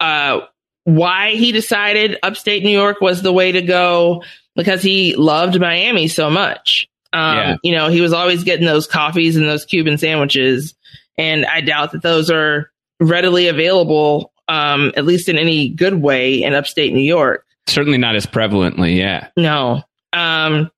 uh, 0.00 0.40
why 0.84 1.30
he 1.30 1.52
decided 1.52 2.18
upstate 2.22 2.62
New 2.62 2.70
York 2.70 3.00
was 3.00 3.22
the 3.22 3.32
way 3.32 3.52
to 3.52 3.62
go 3.62 4.22
because 4.54 4.82
he 4.82 5.16
loved 5.16 5.58
Miami 5.58 6.08
so 6.08 6.30
much. 6.30 6.89
Um, 7.12 7.36
Yeah. 7.36 7.56
you 7.62 7.72
know, 7.74 7.88
he 7.88 8.00
was 8.00 8.12
always 8.12 8.44
getting 8.44 8.66
those 8.66 8.86
coffees 8.86 9.36
and 9.36 9.48
those 9.48 9.64
Cuban 9.64 9.98
sandwiches. 9.98 10.74
And 11.18 11.44
I 11.46 11.60
doubt 11.60 11.92
that 11.92 12.02
those 12.02 12.30
are 12.30 12.70
readily 13.00 13.48
available, 13.48 14.32
um, 14.48 14.92
at 14.96 15.04
least 15.04 15.28
in 15.28 15.36
any 15.38 15.68
good 15.68 15.94
way 15.94 16.42
in 16.42 16.54
upstate 16.54 16.92
New 16.92 17.00
York. 17.00 17.44
Certainly 17.66 17.98
not 17.98 18.16
as 18.16 18.26
prevalently. 18.26 18.96
Yeah. 18.96 19.28
No. 19.36 19.82
Um, 20.12 20.70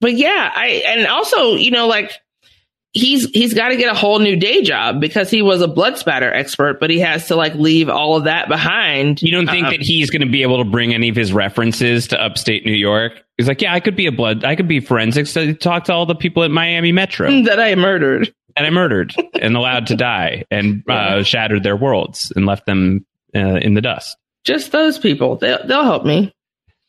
but 0.00 0.14
yeah, 0.14 0.50
I, 0.54 0.82
and 0.86 1.06
also, 1.06 1.54
you 1.54 1.70
know, 1.70 1.86
like 1.86 2.12
he's, 2.92 3.28
he's 3.30 3.54
got 3.54 3.68
to 3.68 3.76
get 3.76 3.90
a 3.90 3.96
whole 3.96 4.18
new 4.18 4.36
day 4.36 4.62
job 4.62 5.00
because 5.00 5.30
he 5.30 5.42
was 5.42 5.60
a 5.62 5.68
blood 5.68 5.98
spatter 5.98 6.32
expert, 6.32 6.78
but 6.80 6.90
he 6.90 6.98
has 7.00 7.28
to 7.28 7.36
like 7.36 7.54
leave 7.54 7.88
all 7.88 8.16
of 8.16 8.24
that 8.24 8.48
behind. 8.48 9.20
You 9.22 9.30
don't 9.32 9.46
think 9.48 9.66
Um, 9.66 9.72
that 9.72 9.80
he's 9.82 10.10
going 10.10 10.22
to 10.22 10.30
be 10.30 10.42
able 10.42 10.58
to 10.58 10.68
bring 10.68 10.92
any 10.94 11.08
of 11.08 11.16
his 11.16 11.32
references 11.32 12.08
to 12.08 12.22
upstate 12.22 12.64
New 12.66 12.72
York? 12.72 13.12
He's 13.38 13.48
like, 13.48 13.62
yeah, 13.62 13.72
I 13.74 13.80
could 13.80 13.96
be 13.96 14.06
a 14.06 14.12
blood, 14.12 14.44
I 14.44 14.56
could 14.56 14.68
be 14.68 14.80
forensics 14.80 15.32
to 15.34 15.54
talk 15.54 15.84
to 15.84 15.92
all 15.92 16.06
the 16.06 16.14
people 16.14 16.42
at 16.44 16.50
Miami 16.50 16.92
Metro 16.92 17.30
that 17.44 17.58
I 17.58 17.74
murdered. 17.74 18.32
and 18.56 18.66
I 18.66 18.70
murdered 18.70 19.14
and 19.40 19.56
allowed 19.56 19.86
to 19.86 19.96
die 19.96 20.44
and 20.50 20.82
uh, 20.88 21.22
shattered 21.22 21.62
their 21.62 21.76
worlds 21.76 22.30
and 22.36 22.44
left 22.46 22.66
them 22.66 23.06
uh, 23.34 23.38
in 23.38 23.74
the 23.74 23.80
dust. 23.80 24.16
Just 24.44 24.72
those 24.72 24.98
people. 24.98 25.36
They'll, 25.36 25.66
they'll 25.66 25.84
help 25.84 26.04
me. 26.04 26.34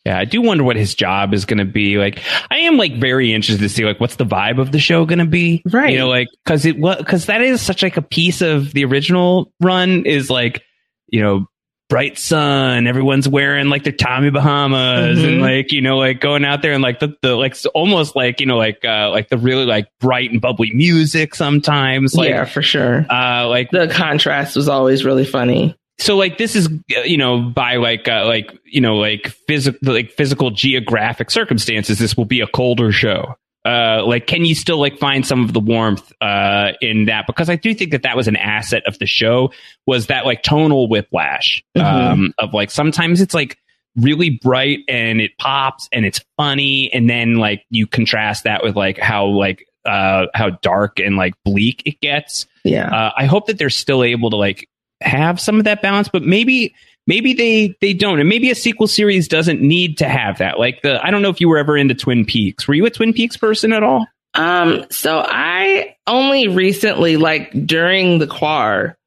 Yeah, 0.06 0.20
I 0.20 0.26
do 0.26 0.42
wonder 0.42 0.66
what 0.66 0.76
his 0.76 0.96
job 0.96 1.34
is 1.34 1.46
going 1.46 1.60
to 1.60 1.66
be. 1.66 1.98
Like, 1.98 2.20
I 2.52 2.58
am 2.60 2.76
like 2.78 2.96
very 2.98 3.34
interested 3.34 3.62
to 3.64 3.70
see 3.70 3.86
like 3.86 4.00
what's 4.02 4.18
the 4.18 4.26
vibe 4.26 4.60
of 4.60 4.72
the 4.74 4.80
show 4.80 5.06
going 5.06 5.20
to 5.20 5.26
be. 5.26 5.62
Right. 5.72 5.94
You 5.94 6.00
know, 6.00 6.10
like 6.10 6.28
because 6.44 6.66
it 6.66 6.76
because 6.82 7.28
that 7.28 7.42
is 7.42 7.62
such 7.62 7.84
like 7.84 7.96
a 7.96 8.02
piece 8.02 8.42
of 8.42 8.74
the 8.74 8.84
original 8.86 9.52
run 9.62 10.06
is 10.06 10.30
like 10.30 10.62
you 11.08 11.22
know 11.22 11.48
bright 11.90 12.18
sun. 12.18 12.88
Everyone's 12.88 13.30
wearing 13.30 13.70
like 13.70 13.84
their 13.84 13.94
Tommy 13.94 14.30
Bahamas 14.32 15.20
Mhm. 15.20 15.28
and 15.28 15.42
like, 15.42 15.72
you 15.72 15.80
know, 15.82 15.98
like 16.00 16.20
going 16.20 16.44
out 16.44 16.62
there 16.64 16.74
and 16.74 16.82
like 16.82 17.00
the, 17.00 17.16
the 17.22 17.36
like 17.36 17.56
almost 17.76 18.16
like, 18.16 18.40
you 18.40 18.48
know, 18.48 18.58
like, 18.58 18.84
uh, 18.84 19.12
like 19.12 19.30
the 19.30 19.38
really 19.38 19.66
like 19.66 19.88
bright 20.00 20.32
and 20.32 20.42
bubbly 20.42 20.72
music 20.74 21.36
sometimes. 21.36 22.16
Like, 22.16 22.30
yeah, 22.30 22.46
for 22.46 22.64
sure. 22.64 23.06
uh, 23.10 23.48
like 23.48 23.70
The 23.70 23.90
contrast 23.90 24.56
was 24.56 24.68
always 24.68 25.06
really 25.06 25.26
funny. 25.26 25.78
So 26.00 26.16
like 26.18 26.38
this 26.38 26.56
is 26.56 26.68
uh, 26.68 27.02
you 27.02 27.18
know 27.18 27.42
by 27.42 27.76
like 27.78 28.08
uh, 28.08 28.26
like 28.26 28.52
you 28.66 28.82
know 28.82 28.96
like 28.96 29.28
physical 29.28 29.94
like 29.94 30.12
physical 30.12 30.52
geographic 30.52 31.32
circumstances 31.32 32.00
this 32.00 32.18
will 32.18 32.26
be 32.26 32.42
a 32.42 32.48
colder 32.48 32.92
show. 32.92 33.36
Uh 33.66 34.04
like 34.06 34.28
can 34.28 34.44
you 34.44 34.56
still 34.56 34.78
like 34.78 35.00
find 35.00 35.26
some 35.26 35.46
of 35.46 35.54
the 35.54 35.60
warmth 35.60 36.12
uh 36.20 36.74
in 36.82 37.06
that? 37.06 37.26
Because 37.28 37.50
i 37.50 37.56
do 37.56 37.74
think 37.74 37.92
that 37.92 38.04
that 38.04 38.18
was 38.18 38.28
an 38.28 38.36
asset 38.36 38.84
of 38.88 39.00
the 39.00 39.06
show 39.06 39.54
was 39.88 40.08
that 40.08 40.26
like 40.26 40.44
tonal 40.44 40.90
whiplash 40.90 41.64
um 41.80 42.34
of 42.40 42.54
like 42.54 42.70
sometimes 42.70 43.22
it's 43.22 43.34
like 43.34 43.58
really 43.96 44.32
bright 44.32 44.80
and 44.88 45.22
it 45.22 45.38
pops 45.38 45.88
and 45.92 46.06
it's 46.06 46.20
funny 46.36 46.92
and 46.92 47.10
then 47.10 47.36
like 47.36 47.64
you 47.70 47.86
contrast 47.88 48.44
that 48.44 48.64
with 48.64 48.76
like 48.76 48.98
how 48.98 49.28
like 49.28 49.66
uh 49.86 50.26
how 50.34 50.50
dark 50.50 51.00
and 51.00 51.16
like 51.16 51.34
bleak 51.46 51.84
it 51.86 52.00
gets. 52.02 52.48
Yeah. 52.64 52.88
uh, 52.88 53.12
I 53.16 53.26
hope 53.26 53.48
that 53.48 53.58
they're 53.58 53.70
still 53.70 54.04
able 54.04 54.30
to 54.30 54.38
like 54.38 54.68
have 55.04 55.40
some 55.40 55.58
of 55.58 55.66
that 55.66 55.82
balance, 55.82 56.10
but 56.10 56.24
maybe 56.24 56.74
maybe 57.08 57.34
they 57.34 57.76
they 57.82 57.94
don't, 57.94 58.20
and 58.20 58.30
maybe 58.30 58.50
a 58.50 58.56
sequel 58.56 58.88
series 58.88 59.28
doesn't 59.28 59.62
need 59.62 59.98
to 60.00 60.08
have 60.08 60.38
that. 60.40 60.60
Like 60.60 60.82
the 60.82 61.04
I 61.06 61.12
don't 61.12 61.22
know 61.22 61.30
if 61.30 61.42
you 61.42 61.50
were 61.50 61.58
ever 61.58 61.78
into 61.78 61.96
Twin 61.96 62.26
Peaks. 62.26 62.68
Were 62.68 62.74
you 62.74 62.86
a 62.86 62.90
Twin 62.90 63.14
Peaks 63.14 63.38
person 63.38 63.74
at 63.74 63.84
all? 63.84 64.08
Um, 64.36 64.86
so 64.90 65.24
I 65.26 65.96
only 66.08 66.48
recently, 66.48 67.18
like 67.18 67.52
during 67.66 68.18
the 68.18 68.28
quar, 68.28 68.98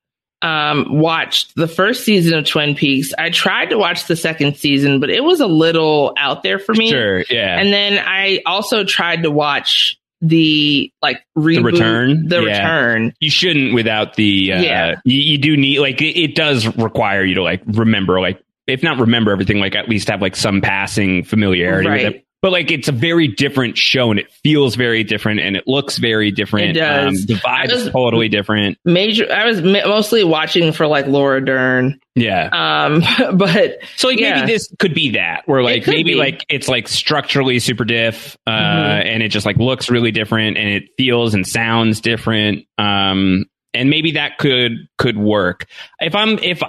um, 0.42 0.99
watched 1.01 1.55
the 1.57 1.66
first 1.66 2.05
season 2.05 2.38
of 2.38 2.47
Twin 2.47 2.74
Peaks. 2.74 3.12
I 3.18 3.30
tried 3.30 3.70
to 3.70 3.78
watch 3.78 4.07
the 4.07 4.16
second 4.16 4.57
season, 4.57 5.01
but 5.01 5.11
it 5.11 5.24
was 5.24 5.40
a 5.40 5.47
little 5.47 6.14
out 6.16 6.42
there 6.42 6.59
for 6.59 6.74
me. 6.74 6.90
Sure, 6.90 7.24
yeah. 7.28 7.59
And 7.59 7.72
then 7.72 7.99
I 7.99 8.42
also 8.47 8.84
tried 8.84 9.24
to 9.24 9.30
watch 9.30 9.99
the 10.20 10.90
like 11.02 11.22
reboot, 11.36 11.54
the 11.56 11.62
return, 11.62 12.28
the 12.28 12.42
Yeah. 12.42 12.58
return. 12.62 13.12
You 13.20 13.30
shouldn't 13.30 13.74
without 13.74 14.14
the. 14.14 14.52
Uh, 14.52 14.60
Yeah. 14.62 14.94
you, 15.04 15.20
you 15.20 15.38
do 15.38 15.56
need 15.56 15.78
like 15.80 16.00
it, 16.00 16.18
it 16.18 16.34
does 16.34 16.66
require 16.76 17.24
you 17.24 17.34
to 17.34 17.42
like 17.42 17.62
remember 17.66 18.20
like 18.20 18.40
if 18.66 18.82
not 18.82 18.98
remember 18.98 19.30
everything, 19.30 19.60
like 19.60 19.76
at 19.76 19.88
least 19.88 20.08
have 20.08 20.20
like 20.20 20.34
some 20.34 20.60
passing 20.60 21.22
familiarity 21.22 21.88
with 21.88 22.14
it. 22.14 22.26
But 22.47 22.53
like 22.53 22.70
it's 22.70 22.86
a 22.86 22.92
very 22.92 23.26
different 23.26 23.76
show, 23.76 24.12
and 24.12 24.20
it 24.20 24.30
feels 24.44 24.76
very 24.76 25.03
different, 25.03 25.40
and 25.40 25.57
it 25.57 25.64
looks 25.66 25.99
very 25.99 26.30
different. 26.30 26.76
It 26.76 26.80
does. 26.80 27.09
Um, 27.09 27.26
the 27.26 27.34
vibe 27.34 27.72
is 27.72 27.90
totally 27.90 28.28
different. 28.28 28.78
Major. 28.84 29.26
I 29.32 29.47
was 29.47 29.61
ma- 29.62 29.84
mostly 29.84 30.22
watching 30.22 30.70
for 30.70 30.86
like 30.86 31.09
Laura 31.09 31.44
Dern. 31.44 31.99
Yeah. 32.14 32.49
Um, 32.53 33.03
but 33.36 33.78
So 33.97 34.07
like 34.07 34.20
yeah. 34.20 34.36
maybe 34.42 34.53
this 34.53 34.72
could 34.78 34.94
be 34.94 35.11
that 35.11 35.42
where 35.47 35.64
like 35.64 35.88
maybe 35.88 36.12
be. 36.12 36.14
like 36.14 36.44
it's 36.49 36.68
like 36.68 36.86
structurally 36.86 37.59
super 37.59 37.84
diff 37.84 38.36
uh 38.47 38.51
Mhm. 38.53 39.05
and 39.07 39.22
it 39.24 39.30
just 39.30 39.44
like 39.44 39.57
looks 39.57 39.90
really 39.90 40.12
different 40.12 40.57
and 40.57 40.68
it 40.68 40.84
feels 40.97 41.34
and 41.34 41.44
sounds 41.44 42.01
different 42.01 42.64
um 42.78 43.44
and 43.74 43.90
maybe 43.90 44.12
that 44.12 44.38
could 44.38 44.86
could 44.99 45.18
work 45.18 45.66
if 46.01 46.14
i'm 46.14 46.38
if 46.38 46.62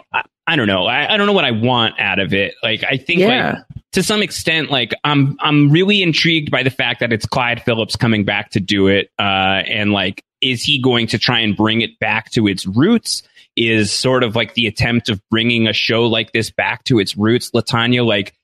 I, 0.47 0.55
don't 0.55 0.67
know. 0.67 0.85
I, 0.85 1.13
I 1.13 1.17
don't 1.17 1.27
know 1.27 1.33
what 1.33 1.45
i 1.45 1.51
want 1.51 1.99
out 1.99 2.19
of 2.19 2.33
it. 2.33 2.55
Like 2.63 2.83
i 2.83 2.97
think 2.97 3.19
Yeah. 3.19 3.51
like 3.51 3.83
to 3.93 4.03
some 4.03 4.21
extent 4.21 4.69
like 4.69 4.93
i'm 5.03 5.37
i'm 5.39 5.69
really 5.71 6.01
intrigued 6.01 6.51
by 6.51 6.61
the 6.63 6.69
fact 6.69 6.99
that 6.99 7.11
it's 7.13 7.25
clyde 7.25 7.61
phillips 7.63 7.95
coming 7.95 8.25
back 8.25 8.51
to 8.51 8.59
do 8.59 8.87
it 8.87 9.09
uh 9.17 9.63
and 9.65 9.91
like 9.91 10.23
is 10.41 10.63
he 10.63 10.79
going 10.79 11.07
to 11.07 11.17
try 11.17 11.39
and 11.39 11.55
bring 11.57 11.81
it 11.81 11.97
back 11.99 12.29
to 12.31 12.47
its 12.47 12.67
roots? 12.67 13.23
Is 13.55 13.91
sort 13.91 14.23
of 14.23 14.35
like 14.35 14.53
the 14.53 14.67
attempt 14.67 15.09
of 15.09 15.19
bringing 15.31 15.67
a 15.67 15.73
show 15.73 16.05
like 16.05 16.31
this 16.31 16.51
back 16.51 16.83
to 16.83 16.99
its 16.99 17.17
roots 17.17 17.49
latanya 17.51 18.05
like 18.05 18.35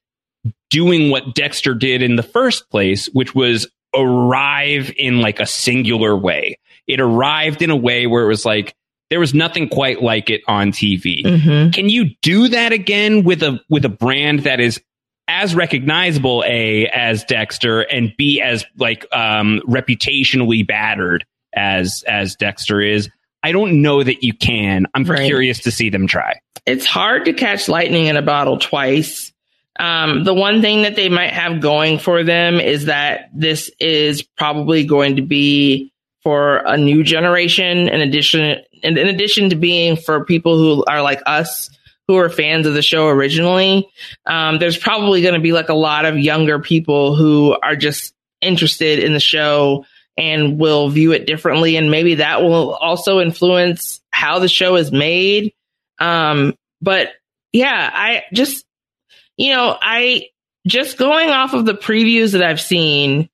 doing 0.71 1.11
what 1.11 1.35
dexter 1.35 1.75
did 1.75 2.01
in 2.01 2.15
the 2.15 2.23
first 2.23 2.67
place 2.71 3.05
which 3.13 3.35
was 3.35 3.67
arrive 3.95 4.91
in 4.97 5.21
like 5.21 5.39
a 5.39 5.45
singular 5.45 6.17
way. 6.17 6.57
It 6.87 6.99
arrived 6.99 7.61
in 7.61 7.69
a 7.69 7.75
way 7.75 8.07
where 8.07 8.23
it 8.23 8.27
was 8.27 8.43
like 8.43 8.73
there 9.13 9.19
was 9.19 9.35
nothing 9.35 9.69
quite 9.69 10.01
like 10.01 10.31
it 10.31 10.41
on 10.47 10.71
tv 10.71 11.23
Mhm. 11.23 11.71
can 11.71 11.87
you 11.87 12.09
do 12.23 12.47
that 12.47 12.71
again 12.73 13.23
with 13.23 13.43
a 13.43 13.59
with 13.69 13.85
a 13.85 13.89
brand 13.89 14.39
that 14.39 14.59
is 14.59 14.81
as 15.27 15.53
recognizable 15.53 16.43
a 16.47 16.87
as 16.87 17.23
Dexter 17.25 17.81
and 17.81 18.11
b 18.17 18.41
as 18.41 18.65
like 18.79 19.05
um 19.13 19.61
reputationally 19.67 20.65
battered 20.65 21.25
as 21.55 22.03
as 22.07 22.35
Dexter 22.35 22.81
is? 22.81 23.09
I 23.43 23.51
don't 23.51 23.81
know 23.81 24.01
that 24.03 24.23
you 24.23 24.33
can. 24.33 24.85
I'm 24.93 25.03
Right. 25.03 25.25
curious 25.25 25.59
to 25.59 25.71
see 25.71 25.89
them 25.89 26.07
try. 26.07 26.33
it's 26.65 26.85
hard 26.85 27.25
to 27.25 27.33
catch 27.33 27.67
lightning 27.69 28.05
in 28.07 28.15
a 28.17 28.21
bottle 28.21 28.57
twice. 28.57 29.31
Um, 29.79 30.23
the 30.23 30.33
one 30.33 30.61
thing 30.61 30.83
that 30.83 30.95
they 30.95 31.09
might 31.09 31.31
have 31.33 31.59
going 31.61 31.99
for 31.99 32.23
them 32.23 32.59
is 32.59 32.85
that 32.85 33.29
this 33.33 33.69
is 33.79 34.21
probably 34.37 34.85
going 34.85 35.17
to 35.17 35.21
be 35.21 35.91
for 36.23 36.57
a 36.65 36.77
new 36.77 37.03
generation 37.03 37.89
in 37.89 37.99
addition 38.01 38.61
in, 38.83 38.97
in 38.97 39.07
addition 39.07 39.49
to 39.49 39.55
being 39.55 39.95
for 39.95 40.25
people 40.25 40.57
who 40.57 40.83
are 40.85 41.01
like 41.01 41.21
us 41.25 41.69
who 42.07 42.17
are 42.17 42.29
fans 42.29 42.67
of 42.67 42.73
the 42.73 42.81
show 42.81 43.07
originally 43.07 43.89
um, 44.25 44.59
there's 44.59 44.77
probably 44.77 45.21
going 45.21 45.33
to 45.33 45.39
be 45.39 45.53
like 45.53 45.69
a 45.69 45.73
lot 45.73 46.05
of 46.05 46.17
younger 46.17 46.59
people 46.59 47.15
who 47.15 47.57
are 47.63 47.75
just 47.75 48.13
interested 48.41 48.99
in 48.99 49.13
the 49.13 49.19
show 49.19 49.85
and 50.17 50.59
will 50.59 50.89
view 50.89 51.11
it 51.11 51.25
differently. 51.25 51.75
And 51.75 51.89
maybe 51.89 52.15
that 52.15 52.41
will 52.41 52.73
also 52.73 53.19
influence 53.19 54.01
how 54.11 54.39
the 54.39 54.47
show 54.47 54.75
is 54.75 54.91
made. 54.91 55.53
Um, 55.99 56.55
but 56.81 57.09
yeah, 57.51 57.89
I 57.91 58.23
just, 58.33 58.65
you 59.37 59.53
know, 59.53 59.77
I 59.81 60.27
just 60.67 60.97
going 60.97 61.29
off 61.29 61.53
of 61.53 61.65
the 61.65 61.73
previews 61.73 62.33
that 62.33 62.43
I've 62.43 62.61
seen 62.61 63.29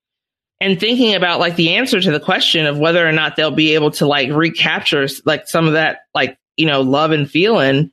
and 0.61 0.79
thinking 0.79 1.15
about 1.15 1.39
like 1.39 1.55
the 1.55 1.75
answer 1.75 2.01
to 2.01 2.11
the 2.11 2.19
question 2.19 2.65
of 2.65 2.77
whether 2.77 3.07
or 3.07 3.11
not 3.11 3.35
they'll 3.35 3.51
be 3.51 3.75
able 3.75 3.91
to 3.91 4.05
like 4.05 4.29
recapture 4.31 5.07
like 5.25 5.47
some 5.47 5.67
of 5.67 5.73
that, 5.73 5.99
like, 6.13 6.37
you 6.57 6.65
know, 6.65 6.81
love 6.81 7.11
and 7.11 7.29
feeling. 7.29 7.91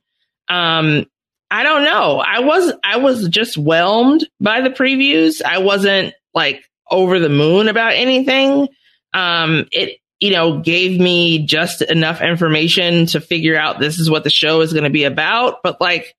Um, 0.49 1.05
I 1.49 1.63
don't 1.63 1.85
know. 1.85 2.19
I 2.19 2.39
was, 2.39 2.73
I 2.83 2.97
was 2.97 3.29
just 3.29 3.57
whelmed 3.57 4.27
by 4.41 4.61
the 4.61 4.69
previews. 4.69 5.41
I 5.41 5.59
wasn't 5.59 6.13
like 6.33 6.63
over 6.91 7.19
the 7.19 7.29
moon 7.29 7.69
about 7.69 7.93
anything. 7.93 8.67
Um, 9.13 9.67
it, 9.71 9.99
you 10.19 10.31
know, 10.31 10.59
gave 10.59 10.99
me 10.99 11.45
just 11.45 11.81
enough 11.81 12.21
information 12.21 13.05
to 13.07 13.21
figure 13.21 13.57
out 13.57 13.79
this 13.79 13.99
is 13.99 14.09
what 14.09 14.23
the 14.23 14.29
show 14.29 14.61
is 14.61 14.73
going 14.73 14.83
to 14.83 14.89
be 14.89 15.05
about. 15.05 15.63
But 15.63 15.79
like, 15.79 16.15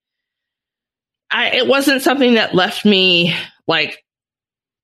I, 1.31 1.57
it 1.57 1.67
wasn't 1.67 2.03
something 2.03 2.35
that 2.35 2.55
left 2.55 2.87
me 2.87 3.35
like, 3.67 4.03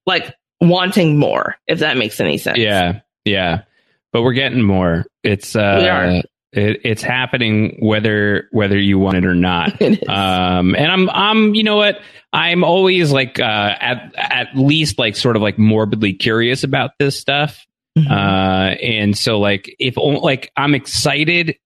like 0.04 0.34
wanting 0.68 1.18
more, 1.18 1.56
if 1.66 1.80
that 1.80 1.96
makes 1.96 2.20
any 2.20 2.38
sense. 2.38 2.58
Yeah, 2.58 3.00
yeah. 3.24 3.62
But 4.12 4.22
we're 4.22 4.32
getting 4.32 4.62
more. 4.62 5.06
It's 5.22 5.56
uh. 5.56 5.80
It, 6.52 6.82
it's 6.84 7.02
happening 7.02 7.78
whether 7.80 8.46
whether 8.52 8.78
you 8.78 8.96
want 8.96 9.16
it 9.16 9.24
or 9.24 9.34
not. 9.34 9.72
It. 9.80 10.08
Um 10.08 10.76
and 10.76 10.86
I'm 10.86 11.10
I'm 11.10 11.54
you 11.56 11.64
know 11.64 11.76
what? 11.76 12.00
I'm 12.32 12.62
always 12.62 13.10
like 13.10 13.40
uh 13.40 13.74
at 13.80 14.14
at 14.16 14.56
least 14.56 14.96
like 14.96 15.16
sort 15.16 15.34
of 15.34 15.42
like 15.42 15.58
morbidly 15.58 16.12
curious 16.12 16.62
about 16.62 16.92
this 17.00 17.18
stuff. 17.18 17.66
Mm-hmm. 17.98 18.12
Uh 18.12 18.74
and 18.80 19.18
so 19.18 19.40
like 19.40 19.74
if 19.80 19.96
like 19.96 20.52
I'm 20.56 20.76
excited 20.76 21.56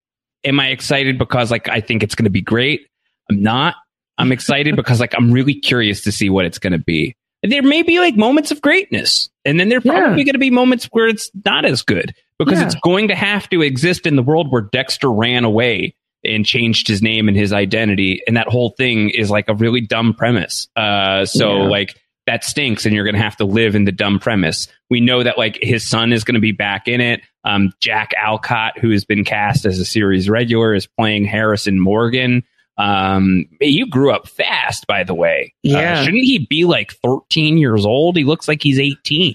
am 0.45 0.61
I 0.61 0.69
excited 0.69 1.19
because 1.19 1.51
like 1.51 1.69
I 1.69 1.81
think 1.81 2.03
it's 2.03 2.15
going 2.15 2.25
to 2.25 2.31
be 2.31 2.43
great? 2.43 2.87
I'm 3.31 3.43
not. 3.43 3.75
I'm 4.17 4.33
excited 4.33 4.77
because 4.77 5.01
like 5.01 5.15
I'm 5.17 5.33
really 5.33 5.55
curious 5.55 6.03
to 6.05 6.13
see 6.13 6.31
what 6.31 6.45
it's 6.45 6.59
going 6.59 6.73
to 6.73 6.79
be. 6.79 7.17
There 7.43 7.63
may 7.63 7.83
be 7.83 7.99
like 8.01 8.17
moments 8.17 8.51
of 8.51 8.61
greatness, 8.61 9.31
and 9.45 9.61
then 9.61 9.69
there 9.69 9.79
are 9.79 9.83
probably 9.83 10.25
going 10.25 10.35
to 10.35 10.39
be 10.41 10.51
moments 10.51 10.87
where 10.87 11.07
it's 11.09 11.31
not 11.45 11.65
as 11.65 11.83
good 11.83 12.13
because 12.39 12.59
Yeah. 12.59 12.67
it's 12.67 12.75
going 12.77 13.09
to 13.09 13.15
have 13.15 13.49
to 13.51 13.63
exist 13.63 14.07
in 14.07 14.17
the 14.17 14.23
world 14.23 14.51
where 14.51 14.63
Dexter 14.63 15.11
ran 15.11 15.45
away 15.45 15.95
and 16.25 16.45
changed 16.45 16.89
his 16.89 17.01
name 17.01 17.29
and 17.29 17.37
his 17.37 17.53
identity, 17.53 18.21
and 18.27 18.37
that 18.37 18.49
whole 18.49 18.71
thing 18.71 19.11
is 19.11 19.31
like 19.31 19.49
a 19.49 19.55
really 19.55 19.81
dumb 19.81 20.15
premise. 20.15 20.67
Uh, 20.75 21.25
so 21.27 21.63
Yeah. 21.63 21.69
like 21.69 21.95
that 22.27 22.43
stinks, 22.45 22.85
and 22.85 22.95
you're 22.95 23.05
going 23.05 23.15
to 23.15 23.23
have 23.23 23.37
to 23.37 23.45
live 23.45 23.75
in 23.77 23.85
the 23.85 23.93
dumb 23.93 24.19
premise. 24.19 24.67
We 24.91 25.01
know 25.01 25.23
that 25.23 25.39
like 25.39 25.59
his 25.63 25.87
son 25.89 26.13
is 26.13 26.25
going 26.25 26.35
to 26.35 26.41
be 26.41 26.53
back 26.53 26.89
in 26.89 27.01
it. 27.01 27.21
Um, 27.45 27.73
Jack 27.81 28.13
Alcott, 28.19 28.79
who 28.79 28.91
has 28.91 29.05
been 29.05 29.25
cast 29.25 29.65
as 29.65 29.79
a 29.79 29.85
series 29.85 30.29
regular, 30.29 30.75
is 30.75 30.87
playing 30.87 31.25
Harrison 31.25 31.79
Morgan. 31.81 32.43
Um, 32.79 33.47
you 33.61 33.87
grew 33.87 34.13
up 34.13 34.29
fast, 34.29 34.87
by 34.87 35.03
the 35.05 35.15
way. 35.15 35.53
Uh, 35.67 35.71
Yeah. 35.71 36.03
shouldn't 36.05 36.23
he 36.25 36.47
be 36.49 36.65
like 36.65 36.93
13 37.03 37.59
years 37.59 37.85
old? 37.85 38.17
He 38.17 38.25
looks 38.25 38.47
like 38.49 38.63
he's 38.63 38.79
18. 38.79 39.35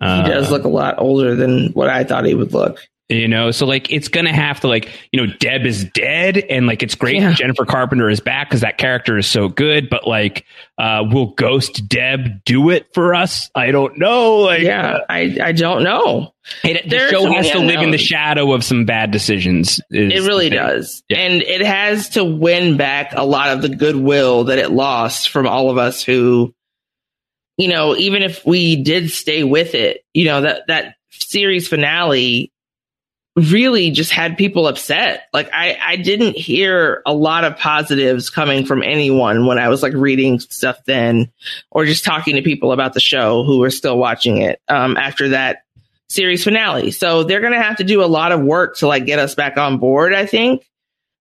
He 0.00 0.06
does 0.28 0.50
look 0.50 0.64
a 0.64 0.68
lot 0.68 0.96
older 0.98 1.34
than 1.34 1.68
what 1.72 1.88
I 1.88 2.04
thought 2.04 2.26
he 2.26 2.34
would 2.34 2.52
look. 2.52 2.86
You 3.10 3.28
know, 3.28 3.50
so 3.50 3.66
like 3.66 3.92
it's 3.92 4.08
gonna 4.08 4.32
have 4.32 4.60
to 4.60 4.68
like 4.68 4.90
you 5.12 5.20
know 5.20 5.32
Deb 5.38 5.66
is 5.66 5.84
dead, 5.84 6.38
and 6.38 6.66
like 6.66 6.82
it's 6.82 6.94
great 6.94 7.16
Yeah. 7.16 7.34
Jennifer 7.34 7.66
Carpenter 7.66 8.08
is 8.08 8.20
back 8.20 8.48
because 8.48 8.62
that 8.62 8.78
character 8.78 9.18
is 9.18 9.26
so 9.26 9.48
good. 9.48 9.90
But 9.90 10.06
like, 10.06 10.46
uh, 10.78 11.04
will 11.12 11.34
Ghost 11.34 11.86
Deb 11.86 12.42
do 12.46 12.70
it 12.70 12.86
for 12.94 13.14
us? 13.14 13.50
I 13.54 13.72
don't 13.72 13.98
know. 13.98 14.36
Like, 14.38 14.62
yeah, 14.62 15.00
I 15.06 15.36
I 15.42 15.52
don't 15.52 15.82
know. 15.82 16.32
It, 16.62 16.88
the 16.88 17.10
show 17.10 17.30
has 17.30 17.50
to 17.50 17.58
live 17.58 17.82
in 17.82 17.90
the 17.90 17.98
shadow 17.98 18.52
of 18.52 18.64
some 18.64 18.86
bad 18.86 19.10
decisions. 19.10 19.80
is 19.90 20.24
It 20.24 20.26
really 20.26 20.48
does. 20.48 21.02
And 21.10 21.42
it 21.42 21.60
has 21.60 22.10
to 22.10 22.24
win 22.24 22.78
back 22.78 23.12
a 23.14 23.24
lot 23.24 23.50
of 23.50 23.60
the 23.60 23.68
goodwill 23.68 24.44
that 24.44 24.58
it 24.58 24.70
lost 24.70 25.28
from 25.28 25.46
all 25.46 25.70
of 25.70 25.76
us 25.76 26.02
who, 26.02 26.54
you 27.58 27.68
know, 27.68 27.96
even 27.96 28.22
if 28.22 28.44
we 28.46 28.82
did 28.82 29.10
stay 29.10 29.42
with 29.44 29.74
it, 29.74 30.04
you 30.12 30.24
know, 30.26 30.42
that, 30.42 30.62
that 30.68 30.94
series 31.10 31.68
finale 31.68 32.52
really 33.36 33.90
just 33.90 34.12
had 34.12 34.38
people 34.38 34.68
upset. 34.68 35.24
Like 35.32 35.50
I, 35.52 35.76
I 35.84 35.96
didn't 35.96 36.36
hear 36.36 37.02
a 37.04 37.12
lot 37.12 37.42
of 37.44 37.58
positives 37.58 38.30
coming 38.30 38.64
from 38.64 38.82
anyone 38.82 39.46
when 39.46 39.58
I 39.58 39.68
was 39.68 39.82
like 39.82 39.92
reading 39.92 40.38
stuff 40.38 40.78
then 40.84 41.32
or 41.70 41.84
just 41.84 42.04
talking 42.04 42.36
to 42.36 42.42
people 42.42 42.70
about 42.70 42.92
the 42.92 43.00
show 43.00 43.42
who 43.42 43.58
were 43.58 43.70
still 43.70 43.98
watching 43.98 44.38
it, 44.38 44.60
um, 44.68 44.96
after 44.96 45.30
that 45.30 45.64
series 46.08 46.44
finale. 46.44 46.92
So 46.92 47.24
they're 47.24 47.40
going 47.40 47.54
to 47.54 47.62
have 47.62 47.78
to 47.78 47.84
do 47.84 48.04
a 48.04 48.06
lot 48.06 48.30
of 48.30 48.40
work 48.40 48.76
to 48.76 48.86
like 48.86 49.04
get 49.04 49.18
us 49.18 49.34
back 49.34 49.56
on 49.56 49.78
board, 49.78 50.14
I 50.14 50.26
think. 50.26 50.64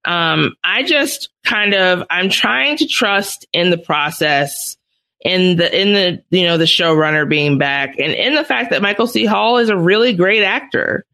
Um, 0.05 0.55
I 0.63 0.83
just 0.83 1.29
kind 1.43 1.73
of, 1.73 2.03
I'm 2.11 2.29
trying 2.29 2.77
to 2.77 2.87
trust 2.87 3.47
in 3.53 3.71
the 3.71 3.77
process 3.77 4.77
in 5.21 5.55
the, 5.55 5.81
in 5.81 5.93
the, 5.93 6.37
you 6.37 6.45
know, 6.45 6.57
the 6.57 6.65
showrunner 6.65 7.27
being 7.27 7.57
back 7.57 7.97
and 7.97 8.11
in 8.11 8.35
the 8.35 8.43
fact 8.43 8.69
that 8.69 8.81
Michael 8.83 9.07
C. 9.07 9.25
Hall 9.25 9.57
is 9.57 9.69
a 9.69 9.77
really 9.77 10.13
great 10.13 10.43
actor. 10.43 11.05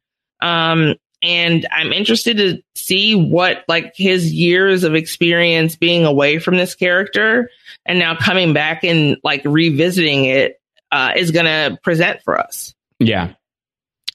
Um, 0.42 0.96
and 1.22 1.68
I'm 1.72 1.92
interested 1.92 2.38
to 2.38 2.62
see 2.76 3.14
what 3.16 3.66
like 3.68 3.94
his 3.96 4.32
years 4.34 4.84
of 4.86 4.96
experience 4.96 5.76
being 5.76 6.06
away 6.06 6.40
from 6.40 6.56
this 6.56 6.76
character 6.76 7.50
and 7.86 8.00
now 8.00 8.16
coming 8.16 8.54
back 8.54 8.84
and 8.86 9.18
like 9.24 9.42
revisiting 9.44 10.26
it, 10.26 10.62
uh, 10.92 11.12
is 11.18 11.32
going 11.32 11.46
to 11.46 11.78
present 11.84 12.22
for 12.24 12.40
us. 12.40 12.74
Yeah, 13.00 13.34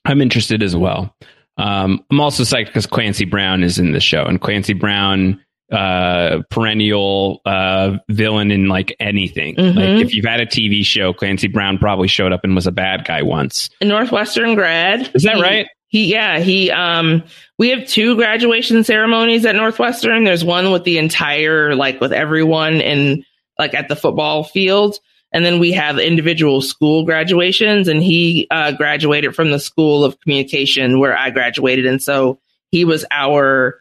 I'm 0.04 0.20
interested 0.22 0.62
as 0.62 0.74
well. 0.74 1.14
Um, 1.56 2.04
I'm 2.10 2.20
also 2.20 2.42
psyched 2.42 2.66
because 2.66 2.86
Clancy 2.86 3.24
Brown 3.26 3.62
is 3.62 3.78
in 3.78 3.92
the 3.92 4.00
show, 4.00 4.24
and 4.24 4.40
Clancy 4.40 4.72
Brown, 4.72 5.40
uh, 5.70 6.40
perennial 6.50 7.40
uh, 7.46 7.98
villain 8.08 8.50
in 8.50 8.66
like 8.66 8.94
anything. 8.98 9.54
Mhm. 9.56 9.74
Like 9.76 10.04
if 10.04 10.14
you've 10.14 10.24
had 10.24 10.40
a 10.40 10.46
TV 10.46 10.84
show, 10.84 11.12
Clancy 11.12 11.48
Brown 11.48 11.78
probably 11.78 12.08
showed 12.08 12.32
up 12.32 12.40
and 12.44 12.54
was 12.54 12.66
a 12.66 12.72
bad 12.72 13.04
guy 13.04 13.22
once. 13.22 13.70
a 13.80 13.84
Northwestern 13.84 14.54
grad. 14.54 15.10
Is 15.14 15.22
that 15.22 15.36
He- 15.36 15.42
right? 15.42 15.66
He 15.94 16.10
yeah, 16.10 16.40
he 16.40 16.72
um 16.72 17.22
we 17.56 17.70
have 17.70 17.86
two 17.86 18.16
graduation 18.16 18.82
ceremonies 18.82 19.46
at 19.46 19.54
Northwestern. 19.54 20.24
There's 20.24 20.44
one 20.44 20.72
with 20.72 20.82
the 20.82 20.98
entire 20.98 21.76
like 21.76 22.00
with 22.00 22.12
everyone 22.12 22.80
in 22.80 23.24
like 23.60 23.74
at 23.74 23.86
the 23.86 23.94
football 23.94 24.42
field. 24.42 24.98
And 25.32 25.44
then 25.44 25.60
we 25.60 25.70
have 25.70 26.00
individual 26.00 26.62
school 26.62 27.04
graduations 27.04 27.86
and 27.86 28.02
he 28.02 28.48
uh 28.50 28.72
graduated 28.72 29.36
from 29.36 29.52
the 29.52 29.60
School 29.60 30.02
of 30.02 30.18
Communication 30.18 30.98
where 30.98 31.16
I 31.16 31.30
graduated 31.30 31.86
and 31.86 32.02
so 32.02 32.40
he 32.72 32.84
was 32.84 33.04
our 33.12 33.80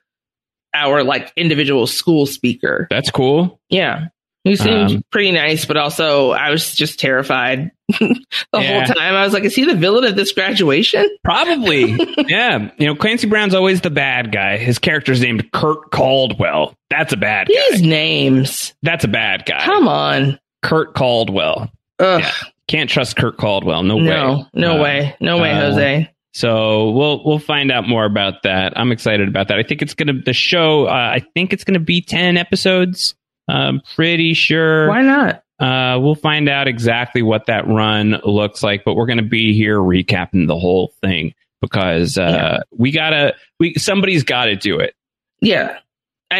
our 0.76 1.04
like 1.04 1.34
individual 1.36 1.88
school 1.88 2.28
speaker. 2.28 2.86
That's 2.92 3.10
cool. 3.10 3.60
Yeah. 3.72 4.10
He 4.44 4.58
seemed 4.58 4.92
Um, 4.92 5.04
pretty 5.10 5.32
nice, 5.32 5.66
but 5.66 5.78
also 5.78 6.32
I 6.32 6.50
was 6.50 6.76
just 6.76 7.00
terrified 7.00 7.72
the 8.00 8.16
Yeah. 8.54 8.86
whole 8.86 8.96
time. 8.96 9.16
I 9.16 9.24
was 9.24 9.32
like, 9.34 9.46
is 9.46 9.56
he 9.56 9.64
the 9.64 9.76
villain 9.76 10.04
of 10.04 10.16
this 10.18 10.34
graduation? 10.34 11.08
Probably. 11.24 11.96
yeah. 12.28 12.70
You 12.78 12.88
know, 12.88 12.96
Clancy 12.96 13.28
Brown's 13.28 13.56
always 13.56 13.80
the 13.82 13.90
bad 13.90 14.32
guy. 14.34 14.58
His 14.58 14.80
character's 14.80 15.22
named 15.22 15.50
Kurt 15.54 15.92
Caldwell. 15.92 16.76
That's 16.90 17.14
a 17.14 17.18
bad 17.18 17.48
guy. 17.48 17.54
These 17.72 17.82
names. 17.84 18.74
That's 18.84 19.06
a 19.06 19.08
bad 19.08 19.46
guy. 19.46 19.64
Come 19.64 19.88
on. 19.88 20.38
Kurt 20.62 20.94
Caldwell. 20.94 21.72
Ugh. 22.00 22.20
Yeah. 22.22 22.32
Can't 22.68 22.90
trust 22.90 23.16
Kurt 23.16 23.38
Caldwell. 23.38 23.84
No, 23.84 23.96
way. 23.98 24.04
No, 24.04 24.48
no 24.54 24.78
Uh, 24.78 24.84
way. 24.84 25.16
No 25.22 25.38
way, 25.38 25.52
uh, 25.52 25.60
Jose. 25.72 26.10
So 26.34 26.90
we'll 26.92 27.24
we'll 27.24 27.40
find 27.40 27.72
out 27.72 27.88
more 27.88 28.06
about 28.06 28.44
that. 28.44 28.74
I'm 28.76 28.92
excited 28.92 29.28
about 29.28 29.50
that. 29.50 29.60
I 29.60 29.64
think 29.64 29.82
it's 29.82 29.94
gonna 29.94 30.14
the 30.26 30.34
show. 30.34 30.86
Uh, 30.88 30.92
I 30.92 31.22
think 31.36 31.54
it's 31.54 31.64
gonna 31.64 31.80
be 31.80 32.02
ten 32.02 32.38
episodes. 32.38 33.14
I'm 33.48 33.82
pretty 33.96 34.34
sure. 34.34 34.88
Why 34.88 35.02
not? 35.02 35.44
Uh, 35.60 36.00
we'll 36.00 36.16
find 36.16 36.50
out 36.50 36.68
exactly 36.68 37.22
what 37.22 37.46
that 37.46 37.68
run 37.68 38.20
looks 38.26 38.64
like, 38.64 38.84
but 38.84 38.96
we're 38.96 39.06
going 39.06 39.18
to 39.18 39.24
be 39.24 39.54
here 39.54 39.78
recapping 39.78 40.48
the 40.48 40.58
whole 40.58 40.94
thing 41.02 41.34
because 41.62 42.18
uh, 42.18 42.62
we 42.76 42.92
gotta. 42.92 43.36
We 43.60 43.76
somebody's 43.76 44.24
got 44.24 44.46
to 44.46 44.56
do 44.56 44.80
it. 44.80 44.96
Yeah. 45.42 45.78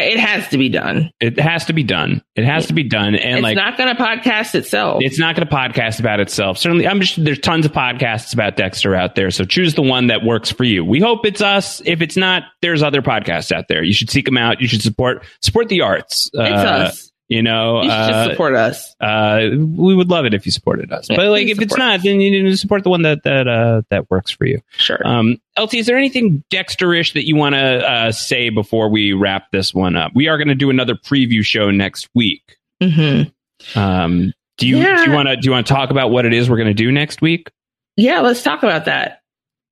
It 0.00 0.18
has 0.18 0.48
to 0.48 0.58
be 0.58 0.68
done. 0.68 1.10
It 1.20 1.38
has 1.38 1.66
to 1.66 1.72
be 1.72 1.82
done. 1.82 2.22
It 2.36 2.44
has 2.44 2.66
to 2.66 2.72
be 2.72 2.82
done, 2.82 3.14
and 3.14 3.42
like 3.42 3.52
it's 3.52 3.56
like 3.60 3.78
not 3.78 3.78
going 3.78 3.94
to 3.94 4.02
podcast 4.02 4.54
itself. 4.54 5.02
it's 5.02 5.18
not 5.18 5.36
going 5.36 5.48
to 5.48 5.54
podcast 5.54 6.00
about 6.00 6.20
itself. 6.20 6.58
Certainly, 6.58 6.86
I'm 6.88 7.00
just 7.00 7.24
there's 7.24 7.38
tons 7.38 7.66
of 7.66 7.72
podcasts 7.72 8.32
about 8.34 8.56
Dexter 8.56 8.94
out 8.94 9.14
there. 9.14 9.30
So 9.30 9.44
choose 9.44 9.74
the 9.74 9.82
one 9.82 10.08
that 10.08 10.24
works 10.24 10.50
for 10.50 10.64
you. 10.64 10.84
We 10.84 11.00
hope 11.00 11.24
it's 11.26 11.40
us. 11.40 11.80
If 11.84 12.00
it's 12.02 12.16
not, 12.16 12.42
there's 12.62 12.82
other 12.82 13.02
podcasts 13.02 13.52
out 13.52 13.68
there. 13.68 13.82
You 13.82 13.92
should 13.92 14.10
seek 14.10 14.24
them 14.24 14.36
out. 14.36 14.60
You 14.60 14.68
should 14.68 14.82
support 14.82 15.24
support 15.40 15.68
the 15.68 15.80
arts. 15.82 16.30
It's 16.32 16.34
uh, 16.34 16.86
us. 16.88 17.10
You 17.28 17.42
know, 17.42 17.82
You 17.82 17.90
uh, 17.90 18.08
just 18.08 18.30
support 18.30 18.54
us. 18.54 18.94
uh, 19.00 19.48
we 19.50 19.94
would 19.94 20.10
love 20.10 20.26
it 20.26 20.34
if 20.34 20.44
you 20.44 20.52
supported 20.52 20.92
us. 20.92 21.08
Yeah, 21.08 21.16
but 21.16 21.28
like, 21.28 21.46
if 21.48 21.58
it's 21.60 21.76
not, 21.76 22.02
then 22.02 22.20
you 22.20 22.30
need 22.30 22.42
to 22.50 22.56
support 22.58 22.84
the 22.84 22.90
one 22.90 23.00
that 23.02 23.22
that 23.24 23.48
uh, 23.48 23.80
that 23.88 24.10
works 24.10 24.30
for 24.30 24.44
you. 24.44 24.60
Sure. 24.76 25.00
Um, 25.06 25.38
LT, 25.58 25.74
is 25.74 25.86
there 25.86 25.96
anything 25.96 26.44
Dexterish 26.50 27.14
that 27.14 27.26
you 27.26 27.34
want 27.34 27.54
to 27.54 27.58
uh, 27.90 28.12
say 28.12 28.50
before 28.50 28.90
we 28.90 29.14
wrap 29.14 29.50
this 29.52 29.72
one 29.72 29.96
up? 29.96 30.12
We 30.14 30.28
are 30.28 30.36
going 30.36 30.48
to 30.48 30.54
do 30.54 30.68
another 30.68 30.94
preview 30.94 31.42
show 31.42 31.70
next 31.70 32.10
week. 32.14 32.58
Mm-hmm. 32.82 33.78
Um, 33.78 34.32
do 34.58 34.68
you 34.68 34.76
do 34.76 34.82
Yeah. 34.82 35.04
you 35.04 35.12
want 35.12 35.28
to 35.28 35.36
do 35.36 35.46
you 35.46 35.52
want 35.52 35.66
to 35.66 35.72
talk 35.72 35.90
about 35.90 36.10
what 36.10 36.26
it 36.26 36.34
is 36.34 36.50
we're 36.50 36.56
going 36.58 36.68
to 36.68 36.74
do 36.74 36.92
next 36.92 37.22
week? 37.22 37.50
Yeah, 37.96 38.20
let's 38.20 38.42
talk 38.42 38.62
about 38.62 38.84
that. 38.84 39.20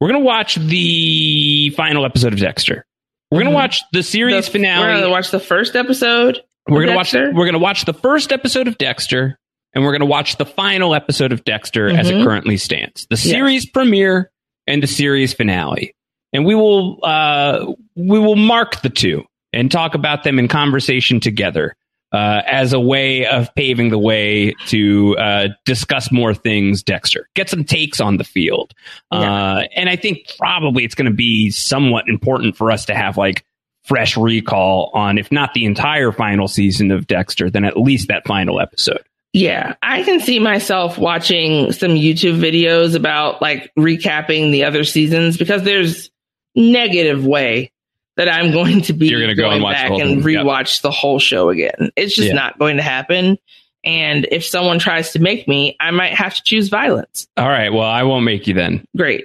We're 0.01 0.09
going 0.09 0.21
to 0.23 0.27
watch 0.27 0.55
the 0.57 1.71
final 1.77 2.05
episode 2.07 2.33
of 2.33 2.39
Dexter. 2.39 2.87
We're 3.31 3.41
going 3.41 3.47
to 3.47 3.53
Mhm. 3.53 3.63
watch 3.63 3.81
the 3.93 4.03
series 4.03 4.47
The- 4.47 4.53
finale. 4.53 4.81
We're 4.85 4.93
going 4.93 5.03
to 5.05 5.11
watch 5.11 5.31
the 5.31 5.39
first 5.41 5.77
episode. 5.77 6.41
We're 6.69 6.85
gonna 6.87 6.97
watch. 6.97 7.13
We're 7.13 7.47
gonna 7.47 7.59
watch 7.59 7.85
the 7.85 7.93
first 7.95 8.33
episode 8.33 8.69
of 8.69 8.79
Dexter, 8.79 9.39
and 9.75 9.85
we're 9.85 9.93
gonna 9.93 10.07
watch 10.07 10.37
the 10.37 10.47
final 10.47 10.95
episode 10.95 11.33
of 11.33 11.45
Dexter 11.45 11.89
as 11.89 12.09
it 12.11 12.15
Mhm. 12.17 12.25
currently 12.25 12.57
stands. 12.57 13.07
The 13.11 13.17
Yes. 13.17 13.23
series 13.25 13.67
premiere 13.67 14.31
and 14.67 14.83
the 14.83 14.87
series 14.87 15.33
finale, 15.35 15.95
and 16.33 16.45
we 16.45 16.55
will 16.55 16.99
uh, 17.03 17.67
we 17.97 18.19
will 18.19 18.37
mark 18.37 18.81
the 18.83 18.89
two 18.91 19.25
and 19.53 19.71
talk 19.71 19.95
about 19.95 20.23
them 20.23 20.39
in 20.39 20.49
conversation 20.49 21.19
together 21.21 21.75
uh, 22.13 22.43
as 22.47 22.73
a 22.75 22.81
way 22.81 23.25
of 23.27 23.53
paving 23.55 23.89
the 23.89 23.99
way 23.99 24.53
to 24.67 25.17
uh, 25.19 25.49
discuss 25.65 26.13
more 26.13 26.33
things. 26.35 26.83
Dexter, 26.83 27.27
get 27.35 27.49
some 27.49 27.65
takes 27.65 28.01
on 28.01 28.19
the 28.19 28.25
field, 28.25 28.73
uh, 29.11 29.63
and 29.75 29.89
I 29.89 29.97
think 29.97 30.29
probably 30.39 30.85
it's 30.85 30.95
going 30.95 31.11
to 31.11 31.17
be 31.17 31.51
somewhat 31.51 32.05
important 32.09 32.57
for 32.57 32.71
us 32.71 32.85
to 32.87 32.95
have 32.95 33.17
like 33.17 33.45
fresh 33.85 34.17
recall 34.17 34.91
on, 34.95 35.19
if 35.19 35.31
not 35.33 35.55
the 35.55 35.65
entire 35.65 36.13
final 36.13 36.49
season 36.49 36.91
of 36.91 37.07
Dexter, 37.07 37.51
then 37.51 37.65
at 37.65 37.77
least 37.77 38.09
that 38.09 38.27
final 38.27 38.61
episode. 38.61 39.03
Yeah, 39.33 39.75
I 39.83 40.03
can 40.03 40.21
see 40.21 40.39
myself 40.39 40.99
watching 40.99 41.73
some 41.73 41.93
YouTube 41.93 42.39
videos 42.39 42.95
about 42.95 43.41
like 43.41 43.73
recapping 43.79 44.53
the 44.53 44.65
other 44.65 44.85
seasons 44.85 45.37
because 45.39 45.63
there's 45.63 46.11
negative 46.55 47.25
way 47.25 47.73
that 48.17 48.29
I'm 48.29 48.51
going 48.53 48.83
to 48.83 48.93
be 48.93 49.09
You're 49.09 49.21
gonna 49.21 49.35
go 49.35 49.51
and 49.51 49.63
watch 49.63 49.77
back 49.77 49.91
and 49.91 50.23
thing, 50.23 50.33
yep. 50.35 50.45
rewatch 50.45 50.83
the 50.83 50.91
whole 50.91 51.19
show 51.19 51.49
again. 51.49 51.91
It's 51.97 52.15
just 52.15 52.29
Yeah. 52.29 52.35
not 52.35 52.59
going 52.59 52.77
to 52.77 52.83
happen. 52.83 53.39
And 53.85 54.29
if 54.31 54.45
someone 54.47 54.79
tries 54.79 55.13
to 55.15 55.19
make 55.19 55.49
me, 55.49 55.77
I 55.81 55.91
might 55.91 56.13
have 56.13 56.35
to 56.35 56.43
choose 56.45 56.69
violence. 56.69 57.27
All 57.37 57.49
right. 57.49 57.73
Well, 57.73 57.83
I 57.89 58.05
won't 58.05 58.25
make 58.25 58.47
you 58.47 58.55
then. 58.55 58.85
Great. 58.97 59.25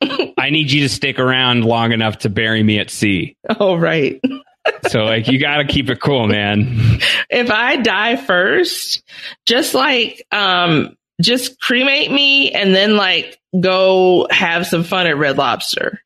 I 0.38 0.50
need 0.50 0.70
you 0.70 0.82
to 0.82 0.88
stick 0.88 1.18
around 1.18 1.64
long 1.64 1.92
enough 1.92 2.18
to 2.18 2.28
bury 2.30 2.62
me 2.62 2.78
at 2.78 2.90
sea. 2.90 3.36
Oh, 3.60 3.76
right. 3.76 4.20
So, 4.88 5.04
like, 5.04 5.28
you 5.28 5.38
got 5.38 5.58
to 5.58 5.64
keep 5.64 5.88
it 5.90 6.00
cool, 6.00 6.26
man. 6.26 6.98
if 7.30 7.52
I 7.52 7.76
die 7.76 8.16
first, 8.16 9.00
just 9.46 9.74
like 9.74 10.26
um 10.32 10.96
just 11.22 11.60
cremate 11.60 12.10
me 12.10 12.50
and 12.50 12.74
then 12.74 12.96
like 12.96 13.40
go 13.60 14.26
have 14.30 14.66
some 14.66 14.82
fun 14.82 15.06
at 15.06 15.16
Red 15.16 15.38
Lobster. 15.38 16.00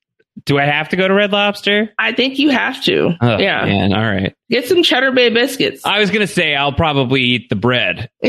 Do 0.45 0.59
I 0.59 0.65
have 0.67 0.91
to 0.91 0.97
go 0.97 1.09
to 1.09 1.15
Red 1.15 1.33
Lobster? 1.33 1.91
I 1.99 2.13
think 2.13 2.39
you 2.39 2.51
have 2.51 2.83
to. 2.85 3.15
Oh, 3.21 3.39
yeah. 3.39 3.65
Man, 3.65 3.95
all 3.95 4.03
right. 4.05 4.35
Get 4.51 4.69
some 4.69 4.83
Cheddar 4.83 5.13
Bay 5.13 5.31
biscuits. 5.31 5.85
I 5.85 5.99
was 5.99 6.11
going 6.11 6.27
to 6.27 6.33
say 6.33 6.55
I'll 6.55 6.73
probably 6.73 7.23
eat 7.23 7.49
the 7.49 7.57
bread. 7.57 8.11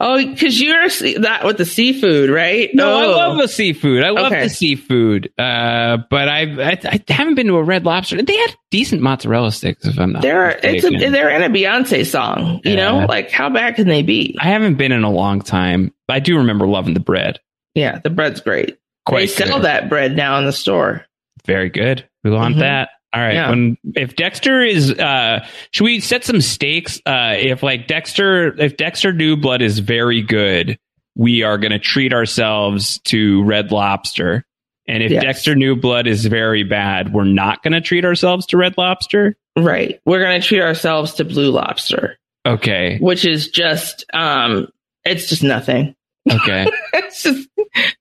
oh, 0.00 0.24
because 0.24 0.60
you're 0.60 0.88
that 1.20 1.44
with 1.44 1.56
the 1.56 1.64
seafood, 1.64 2.30
right? 2.30 2.70
No, 2.74 2.98
I 2.98 3.04
Oh. 3.06 3.10
love 3.10 3.38
the 3.38 3.48
seafood. 3.48 4.02
I 4.04 4.10
love 4.10 4.32
Okay. 4.32 4.42
the 4.44 4.48
seafood. 4.50 5.32
Uh, 5.38 5.98
but 6.10 6.28
I've, 6.28 6.58
I, 6.58 6.78
I 6.84 7.00
haven't 7.08 7.34
been 7.36 7.46
to 7.46 7.56
a 7.56 7.62
Red 7.62 7.84
Lobster. 7.84 8.20
They 8.22 8.36
had 8.36 8.54
decent 8.70 9.02
mozzarella 9.02 9.50
sticks, 9.52 9.86
if 9.86 9.98
I'm 9.98 10.12
not 10.12 10.22
They're 10.22 10.50
it's 10.62 10.84
a, 10.84 10.90
they're 10.90 11.30
in 11.30 11.42
a 11.42 11.48
Beyonce 11.50 12.04
song, 12.06 12.60
you 12.64 12.76
know. 12.76 13.06
Like 13.08 13.30
how 13.30 13.48
bad 13.50 13.76
can 13.76 13.88
they 13.88 14.02
be? 14.02 14.36
I 14.40 14.48
haven't 14.48 14.74
been 14.74 14.92
in 14.92 15.04
a 15.04 15.10
long 15.10 15.40
time. 15.40 15.92
But 16.06 16.14
I 16.14 16.20
do 16.20 16.36
remember 16.38 16.66
loving 16.66 16.94
the 16.94 17.00
bread. 17.00 17.40
Yeah, 17.74 17.98
the 17.98 18.10
bread's 18.10 18.40
great. 18.40 18.78
Quite 19.06 19.20
they 19.20 19.26
sell 19.26 19.60
that 19.60 19.88
bread 19.88 20.14
now 20.16 20.38
in 20.38 20.44
the 20.44 20.52
store. 20.52 21.06
Very 21.46 21.70
good. 21.70 22.08
We 22.22 22.30
want 22.30 22.56
Mhm. 22.56 22.60
that. 22.60 22.90
All 23.14 23.20
right. 23.20 23.34
Yeah. 23.34 23.50
When 23.50 23.76
if 23.94 24.16
Dexter 24.16 24.62
is, 24.62 24.90
uh, 24.92 25.44
should 25.70 25.84
we 25.84 26.00
set 26.00 26.24
some 26.24 26.40
stakes? 26.40 26.98
Uh, 27.04 27.34
if 27.38 27.62
like 27.62 27.86
Dexter, 27.86 28.58
if 28.60 28.76
Dexter 28.76 29.12
New 29.12 29.36
Blood 29.36 29.60
is 29.62 29.78
very 29.80 30.22
good, 30.22 30.78
we 31.14 31.42
are 31.42 31.58
going 31.58 31.72
to 31.72 31.78
treat 31.78 32.14
ourselves 32.14 32.98
to 33.04 33.42
Red 33.44 33.70
Lobster. 33.70 34.44
And 34.88 35.02
if 35.02 35.10
Yes. 35.12 35.22
Dexter 35.22 35.54
New 35.54 35.76
Blood 35.76 36.06
is 36.06 36.24
very 36.24 36.62
bad, 36.64 37.12
we're 37.12 37.24
not 37.24 37.62
going 37.62 37.72
to 37.74 37.80
treat 37.82 38.04
ourselves 38.04 38.46
to 38.46 38.56
Red 38.56 38.76
Lobster. 38.78 39.36
Right. 39.56 40.00
We're 40.06 40.20
going 40.20 40.40
to 40.40 40.46
treat 40.46 40.62
ourselves 40.62 41.12
to 41.14 41.24
Blue 41.24 41.50
Lobster, 41.50 42.18
Okay. 42.46 42.96
which 42.98 43.24
is 43.26 43.48
just, 43.48 44.06
um, 44.14 44.68
it's 45.04 45.28
just 45.28 45.42
nothing. 45.42 45.94
Okay. 46.30 46.66
it's 46.92 47.22
just, 47.22 47.48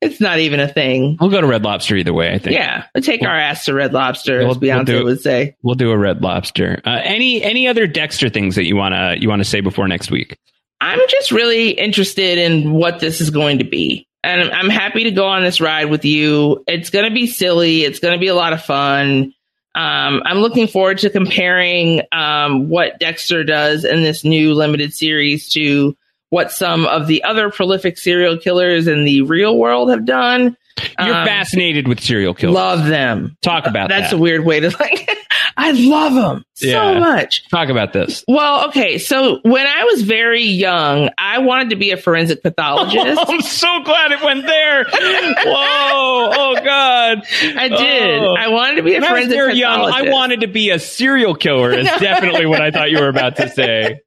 it's 0.01 0.19
not 0.21 0.39
even 0.39 0.59
a 0.59 0.67
thing. 0.67 1.17
we'll 1.19 1.29
go 1.29 1.41
to 1.41 1.47
Red 1.47 1.63
Lobster 1.63 1.95
either 1.95 2.13
way. 2.13 2.33
I 2.33 2.37
think. 2.37 2.55
Yeah. 2.55 2.85
We 2.95 3.01
take 3.01 3.21
our 3.23 3.35
ass 3.35 3.65
to 3.65 3.73
Red 3.73 3.93
Lobster, 3.93 4.39
We'll- 4.39 4.51
as 4.51 4.57
we'll 4.59 4.69
Beyonce 4.69 4.85
do- 4.85 5.03
would 5.05 5.21
say. 5.21 5.55
We'll 5.63 5.75
do 5.75 5.91
a 5.91 5.97
Red 5.97 6.21
Lobster. 6.21 6.81
Uh, 6.85 6.99
any 7.03 7.41
any 7.43 7.67
other 7.67 7.87
Dexter 7.87 8.29
things 8.29 8.55
that 8.55 8.65
you 8.65 8.75
wanna 8.75 9.15
you 9.19 9.29
wanna 9.29 9.43
say 9.45 9.61
before 9.61 9.87
next 9.87 10.11
week? 10.11 10.37
I'm 10.81 10.99
just 11.09 11.31
really 11.31 11.69
interested 11.71 12.37
in 12.39 12.71
what 12.71 12.99
this 12.99 13.21
is 13.21 13.29
going 13.29 13.59
to 13.59 13.63
be. 13.63 14.07
And 14.23 14.41
I'm- 14.41 14.51
I'm 14.53 14.69
happy 14.69 15.03
to 15.05 15.11
go 15.11 15.25
on 15.27 15.43
this 15.43 15.61
ride 15.61 15.85
with 15.85 16.05
you. 16.05 16.63
It's 16.67 16.89
going 16.89 17.05
to 17.05 17.11
be 17.11 17.25
silly. 17.27 17.83
It's 17.83 17.99
going 17.99 18.13
to 18.13 18.19
be 18.19 18.27
a 18.27 18.35
lot 18.35 18.53
of 18.53 18.63
fun. 18.63 19.33
Um, 19.73 20.21
I'm 20.25 20.39
looking 20.39 20.67
forward 20.67 20.97
to 20.99 21.09
comparing 21.09 22.01
um, 22.11 22.67
what 22.67 22.99
Dexter 22.99 23.43
does 23.43 23.85
in 23.85 24.01
this 24.03 24.23
new 24.23 24.53
limited 24.53 24.93
series 24.93 25.49
to 25.53 25.95
what 26.31 26.51
some 26.51 26.85
of 26.87 27.05
the 27.07 27.23
other 27.23 27.51
prolific 27.51 27.97
serial 27.99 28.37
killers 28.37 28.87
in 28.87 29.05
the 29.05 29.21
real 29.21 29.55
world 29.57 29.91
have 29.91 30.05
done. 30.05 30.57
You're 30.99 31.13
Um, 31.13 31.27
fascinated 31.27 31.87
with 31.87 31.99
serial 31.99 32.33
killers. 32.33 32.55
Love 32.55 32.87
them. 32.87 33.37
Talk 33.41 33.67
about 33.67 33.89
That's 33.89 34.09
that. 34.09 34.15
a 34.15 34.19
weird 34.19 34.43
way 34.45 34.61
to 34.61 34.69
like. 34.79 35.09
I 35.57 35.71
love 35.71 36.13
them 36.13 36.45
so 36.53 36.97
much. 36.99 37.47
Talk 37.49 37.67
about 37.69 37.91
this. 37.93 38.23
Well, 38.27 38.69
okay. 38.69 38.97
So 38.97 39.39
when 39.43 39.67
I 39.67 39.83
was 39.83 40.01
very 40.01 40.43
young, 40.43 41.09
I 41.17 41.39
wanted 41.39 41.71
to 41.71 41.75
be 41.75 41.91
a 41.91 41.97
forensic 41.97 42.41
pathologist. 42.43 43.21
I'm 43.27 43.41
so 43.41 43.81
glad 43.83 44.11
it 44.13 44.23
went 44.23 44.45
there. 44.45 44.85
Whoa! 44.85 46.31
Oh 46.33 46.55
God! 46.63 47.23
I 47.57 47.67
did. 47.67 48.21
Oh. 48.23 48.33
I 48.37 48.47
wanted 48.47 48.75
to 48.77 48.83
be 48.83 48.95
a 48.95 49.01
When 49.01 49.03
I 49.03 49.11
was 49.11 49.19
forensic 49.23 49.37
very 49.37 49.55
young, 49.55 49.81
I 49.81 50.09
wanted 50.09 50.41
to 50.41 50.47
be 50.47 50.69
a 50.69 50.79
serial 50.79 51.35
killer. 51.35 51.71
Is 51.73 51.85
definitely 51.99 52.45
what 52.45 52.61
I 52.61 52.71
thought 52.71 52.89
you 52.89 52.99
were 52.99 53.09
about 53.09 53.35
to 53.35 53.49
say. 53.49 53.99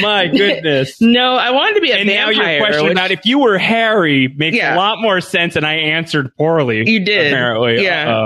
My 0.00 0.26
goodness. 0.32 1.00
No, 1.00 1.34
I 1.34 1.50
wanted 1.50 1.74
to 1.74 1.80
be 1.80 1.90
a 1.90 1.96
And 1.96 2.08
now 2.08 2.28
vampire. 2.28 2.52
your 2.56 2.64
question 2.64 2.84
which- 2.84 2.92
about 2.92 3.10
if 3.10 3.26
you 3.26 3.38
were 3.40 3.58
Harry 3.58 4.28
makes 4.28 4.56
Yeah. 4.56 4.74
a 4.74 4.76
lot 4.76 5.00
more 5.00 5.20
sense, 5.20 5.56
and 5.56 5.66
I 5.66 5.74
answered 5.74 6.34
poorly. 6.36 6.88
You 6.90 7.00
did. 7.04 7.32
apparently. 7.32 7.82
Yeah. 7.82 8.16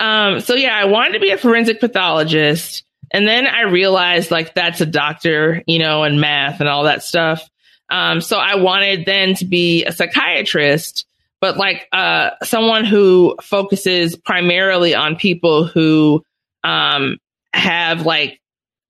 Uh-oh. 0.00 0.06
Um, 0.06 0.40
so 0.40 0.54
yeah, 0.54 0.74
I 0.76 0.86
wanted 0.86 1.14
to 1.14 1.20
be 1.20 1.30
a 1.30 1.36
forensic 1.38 1.80
pathologist. 1.80 2.84
And 3.10 3.28
then 3.28 3.46
I 3.46 3.62
realized 3.62 4.30
like 4.30 4.54
that's 4.54 4.80
a 4.80 4.86
doctor, 4.86 5.62
you 5.66 5.78
know, 5.78 6.02
and 6.02 6.20
math 6.20 6.60
and 6.60 6.68
all 6.68 6.84
that 6.84 7.02
stuff. 7.02 7.46
Um, 7.90 8.22
so 8.22 8.38
I 8.38 8.54
wanted 8.54 9.04
then 9.04 9.34
to 9.34 9.44
be 9.44 9.84
a 9.84 9.92
psychiatrist, 9.92 11.04
but 11.40 11.58
like, 11.58 11.86
uh, 11.92 12.30
someone 12.42 12.84
who 12.86 13.36
focuses 13.42 14.16
primarily 14.16 14.94
on 14.94 15.16
people 15.16 15.66
who, 15.66 16.24
um, 16.64 17.18
have 17.52 18.06
like, 18.06 18.40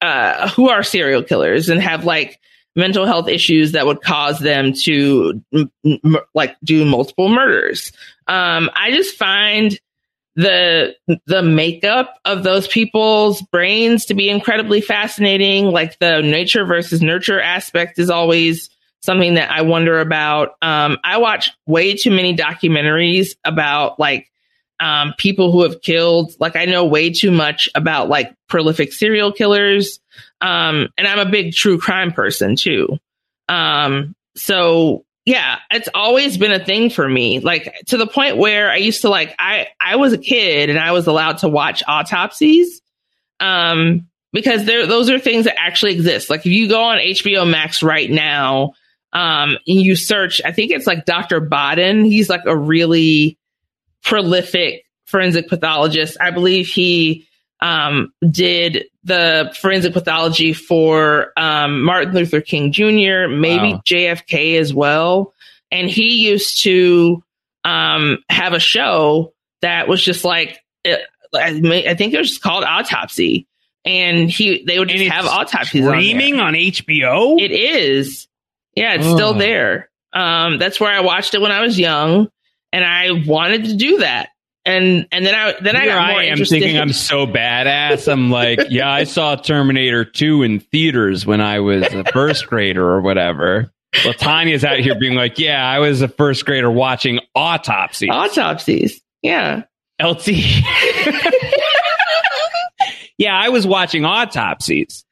uh, 0.03 0.48
who 0.50 0.68
are 0.68 0.82
serial 0.82 1.22
killers 1.22 1.68
and 1.68 1.80
have 1.80 2.05
like 2.05 2.40
mental 2.74 3.07
health 3.07 3.28
issues 3.28 3.72
that 3.72 3.86
would 3.86 4.03
cause 4.03 4.38
them 4.38 4.72
to 4.72 5.40
m- 5.55 5.70
m- 5.84 6.16
like 6.34 6.57
do 6.64 6.84
multiple 6.84 7.28
murders. 7.28 7.92
Um, 8.26 8.70
I 8.74 8.90
just 8.90 9.16
find 9.16 9.78
the 10.34 10.94
the 11.26 11.42
makeup 11.42 12.18
of 12.24 12.42
those 12.42 12.66
people's 12.66 13.42
brains 13.42 14.07
to 14.07 14.14
be 14.14 14.28
incredibly 14.28 14.80
fascinating. 14.80 15.66
Like 15.66 15.98
the 15.98 16.20
nature 16.22 16.64
versus 16.64 17.00
nurture 17.00 17.40
aspect 17.40 17.98
is 17.98 18.11
always 18.11 18.70
something 19.03 19.34
that 19.34 19.50
I 19.50 19.62
wonder 19.62 20.00
about. 20.00 20.57
Um, 20.62 20.98
I 21.05 21.18
watch 21.18 21.50
way 21.66 21.94
too 21.94 22.11
many 22.11 22.34
documentaries 22.36 23.36
about 23.44 24.00
like 24.00 24.31
um, 24.82 25.14
people 25.16 25.52
who 25.52 25.62
have 25.62 25.80
killed. 25.80 26.32
Like 26.40 26.56
I 26.56 26.64
know 26.64 26.84
way 26.84 27.10
too 27.10 27.30
much 27.30 27.68
about 27.76 28.08
like 28.08 28.34
prolific 28.48 28.92
serial 28.92 29.30
killers. 29.30 30.00
Um, 30.40 30.88
and 30.98 31.06
I'm 31.06 31.20
a 31.20 31.30
big 31.30 31.52
true 31.52 31.78
crime 31.78 32.12
person 32.12 32.56
too. 32.56 32.98
Um, 33.48 34.16
so 34.34 35.04
yeah, 35.24 35.58
it's 35.70 35.88
always 35.94 36.36
been 36.36 36.50
a 36.50 36.64
thing 36.64 36.90
for 36.90 37.08
me. 37.08 37.38
Like 37.38 37.72
to 37.86 37.96
the 37.96 38.08
point 38.08 38.38
where 38.38 38.72
I 38.72 38.76
used 38.76 39.02
to 39.02 39.08
like 39.08 39.36
I 39.38 39.68
I 39.80 39.96
was 39.96 40.12
a 40.14 40.18
kid 40.18 40.68
and 40.68 40.80
I 40.80 40.90
was 40.90 41.06
allowed 41.06 41.38
to 41.38 41.48
watch 41.48 41.84
autopsies. 41.86 42.82
Um 43.38 44.08
because 44.32 44.64
there 44.64 44.84
those 44.88 45.10
are 45.10 45.20
things 45.20 45.44
that 45.44 45.60
actually 45.60 45.92
exist. 45.92 46.28
Like 46.28 46.40
if 46.40 46.46
you 46.46 46.68
go 46.68 46.82
on 46.82 46.98
HBO 46.98 47.48
Max 47.48 47.84
right 47.84 48.10
now, 48.10 48.72
um 49.12 49.58
and 49.64 49.80
you 49.80 49.94
search, 49.94 50.42
I 50.44 50.50
think 50.50 50.72
it's 50.72 50.88
like 50.88 51.04
Dr. 51.04 51.38
Baden, 51.38 52.04
he's 52.04 52.28
like 52.28 52.46
a 52.46 52.56
really 52.56 53.38
prolific 54.05 54.84
forensic 55.07 55.48
pathologist. 55.48 56.16
I 56.20 56.30
believe 56.30 56.68
he 56.68 57.26
um, 57.61 58.12
did 58.28 58.84
the 59.05 59.55
forensic 59.61 59.92
pathology 59.92 60.53
for 60.53 61.32
um, 61.36 61.82
Martin 61.82 62.14
Luther 62.14 62.40
King 62.40 62.72
Jr., 62.72 63.28
maybe 63.28 63.74
Wow. 63.74 63.82
JFK 63.86 64.59
as 64.59 64.72
well. 64.74 65.32
And 65.70 65.88
he 65.88 66.28
used 66.28 66.62
to 66.64 67.22
um, 67.64 68.18
have 68.28 68.53
a 68.53 68.61
show 68.61 69.32
that 69.61 69.86
was 69.88 70.03
just 70.03 70.24
like, 70.24 70.59
it, 70.84 71.00
I 71.34 71.94
think 71.94 72.12
it 72.14 72.18
was 72.18 72.38
called 72.38 72.64
Autopsy. 72.64 73.46
And 73.84 74.30
he, 74.30 74.64
they 74.64 74.78
would 74.78 74.88
just 74.88 75.11
have 75.11 75.26
autopsies 75.26 75.84
on. 75.86 75.92
Streaming 75.94 76.40
on 76.40 76.55
HBO. 76.55 77.40
It 77.40 77.50
is. 77.53 78.28
Yeah, 78.76 78.94
it's 78.94 79.07
Oh. 79.07 79.14
still 79.16 79.34
there. 79.34 79.90
Um, 80.12 80.59
that's 80.59 80.78
where 80.78 80.92
I 80.92 81.00
watched 81.00 81.34
it 81.34 81.40
when 81.40 81.50
I 81.53 81.62
was 81.62 81.78
young, 81.78 82.28
and 82.72 82.84
I 82.84 83.10
wanted 83.26 83.64
to 83.66 83.76
do 83.76 83.98
that. 83.98 84.30
And 84.64 85.08
and 85.10 85.26
then 85.26 85.34
I 85.34 85.54
then 85.60 85.74
I 85.74 85.86
got 85.86 86.08
more 86.08 86.20
I 86.20 86.24
am 86.24 86.32
interested. 86.32 86.60
thinking 86.60 86.78
I'm 86.78 86.92
so 86.92 87.26
badass. 87.26 88.10
I'm 88.10 88.30
like, 88.30 88.60
yeah, 88.70 88.90
I 88.90 89.04
saw 89.04 89.34
Terminator 89.34 90.04
2 90.04 90.44
in 90.44 90.60
theaters 90.60 91.26
when 91.26 91.40
I 91.40 91.58
was 91.58 91.82
a 91.92 92.04
first 92.12 92.46
grader 92.46 92.88
or 92.88 93.00
whatever. 93.00 93.72
Well, 94.04 94.14
Tanya's 94.14 94.64
out 94.64 94.78
here 94.78 94.94
being 94.98 95.14
like, 95.14 95.38
yeah, 95.38 95.68
I 95.68 95.80
was 95.80 96.00
a 96.00 96.08
first 96.08 96.46
grader 96.46 96.70
watching 96.70 97.20
autopsy. 97.34 98.08
Autopsies. 98.08 99.02
Yeah. 99.20 99.64
LT. 100.00 100.28
yeah, 103.18 103.36
I 103.36 103.48
was 103.50 103.66
watching 103.66 104.04
autopsies. 104.04 105.04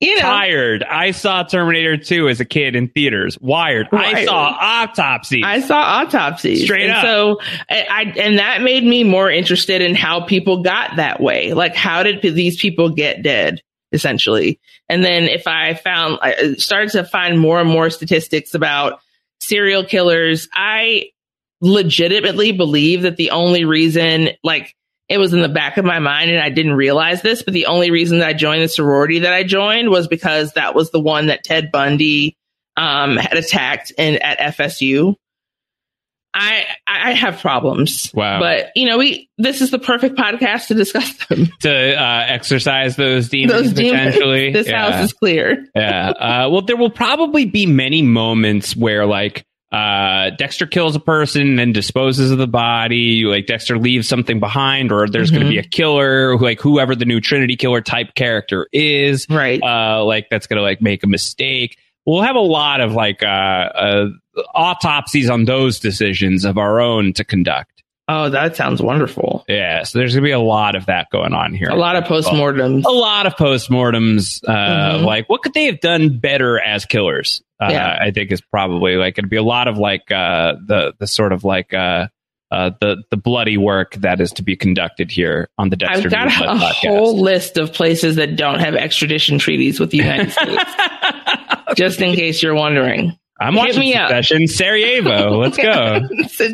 You 0.00 0.14
know. 0.16 0.22
Tired. 0.22 0.84
I 0.84 1.12
saw 1.12 1.42
Terminator 1.42 1.96
2 1.96 2.28
as 2.28 2.38
a 2.38 2.44
kid 2.44 2.76
in 2.76 2.88
theaters. 2.88 3.38
Wired. 3.40 3.88
I 3.92 4.26
saw 4.26 4.56
autopsies. 4.60 5.42
I 5.44 5.60
saw 5.60 5.78
autopsies. 5.78 6.64
Straight 6.64 6.90
and 6.90 6.92
up. 6.92 7.02
So 7.02 7.40
I, 7.70 7.86
I 7.90 8.02
and 8.18 8.38
that 8.38 8.60
made 8.60 8.84
me 8.84 9.04
more 9.04 9.30
interested 9.30 9.80
in 9.80 9.94
how 9.94 10.20
people 10.20 10.62
got 10.62 10.96
that 10.96 11.20
way. 11.20 11.54
Like 11.54 11.74
how 11.74 12.02
did 12.02 12.20
these 12.20 12.60
people 12.60 12.90
get 12.90 13.22
dead? 13.22 13.62
Essentially. 13.92 14.60
And 14.90 15.02
then 15.02 15.24
if 15.24 15.46
I 15.46 15.72
found 15.74 16.18
I 16.20 16.54
started 16.54 16.90
to 16.90 17.04
find 17.04 17.40
more 17.40 17.58
and 17.58 17.70
more 17.70 17.88
statistics 17.88 18.54
about 18.54 19.00
serial 19.40 19.84
killers, 19.84 20.46
I 20.52 21.06
legitimately 21.62 22.52
believe 22.52 23.02
that 23.02 23.16
the 23.16 23.30
only 23.30 23.64
reason 23.64 24.30
like 24.44 24.76
it 25.08 25.18
was 25.18 25.32
in 25.32 25.40
the 25.40 25.48
back 25.48 25.76
of 25.76 25.84
my 25.84 25.98
mind 26.00 26.30
and 26.30 26.40
I 26.40 26.50
didn't 26.50 26.74
realize 26.74 27.22
this, 27.22 27.42
but 27.42 27.54
the 27.54 27.66
only 27.66 27.90
reason 27.90 28.18
that 28.18 28.28
I 28.28 28.32
joined 28.32 28.62
the 28.62 28.68
sorority 28.68 29.20
that 29.20 29.32
I 29.32 29.44
joined 29.44 29.88
was 29.90 30.08
because 30.08 30.52
that 30.54 30.74
was 30.74 30.90
the 30.90 31.00
one 31.00 31.26
that 31.26 31.44
Ted 31.44 31.70
Bundy 31.72 32.36
um, 32.76 33.16
had 33.16 33.34
attacked 33.38 33.92
in 33.96 34.16
at 34.16 34.38
FSU. 34.56 35.14
I 36.38 36.66
I 36.86 37.12
have 37.12 37.40
problems. 37.40 38.10
Wow. 38.12 38.40
But 38.40 38.70
you 38.76 38.86
know, 38.86 38.98
we 38.98 39.30
this 39.38 39.62
is 39.62 39.70
the 39.70 39.78
perfect 39.78 40.16
podcast 40.16 40.66
to 40.66 40.74
discuss 40.74 41.10
them. 41.28 41.46
to 41.60 41.94
uh, 41.98 42.24
exercise 42.28 42.96
those 42.96 43.30
demons 43.30 43.52
Those 43.62 43.72
demons. 43.72 44.14
potentially. 44.14 44.52
This 44.52 44.66
Yeah. 44.68 44.90
house 44.90 45.04
is 45.06 45.12
clear. 45.14 45.64
yeah. 45.74 46.10
Uh, 46.10 46.48
well, 46.50 46.60
there 46.62 46.76
will 46.76 46.90
probably 46.90 47.46
be 47.46 47.64
many 47.64 48.02
moments 48.02 48.76
where 48.76 49.06
like 49.06 49.46
uh, 49.76 50.30
Dexter 50.30 50.66
kills 50.66 50.96
a 50.96 51.00
person 51.00 51.58
and 51.58 51.74
disposes 51.74 52.30
of 52.30 52.38
the 52.38 52.46
body. 52.46 53.24
Like 53.24 53.46
Dexter 53.46 53.78
leaves 53.78 54.08
something 54.08 54.40
behind, 54.40 54.90
or 54.90 55.08
there's 55.08 55.30
going 55.30 55.42
to 55.42 55.48
be 55.48 55.58
a 55.58 55.62
killer, 55.62 56.36
like 56.38 56.60
whoever 56.60 56.94
the 56.94 57.04
new 57.04 57.20
Trinity 57.20 57.56
killer 57.56 57.80
type 57.80 58.14
character 58.14 58.68
is. 58.72 59.26
Right. 59.28 59.62
Uh, 59.62 60.04
like 60.04 60.28
that's 60.30 60.46
going 60.46 60.56
to 60.56 60.62
like 60.62 60.80
make 60.80 61.02
a 61.04 61.06
mistake. 61.06 61.78
We'll 62.06 62.22
have 62.22 62.36
a 62.36 62.40
lot 62.40 62.80
of 62.80 62.92
like 62.92 63.22
uh, 63.22 63.26
uh, 63.26 64.06
autopsies 64.54 65.28
on 65.28 65.44
those 65.44 65.80
decisions 65.80 66.44
of 66.44 66.56
our 66.56 66.80
own 66.80 67.12
to 67.14 67.24
conduct. 67.24 67.75
Oh, 68.08 68.28
that 68.30 68.54
sounds 68.54 68.80
wonderful. 68.80 69.44
Yeah, 69.48 69.82
so 69.82 69.98
there's 69.98 70.14
gonna 70.14 70.24
be 70.24 70.30
a 70.30 70.38
lot 70.38 70.76
of 70.76 70.86
that 70.86 71.08
going 71.10 71.32
on 71.34 71.52
here. 71.54 71.68
A 71.70 71.74
lot 71.74 71.96
of 71.96 72.04
postmortems. 72.04 72.84
A 72.84 72.90
lot 72.90 73.26
of 73.26 73.34
postmortems. 73.34 74.42
Uh, 74.46 74.98
Mhm. 74.98 75.04
Like, 75.04 75.28
what 75.28 75.42
could 75.42 75.54
they 75.54 75.64
have 75.66 75.80
done 75.80 76.18
better 76.18 76.60
as 76.60 76.84
killers? 76.86 77.42
Uh, 77.60 77.68
Yeah. 77.72 77.98
I 78.00 78.12
think 78.12 78.30
is 78.30 78.40
probably 78.40 78.94
like 78.96 79.18
it'd 79.18 79.28
be 79.30 79.36
a 79.36 79.42
lot 79.42 79.66
of 79.66 79.76
like 79.78 80.10
uh, 80.12 80.54
the 80.66 80.92
the 81.00 81.06
sort 81.08 81.32
of 81.32 81.42
like 81.42 81.74
uh, 81.74 82.06
uh, 82.52 82.70
the 82.80 83.02
the 83.10 83.16
bloody 83.16 83.56
work 83.56 83.94
that 83.96 84.20
is 84.20 84.30
to 84.34 84.44
be 84.44 84.54
conducted 84.54 85.10
here 85.10 85.48
on 85.58 85.68
the 85.70 85.76
Dexter 85.76 86.06
I've 86.06 86.10
got 86.12 86.26
a 86.28 86.30
podcast. 86.30 86.74
whole 86.88 87.20
list 87.20 87.56
of 87.58 87.72
places 87.72 88.16
that 88.16 88.36
don't 88.36 88.60
have 88.60 88.76
extradition 88.76 89.38
treaties 89.40 89.80
with 89.80 89.90
the 89.90 89.96
United 89.98 90.30
States. 90.30 90.62
Just 91.74 92.00
in 92.00 92.14
case 92.14 92.40
you're 92.42 92.54
wondering. 92.54 93.18
I'm 93.38 93.54
Hit 93.54 93.58
watching 93.58 93.80
me 93.80 93.94
up. 93.94 94.24
Sarajevo. 94.24 95.38
Let's 95.40 95.56
go. 95.56 96.00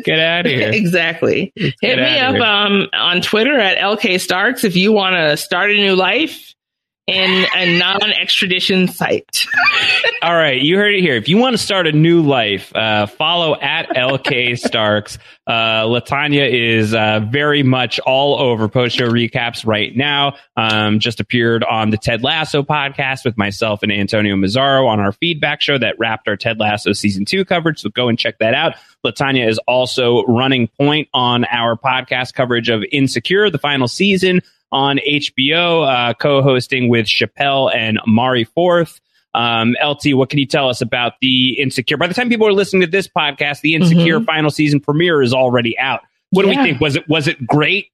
Get 0.03 0.19
out 0.19 0.45
of 0.45 0.51
here. 0.51 0.69
Exactly. 0.71 1.53
Hit 1.55 1.75
me 1.81 2.19
up 2.19 2.35
um, 2.41 2.89
on 2.93 3.21
Twitter 3.21 3.57
at 3.57 3.77
LK 3.77 4.19
Starks 4.19 4.63
if 4.63 4.75
you 4.75 4.91
want 4.91 5.15
to 5.15 5.37
start 5.37 5.71
a 5.71 5.75
new 5.75 5.95
life 5.95 6.53
in 7.07 7.45
a 7.55 7.77
non 7.77 8.11
extradition 8.13 8.87
site. 8.87 9.45
All 10.21 10.33
right, 10.33 10.61
you 10.61 10.77
heard 10.77 10.95
it 10.95 11.01
here. 11.01 11.15
If 11.15 11.27
you 11.27 11.37
want 11.37 11.53
to 11.53 11.57
start 11.57 11.85
a 11.85 11.91
new 11.91 12.21
life, 12.21 12.73
uh, 12.73 13.07
follow 13.07 13.59
at 13.59 13.89
LK 13.89 14.57
Starks. 14.57 15.17
Uh, 15.45 15.83
Latanya 15.83 16.49
is 16.49 16.93
uh, 16.93 17.19
very 17.29 17.61
much 17.61 17.99
all 18.05 18.39
over 18.39 18.69
post 18.69 18.95
show 18.95 19.09
recaps 19.09 19.65
right 19.65 19.93
now. 19.93 20.37
Um, 20.55 20.99
just 20.99 21.19
appeared 21.19 21.65
on 21.65 21.89
the 21.89 21.97
Ted 21.97 22.23
Lasso 22.23 22.63
podcast 22.63 23.25
with 23.25 23.37
myself 23.37 23.83
and 23.83 23.91
Antonio 23.91 24.35
Mazzaro 24.37 24.87
on 24.87 25.01
our 25.01 25.11
feedback 25.11 25.61
show 25.61 25.77
that 25.77 25.99
wrapped 25.99 26.29
our 26.29 26.37
Ted 26.37 26.57
Lasso 26.57 26.93
season 26.93 27.25
two 27.25 27.43
coverage. 27.43 27.81
So 27.81 27.89
go 27.89 28.07
and 28.07 28.17
check 28.17 28.37
that 28.39 28.53
out. 28.53 28.75
Latanya 29.05 29.45
is 29.49 29.57
also 29.67 30.23
running 30.23 30.69
point 30.79 31.09
on 31.13 31.43
our 31.45 31.75
podcast 31.75 32.33
coverage 32.33 32.69
of 32.69 32.81
Insecure, 32.93 33.49
the 33.49 33.57
final 33.57 33.89
season 33.89 34.41
on 34.73 34.99
HBO, 35.07 35.87
uh, 35.87 36.13
co-hosting 36.15 36.89
with 36.89 37.05
Chappelle 37.05 37.73
and 37.73 37.99
Mari 38.05 38.43
Forth. 38.43 38.99
Um, 39.35 39.75
LT, 39.83 40.13
what 40.15 40.29
can 40.29 40.39
you 40.39 40.45
tell 40.45 40.67
us 40.69 40.81
about 40.81 41.13
the 41.21 41.51
Insecure? 41.59 41.97
By 41.97 42.07
the 42.07 42.13
time 42.13 42.27
people 42.29 42.47
are 42.47 42.53
listening 42.53 42.81
to 42.81 42.87
this 42.87 43.07
podcast, 43.07 43.61
the 43.61 43.73
Insecure 43.75 44.19
Mhm. 44.19 44.25
final 44.25 44.51
season 44.51 44.79
premiere 44.79 45.21
is 45.21 45.33
already 45.33 45.77
out. 45.79 46.01
What 46.31 46.43
do 46.43 46.49
we 46.49 46.55
think? 46.57 46.81
Was 46.81 46.95
it 46.95 47.07
was 47.07 47.27
it 47.27 47.45
great? 47.47 47.87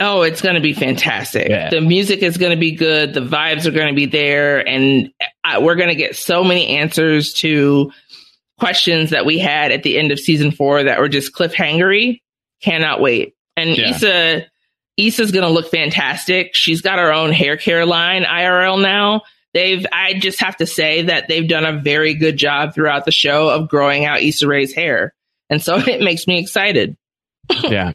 Oh, 0.00 0.22
it's 0.22 0.40
going 0.42 0.56
to 0.56 0.60
be 0.60 0.72
fantastic. 0.72 1.48
Yeah. 1.48 1.70
The 1.70 1.80
music 1.80 2.20
is 2.22 2.36
going 2.36 2.50
to 2.50 2.58
be 2.58 2.72
good. 2.72 3.14
The 3.14 3.20
vibes 3.20 3.64
are 3.64 3.70
going 3.70 3.86
to 3.88 3.94
be 3.94 4.06
there. 4.06 4.66
And 4.68 5.10
I, 5.44 5.58
we're 5.60 5.76
going 5.76 5.88
to 5.88 5.94
get 5.94 6.16
so 6.16 6.42
many 6.42 6.66
answers 6.66 7.32
to 7.34 7.92
questions 8.58 9.10
that 9.10 9.24
we 9.24 9.38
had 9.38 9.70
at 9.72 9.84
the 9.84 9.96
end 9.98 10.10
of 10.12 10.18
season 10.18 10.50
four 10.50 10.82
that 10.82 10.98
were 10.98 11.08
just 11.08 11.32
cliffhangery. 11.32 12.20
Cannot 12.62 13.00
wait. 13.00 13.34
And 13.56 13.76
Yeah. 13.76 13.90
Issa, 13.90 14.46
Issa's 14.96 15.32
going 15.32 15.44
to 15.44 15.50
look 15.50 15.70
fantastic. 15.70 16.54
She's 16.54 16.80
got 16.80 16.98
her 16.98 17.12
own 17.12 17.32
hair 17.32 17.56
care 17.56 17.86
line 17.86 18.24
IRL 18.24 18.80
now. 18.80 19.22
They've, 19.52 19.84
I 19.92 20.14
just 20.14 20.40
have 20.40 20.56
to 20.56 20.66
say 20.66 21.02
that 21.02 21.28
they've 21.28 21.48
done 21.48 21.64
a 21.64 21.80
very 21.80 22.14
good 22.14 22.36
job 22.36 22.74
throughout 22.74 23.04
the 23.04 23.12
show 23.12 23.48
of 23.48 23.68
growing 23.68 24.04
out 24.04 24.20
Issa 24.20 24.46
Rae's 24.48 24.74
hair. 24.74 25.14
And 25.48 25.62
so 25.62 25.76
it 25.78 26.00
makes 26.00 26.26
me 26.26 26.40
excited. 26.40 26.96
yeah. 27.62 27.92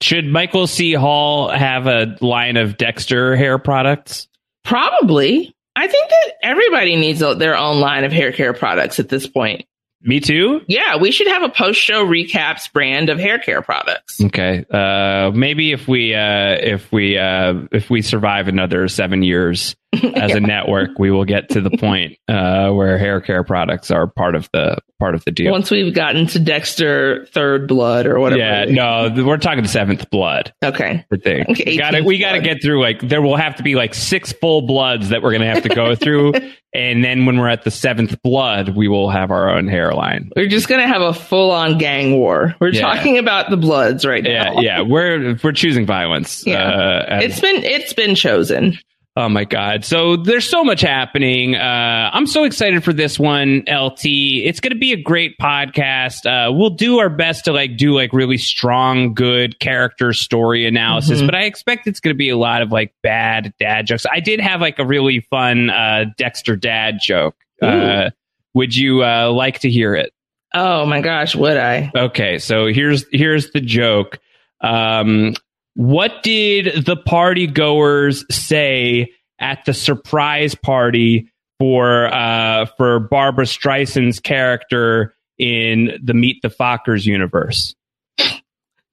Should 0.00 0.26
Michael 0.26 0.66
C. 0.66 0.92
Hall 0.92 1.48
have 1.50 1.86
a 1.86 2.16
line 2.20 2.56
of 2.56 2.76
Dexter 2.76 3.36
hair 3.36 3.58
products? 3.58 4.28
Probably. 4.64 5.54
I 5.74 5.86
think 5.86 6.08
that 6.08 6.32
everybody 6.42 6.96
needs 6.96 7.20
their 7.20 7.56
own 7.56 7.80
line 7.80 8.04
of 8.04 8.12
hair 8.12 8.32
care 8.32 8.52
products 8.52 9.00
at 9.00 9.08
this 9.08 9.26
point. 9.26 9.66
Me 10.08 10.20
too. 10.20 10.62
Yeah, 10.66 10.96
we 10.96 11.10
should 11.10 11.26
have 11.26 11.42
a 11.42 11.50
post 11.50 11.78
show 11.78 12.06
recaps 12.06 12.72
brand 12.72 13.10
of 13.10 13.18
hair 13.18 13.38
care 13.38 13.60
products. 13.60 14.18
Okay. 14.18 14.64
Uh, 14.70 15.30
maybe 15.34 15.72
if 15.72 15.86
we 15.86 16.14
uh, 16.14 16.56
if 16.62 16.90
we 16.90 17.18
uh, 17.18 17.52
if 17.72 17.90
we 17.90 18.00
survive 18.00 18.48
another 18.48 18.88
seven 18.88 19.22
years 19.22 19.76
as 20.14 20.34
a 20.34 20.40
network, 20.40 20.98
we 20.98 21.10
will 21.10 21.24
get 21.24 21.48
to 21.50 21.60
the 21.60 21.70
point 21.70 22.16
uh, 22.28 22.70
where 22.70 22.98
hair 22.98 23.20
care 23.20 23.42
products 23.44 23.90
are 23.90 24.06
part 24.06 24.34
of 24.34 24.48
the 24.52 24.76
part 24.98 25.14
of 25.14 25.24
the 25.24 25.30
deal. 25.30 25.50
Once 25.52 25.70
we've 25.70 25.94
gotten 25.94 26.26
to 26.26 26.38
Dexter 26.38 27.24
Third 27.32 27.68
Blood 27.68 28.06
or 28.06 28.18
whatever. 28.20 28.38
yeah, 28.40 28.64
no, 28.66 29.24
we're 29.24 29.36
talking 29.38 29.64
Seventh 29.66 30.10
Blood. 30.10 30.52
Okay. 30.62 31.04
The 31.10 31.16
thing. 31.18 31.46
Okay, 31.50 31.64
we 31.66 31.78
got 31.78 31.90
to 31.92 32.02
we 32.02 32.18
got 32.18 32.32
to 32.32 32.40
get 32.40 32.60
through 32.62 32.82
like 32.82 33.00
there 33.00 33.22
will 33.22 33.36
have 33.36 33.56
to 33.56 33.62
be 33.62 33.76
like 33.76 33.94
six 33.94 34.32
full 34.32 34.62
bloods 34.62 35.08
that 35.10 35.22
we're 35.22 35.32
gonna 35.32 35.52
have 35.52 35.62
to 35.62 35.68
go 35.70 35.94
through, 35.94 36.34
and 36.74 37.02
then 37.02 37.24
when 37.24 37.38
we're 37.38 37.48
at 37.48 37.64
the 37.64 37.70
seventh 37.70 38.20
blood, 38.22 38.76
we 38.76 38.88
will 38.88 39.08
have 39.08 39.30
our 39.30 39.48
own 39.50 39.68
hairline. 39.68 40.30
We're 40.36 40.48
just 40.48 40.68
going 40.68 40.82
to 40.82 40.86
have 40.86 41.00
a 41.00 41.14
full 41.14 41.50
on 41.50 41.78
gang 41.78 42.18
war. 42.18 42.54
We're 42.60 42.72
Yeah. 42.72 42.82
talking 42.82 43.16
about 43.18 43.48
the 43.50 43.56
Bloods 43.56 44.04
right 44.04 44.22
Yeah, 44.24 44.50
now. 44.54 44.60
yeah, 44.60 44.80
we're 44.82 45.38
we're 45.42 45.52
choosing 45.52 45.86
violence. 45.86 46.46
Yeah. 46.46 46.62
Uh, 46.62 47.04
as- 47.08 47.24
It's 47.24 47.40
been 47.40 47.64
it's 47.64 47.92
been 47.94 48.14
chosen. 48.14 48.78
Oh 49.20 49.28
my 49.28 49.42
God. 49.44 49.84
So 49.84 50.14
there's 50.14 50.48
so 50.48 50.62
much 50.62 50.80
happening. 50.80 51.56
Uh, 51.56 52.08
I'm 52.12 52.24
so 52.28 52.44
excited 52.44 52.84
for 52.84 52.92
this 52.92 53.18
one, 53.18 53.64
LT. 53.68 54.04
It's 54.04 54.60
going 54.60 54.72
to 54.72 54.78
be 54.78 54.92
a 54.92 55.02
great 55.02 55.36
podcast. 55.40 56.24
Uh, 56.24 56.52
we'll 56.52 56.70
do 56.70 57.00
our 57.00 57.08
best 57.08 57.46
to 57.46 57.52
like 57.52 57.76
do 57.76 57.92
like 57.96 58.12
really 58.12 58.38
strong, 58.38 59.14
good 59.14 59.58
character 59.58 60.12
story 60.12 60.66
analysis, 60.66 61.20
Mhm. 61.20 61.26
but 61.26 61.34
I 61.34 61.42
expect 61.42 61.88
it's 61.88 61.98
going 61.98 62.14
to 62.14 62.16
be 62.18 62.28
a 62.28 62.36
lot 62.36 62.62
of 62.62 62.70
like 62.70 62.94
bad 63.02 63.52
dad 63.58 63.88
jokes. 63.88 64.06
I 64.08 64.20
did 64.20 64.38
have 64.38 64.60
like 64.60 64.78
a 64.78 64.86
really 64.86 65.18
fun, 65.18 65.70
uh, 65.70 66.04
Dexter 66.16 66.54
dad 66.54 66.98
joke. 67.02 67.34
Uh, 67.60 68.10
would 68.54 68.76
you, 68.76 69.02
uh, 69.04 69.32
like 69.32 69.58
to 69.60 69.68
hear 69.70 69.96
it? 69.96 70.12
Oh 70.54 70.86
my 70.86 71.00
gosh, 71.00 71.34
would 71.34 71.56
I? 71.56 71.90
Okay, 71.92 72.38
so 72.38 72.66
here's 72.66 73.04
here's 73.10 73.50
the 73.50 73.60
joke. 73.60 74.20
Um, 74.60 75.34
what 75.78 76.24
did 76.24 76.86
the 76.86 76.96
party 76.96 77.46
goers 77.46 78.24
say 78.34 79.12
at 79.38 79.64
the 79.64 79.72
surprise 79.72 80.56
party 80.56 81.30
for 81.60 82.12
uh, 82.12 82.66
for 82.76 82.98
Barbra 82.98 83.44
Streisand's 83.44 84.18
character 84.18 85.14
in 85.38 85.96
the 86.02 86.14
Meet 86.14 86.42
the 86.42 86.48
Fockers 86.48 87.06
universe? 87.06 87.76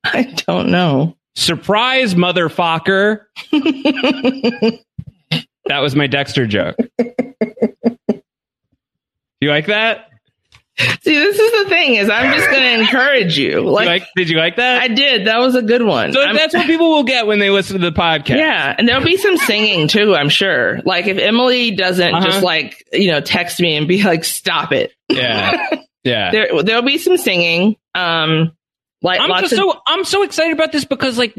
I 0.04 0.32
don't 0.46 0.70
know. 0.70 1.18
Surprise, 1.34 2.14
motherfucker! 2.14 3.22
that 5.66 5.80
was 5.80 5.96
my 5.96 6.06
Dexter 6.06 6.46
joke. 6.46 6.78
Do 7.00 8.22
you 9.42 9.50
like 9.50 9.66
that? 9.66 10.12
See, 11.02 11.16
this 11.16 11.40
is 11.40 11.64
the 11.64 11.70
thing 11.70 11.96
is 11.96 12.10
I'm 12.10 12.34
just 12.38 12.50
going 12.50 12.62
to 12.62 12.80
encourage 12.82 13.38
you. 13.38 13.62
Like, 13.62 13.86
like? 13.88 14.04
Did 14.16 14.30
you 14.30 14.38
like 14.38 14.58
that? 14.58 14.82
I 14.82 14.88
did. 14.90 15.28
That 15.28 15.40
was 15.40 15.56
a 15.56 15.62
good 15.62 15.82
one. 15.84 16.12
so 16.14 16.22
I'm- 16.22 16.36
that's 16.36 16.54
what 16.54 16.66
people 16.66 16.90
will 16.90 17.04
get 17.04 17.28
when 17.28 17.40
they 17.40 17.50
listen 17.50 17.80
to 17.80 17.90
the 17.90 17.96
podcast. 17.96 18.38
Yeah, 18.38 18.76
and 18.78 18.88
there'll 18.88 19.04
be 19.06 19.16
some 19.18 19.38
singing 19.38 19.88
too, 19.88 20.14
I'm 20.16 20.30
sure. 20.30 20.82
Like 20.86 21.08
if 21.08 21.18
Emily 21.18 21.72
doesn't 21.72 22.14
Uh-huh. 22.14 22.26
just 22.26 22.44
like, 22.44 22.86
you 22.92 23.12
know, 23.12 23.22
text 23.22 23.60
me 23.62 23.76
and 23.78 23.88
be 23.88 24.04
like, 24.04 24.24
stop 24.26 24.72
it. 24.74 24.92
yeah, 25.10 25.70
yeah. 26.04 26.32
There 26.32 26.64
there'll 26.64 26.82
be 26.82 26.98
some 26.98 27.18
singing. 27.18 27.78
Um 27.94 28.52
like 29.02 29.20
I'm 29.22 29.30
lots 29.30 29.44
just 29.50 29.54
of 29.54 29.60
so 29.60 29.80
I'm 29.88 30.04
so 30.04 30.24
excited 30.24 30.52
about 30.54 30.72
this 30.74 30.84
because 30.84 31.18
like 31.18 31.36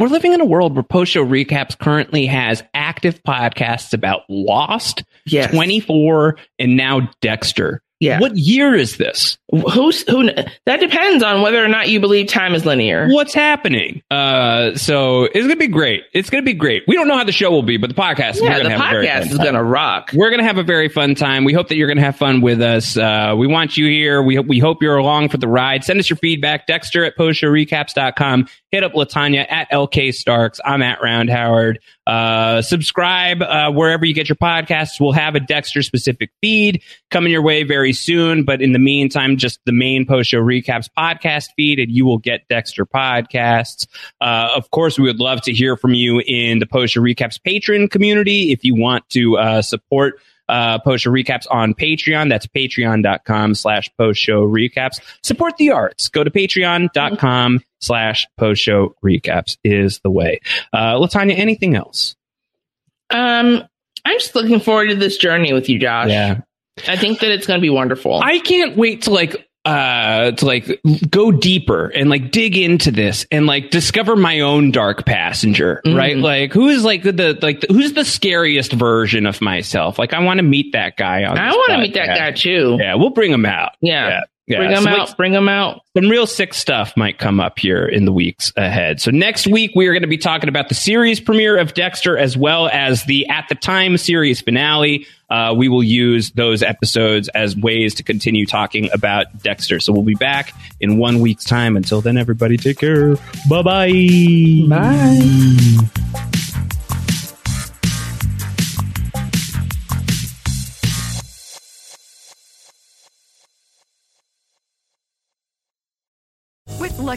we're 0.00 0.08
living 0.08 0.32
in 0.32 0.40
a 0.40 0.44
world 0.44 0.74
where 0.74 0.82
post 0.82 1.12
show 1.12 1.24
recaps 1.24 1.78
currently 1.78 2.26
has 2.26 2.64
active 2.74 3.22
podcasts 3.22 3.92
about 3.92 4.22
Lost, 4.28 5.04
Yes. 5.26 5.52
24, 5.52 6.36
and 6.58 6.76
now 6.76 7.08
Dexter. 7.20 7.80
Yeah. 8.04 8.20
What 8.20 8.36
year 8.36 8.74
is 8.74 8.96
this? 8.98 9.38
who's 9.72 10.02
who 10.08 10.24
that 10.66 10.80
depends 10.80 11.22
on 11.22 11.40
whether 11.42 11.64
or 11.64 11.68
not 11.68 11.88
you 11.88 12.00
believe 12.00 12.26
time 12.26 12.54
is 12.54 12.66
linear. 12.66 13.08
What's 13.08 13.32
happening? 13.34 14.02
Uh, 14.10 14.74
so 14.74 15.24
it's 15.24 15.42
gonna 15.42 15.54
be 15.56 15.68
great. 15.68 16.02
It's 16.12 16.28
gonna 16.28 16.42
be 16.42 16.54
great. 16.54 16.82
We 16.88 16.96
don't 16.96 17.06
know 17.06 17.16
how 17.16 17.22
the 17.24 17.30
show 17.32 17.50
will 17.52 17.62
be, 17.62 17.76
but 17.76 17.88
the 17.88 17.94
podcast, 17.94 18.40
Yeah, 18.42 18.58
gonna 18.58 18.64
the 18.64 18.70
have 18.70 18.80
a 18.80 18.90
very 18.90 19.06
podcast 19.06 19.22
is 19.30 19.36
time. 19.36 19.44
gonna 19.46 19.62
rock. 19.62 20.10
We're 20.12 20.30
gonna 20.30 20.42
have 20.44 20.58
a 20.58 20.64
very 20.64 20.88
fun 20.88 21.14
time. 21.14 21.44
We 21.44 21.52
hope 21.52 21.68
that 21.68 21.76
you're 21.76 21.86
gonna 21.88 22.00
have 22.00 22.16
fun 22.16 22.40
with 22.40 22.60
us. 22.60 22.96
Uh, 22.96 23.34
we 23.36 23.46
want 23.46 23.76
you 23.76 23.86
here. 23.86 24.22
We 24.22 24.34
hope 24.34 24.46
we 24.46 24.58
hope 24.58 24.82
you're 24.82 24.96
along 24.96 25.28
for 25.28 25.36
the 25.38 25.46
ride. 25.48 25.84
Send 25.84 26.00
us 26.00 26.10
your 26.10 26.16
feedback. 26.16 26.66
Dexter 26.66 27.04
at 27.04 27.16
postshowrecaps.com. 27.16 28.48
Hit 28.70 28.82
up 28.82 28.92
Latanya 28.94 29.46
at 29.50 29.70
LK 29.70 30.12
Starks. 30.12 30.60
I'm 30.64 30.82
at 30.82 31.00
Round 31.00 31.30
Howard. 31.30 31.78
Uh, 32.06 32.60
subscribe 32.62 33.42
uh, 33.42 33.70
wherever 33.70 34.04
you 34.04 34.14
get 34.14 34.28
your 34.28 34.36
podcasts. 34.36 35.00
We'll 35.00 35.12
have 35.12 35.34
a 35.34 35.40
Dexter 35.40 35.82
specific 35.82 36.30
feed 36.40 36.82
coming 37.10 37.32
your 37.32 37.42
way 37.42 37.62
very 37.62 37.92
soon. 37.92 38.44
But 38.44 38.60
in 38.60 38.72
the 38.72 38.78
meantime, 38.78 39.36
just 39.36 39.60
the 39.64 39.72
main 39.72 40.06
post 40.06 40.30
show 40.30 40.40
recaps 40.40 40.88
podcast 40.96 41.48
feed, 41.56 41.78
and 41.78 41.90
you 41.90 42.04
will 42.04 42.18
get 42.18 42.46
Dexter 42.48 42.84
podcasts. 42.86 43.86
Uh, 44.20 44.48
of 44.54 44.70
course, 44.70 44.98
we 44.98 45.04
would 45.04 45.20
love 45.20 45.40
to 45.42 45.52
hear 45.52 45.76
from 45.76 45.94
you 45.94 46.20
in 46.26 46.58
the 46.58 46.66
post 46.66 46.94
show 46.94 47.00
recaps 47.00 47.42
patron 47.42 47.88
community. 47.88 48.52
If 48.52 48.64
you 48.64 48.74
want 48.74 49.08
to 49.10 49.38
uh, 49.38 49.62
support 49.62 50.20
uh, 50.48 50.78
post 50.78 51.04
show 51.04 51.10
recaps 51.10 51.46
on 51.50 51.74
Patreon, 51.74 52.28
that's 52.28 52.46
patreon.com 52.46 53.54
slash 53.54 53.90
post 53.96 54.20
show 54.20 54.46
recaps. 54.46 55.00
Support 55.22 55.56
the 55.56 55.70
arts. 55.70 56.08
Go 56.08 56.24
to 56.24 56.30
patreon.com 56.30 57.60
slash 57.80 58.26
post 58.38 58.62
show 58.62 58.94
recaps 59.04 59.56
is 59.64 60.00
the 60.00 60.10
way. 60.10 60.40
Uh, 60.72 60.94
Latanya, 60.94 61.36
anything 61.38 61.76
else? 61.76 62.16
Um 63.10 63.62
I'm 64.06 64.18
just 64.18 64.34
looking 64.34 64.60
forward 64.60 64.88
to 64.88 64.94
this 64.96 65.16
journey 65.16 65.52
with 65.52 65.68
you, 65.68 65.78
Josh. 65.78 66.10
Yeah. 66.10 66.40
I 66.88 66.96
think 66.96 67.20
that 67.20 67.30
it's 67.30 67.46
gonna 67.46 67.60
be 67.60 67.70
wonderful. 67.70 68.20
I 68.22 68.38
can't 68.38 68.76
wait 68.76 69.02
to 69.02 69.10
like 69.10 69.48
uh 69.64 70.30
to 70.32 70.44
like 70.44 70.80
go 71.10 71.32
deeper 71.32 71.86
and 71.86 72.10
like 72.10 72.30
dig 72.30 72.56
into 72.56 72.90
this 72.90 73.26
and 73.30 73.46
like 73.46 73.70
discover 73.70 74.14
my 74.14 74.40
own 74.40 74.70
dark 74.70 75.06
passenger 75.06 75.80
Mhm. 75.86 75.96
right 75.96 76.16
like 76.18 76.52
who 76.52 76.68
is 76.68 76.84
like 76.84 77.02
the 77.02 77.38
like 77.40 77.60
the, 77.62 77.68
who's 77.72 77.94
the 77.94 78.04
scariest 78.04 78.72
version 78.74 79.24
of 79.24 79.40
myself 79.40 79.98
like 79.98 80.12
i 80.12 80.18
want 80.18 80.36
to 80.38 80.42
meet 80.42 80.72
that 80.72 80.96
guy 80.98 81.24
on 81.24 81.38
I 81.38 81.50
want 81.50 81.72
to 81.72 81.78
meet 81.78 81.94
that 81.94 82.08
guy 82.18 82.32
too. 82.32 82.76
yeah 82.78 82.94
we'll 82.96 83.10
bring 83.10 83.32
him 83.32 83.46
out 83.46 83.72
Yeah. 83.80 84.08
Yeah, 84.08 84.20
bring 84.46 84.70
them 84.70 84.82
so, 84.82 84.90
out. 84.90 85.08
like, 85.08 85.16
bring 85.16 85.32
them 85.32 85.48
out. 85.48 85.82
some 85.96 86.08
real 86.08 86.26
sick 86.26 86.52
stuff 86.52 86.96
might 86.96 87.18
come 87.18 87.40
up 87.40 87.58
here 87.58 87.86
in 87.86 88.04
the 88.04 88.12
weeks 88.12 88.52
ahead. 88.56 89.00
So 89.00 89.10
next 89.10 89.46
week 89.46 89.72
we 89.74 89.86
are 89.86 89.92
going 89.92 90.02
to 90.02 90.08
be 90.08 90.18
talking 90.18 90.48
about 90.48 90.68
the 90.68 90.74
series 90.74 91.20
premiere 91.20 91.56
of 91.56 91.74
Dexter 91.74 92.18
as 92.18 92.36
well 92.36 92.68
as 92.68 93.04
the 93.04 93.26
at 93.28 93.46
the 93.48 93.54
time 93.54 93.96
series 93.96 94.40
finale. 94.40 95.06
Uh, 95.30 95.54
we 95.56 95.68
will 95.68 95.82
use 95.82 96.30
those 96.32 96.62
episodes 96.62 97.28
as 97.28 97.56
ways 97.56 97.94
to 97.94 98.02
continue 98.02 98.44
talking 98.44 98.90
about 98.92 99.26
Dexter. 99.42 99.80
So 99.80 99.92
we'll 99.92 100.02
be 100.02 100.14
back 100.14 100.54
in 100.80 100.98
one 100.98 101.20
week's 101.20 101.44
time. 101.44 101.76
Until 101.76 102.00
then, 102.00 102.18
everybody 102.18 102.56
take 102.56 102.78
care. 102.78 103.16
Bye 103.48 103.62
bye 103.62 104.66
bye. 104.68 106.40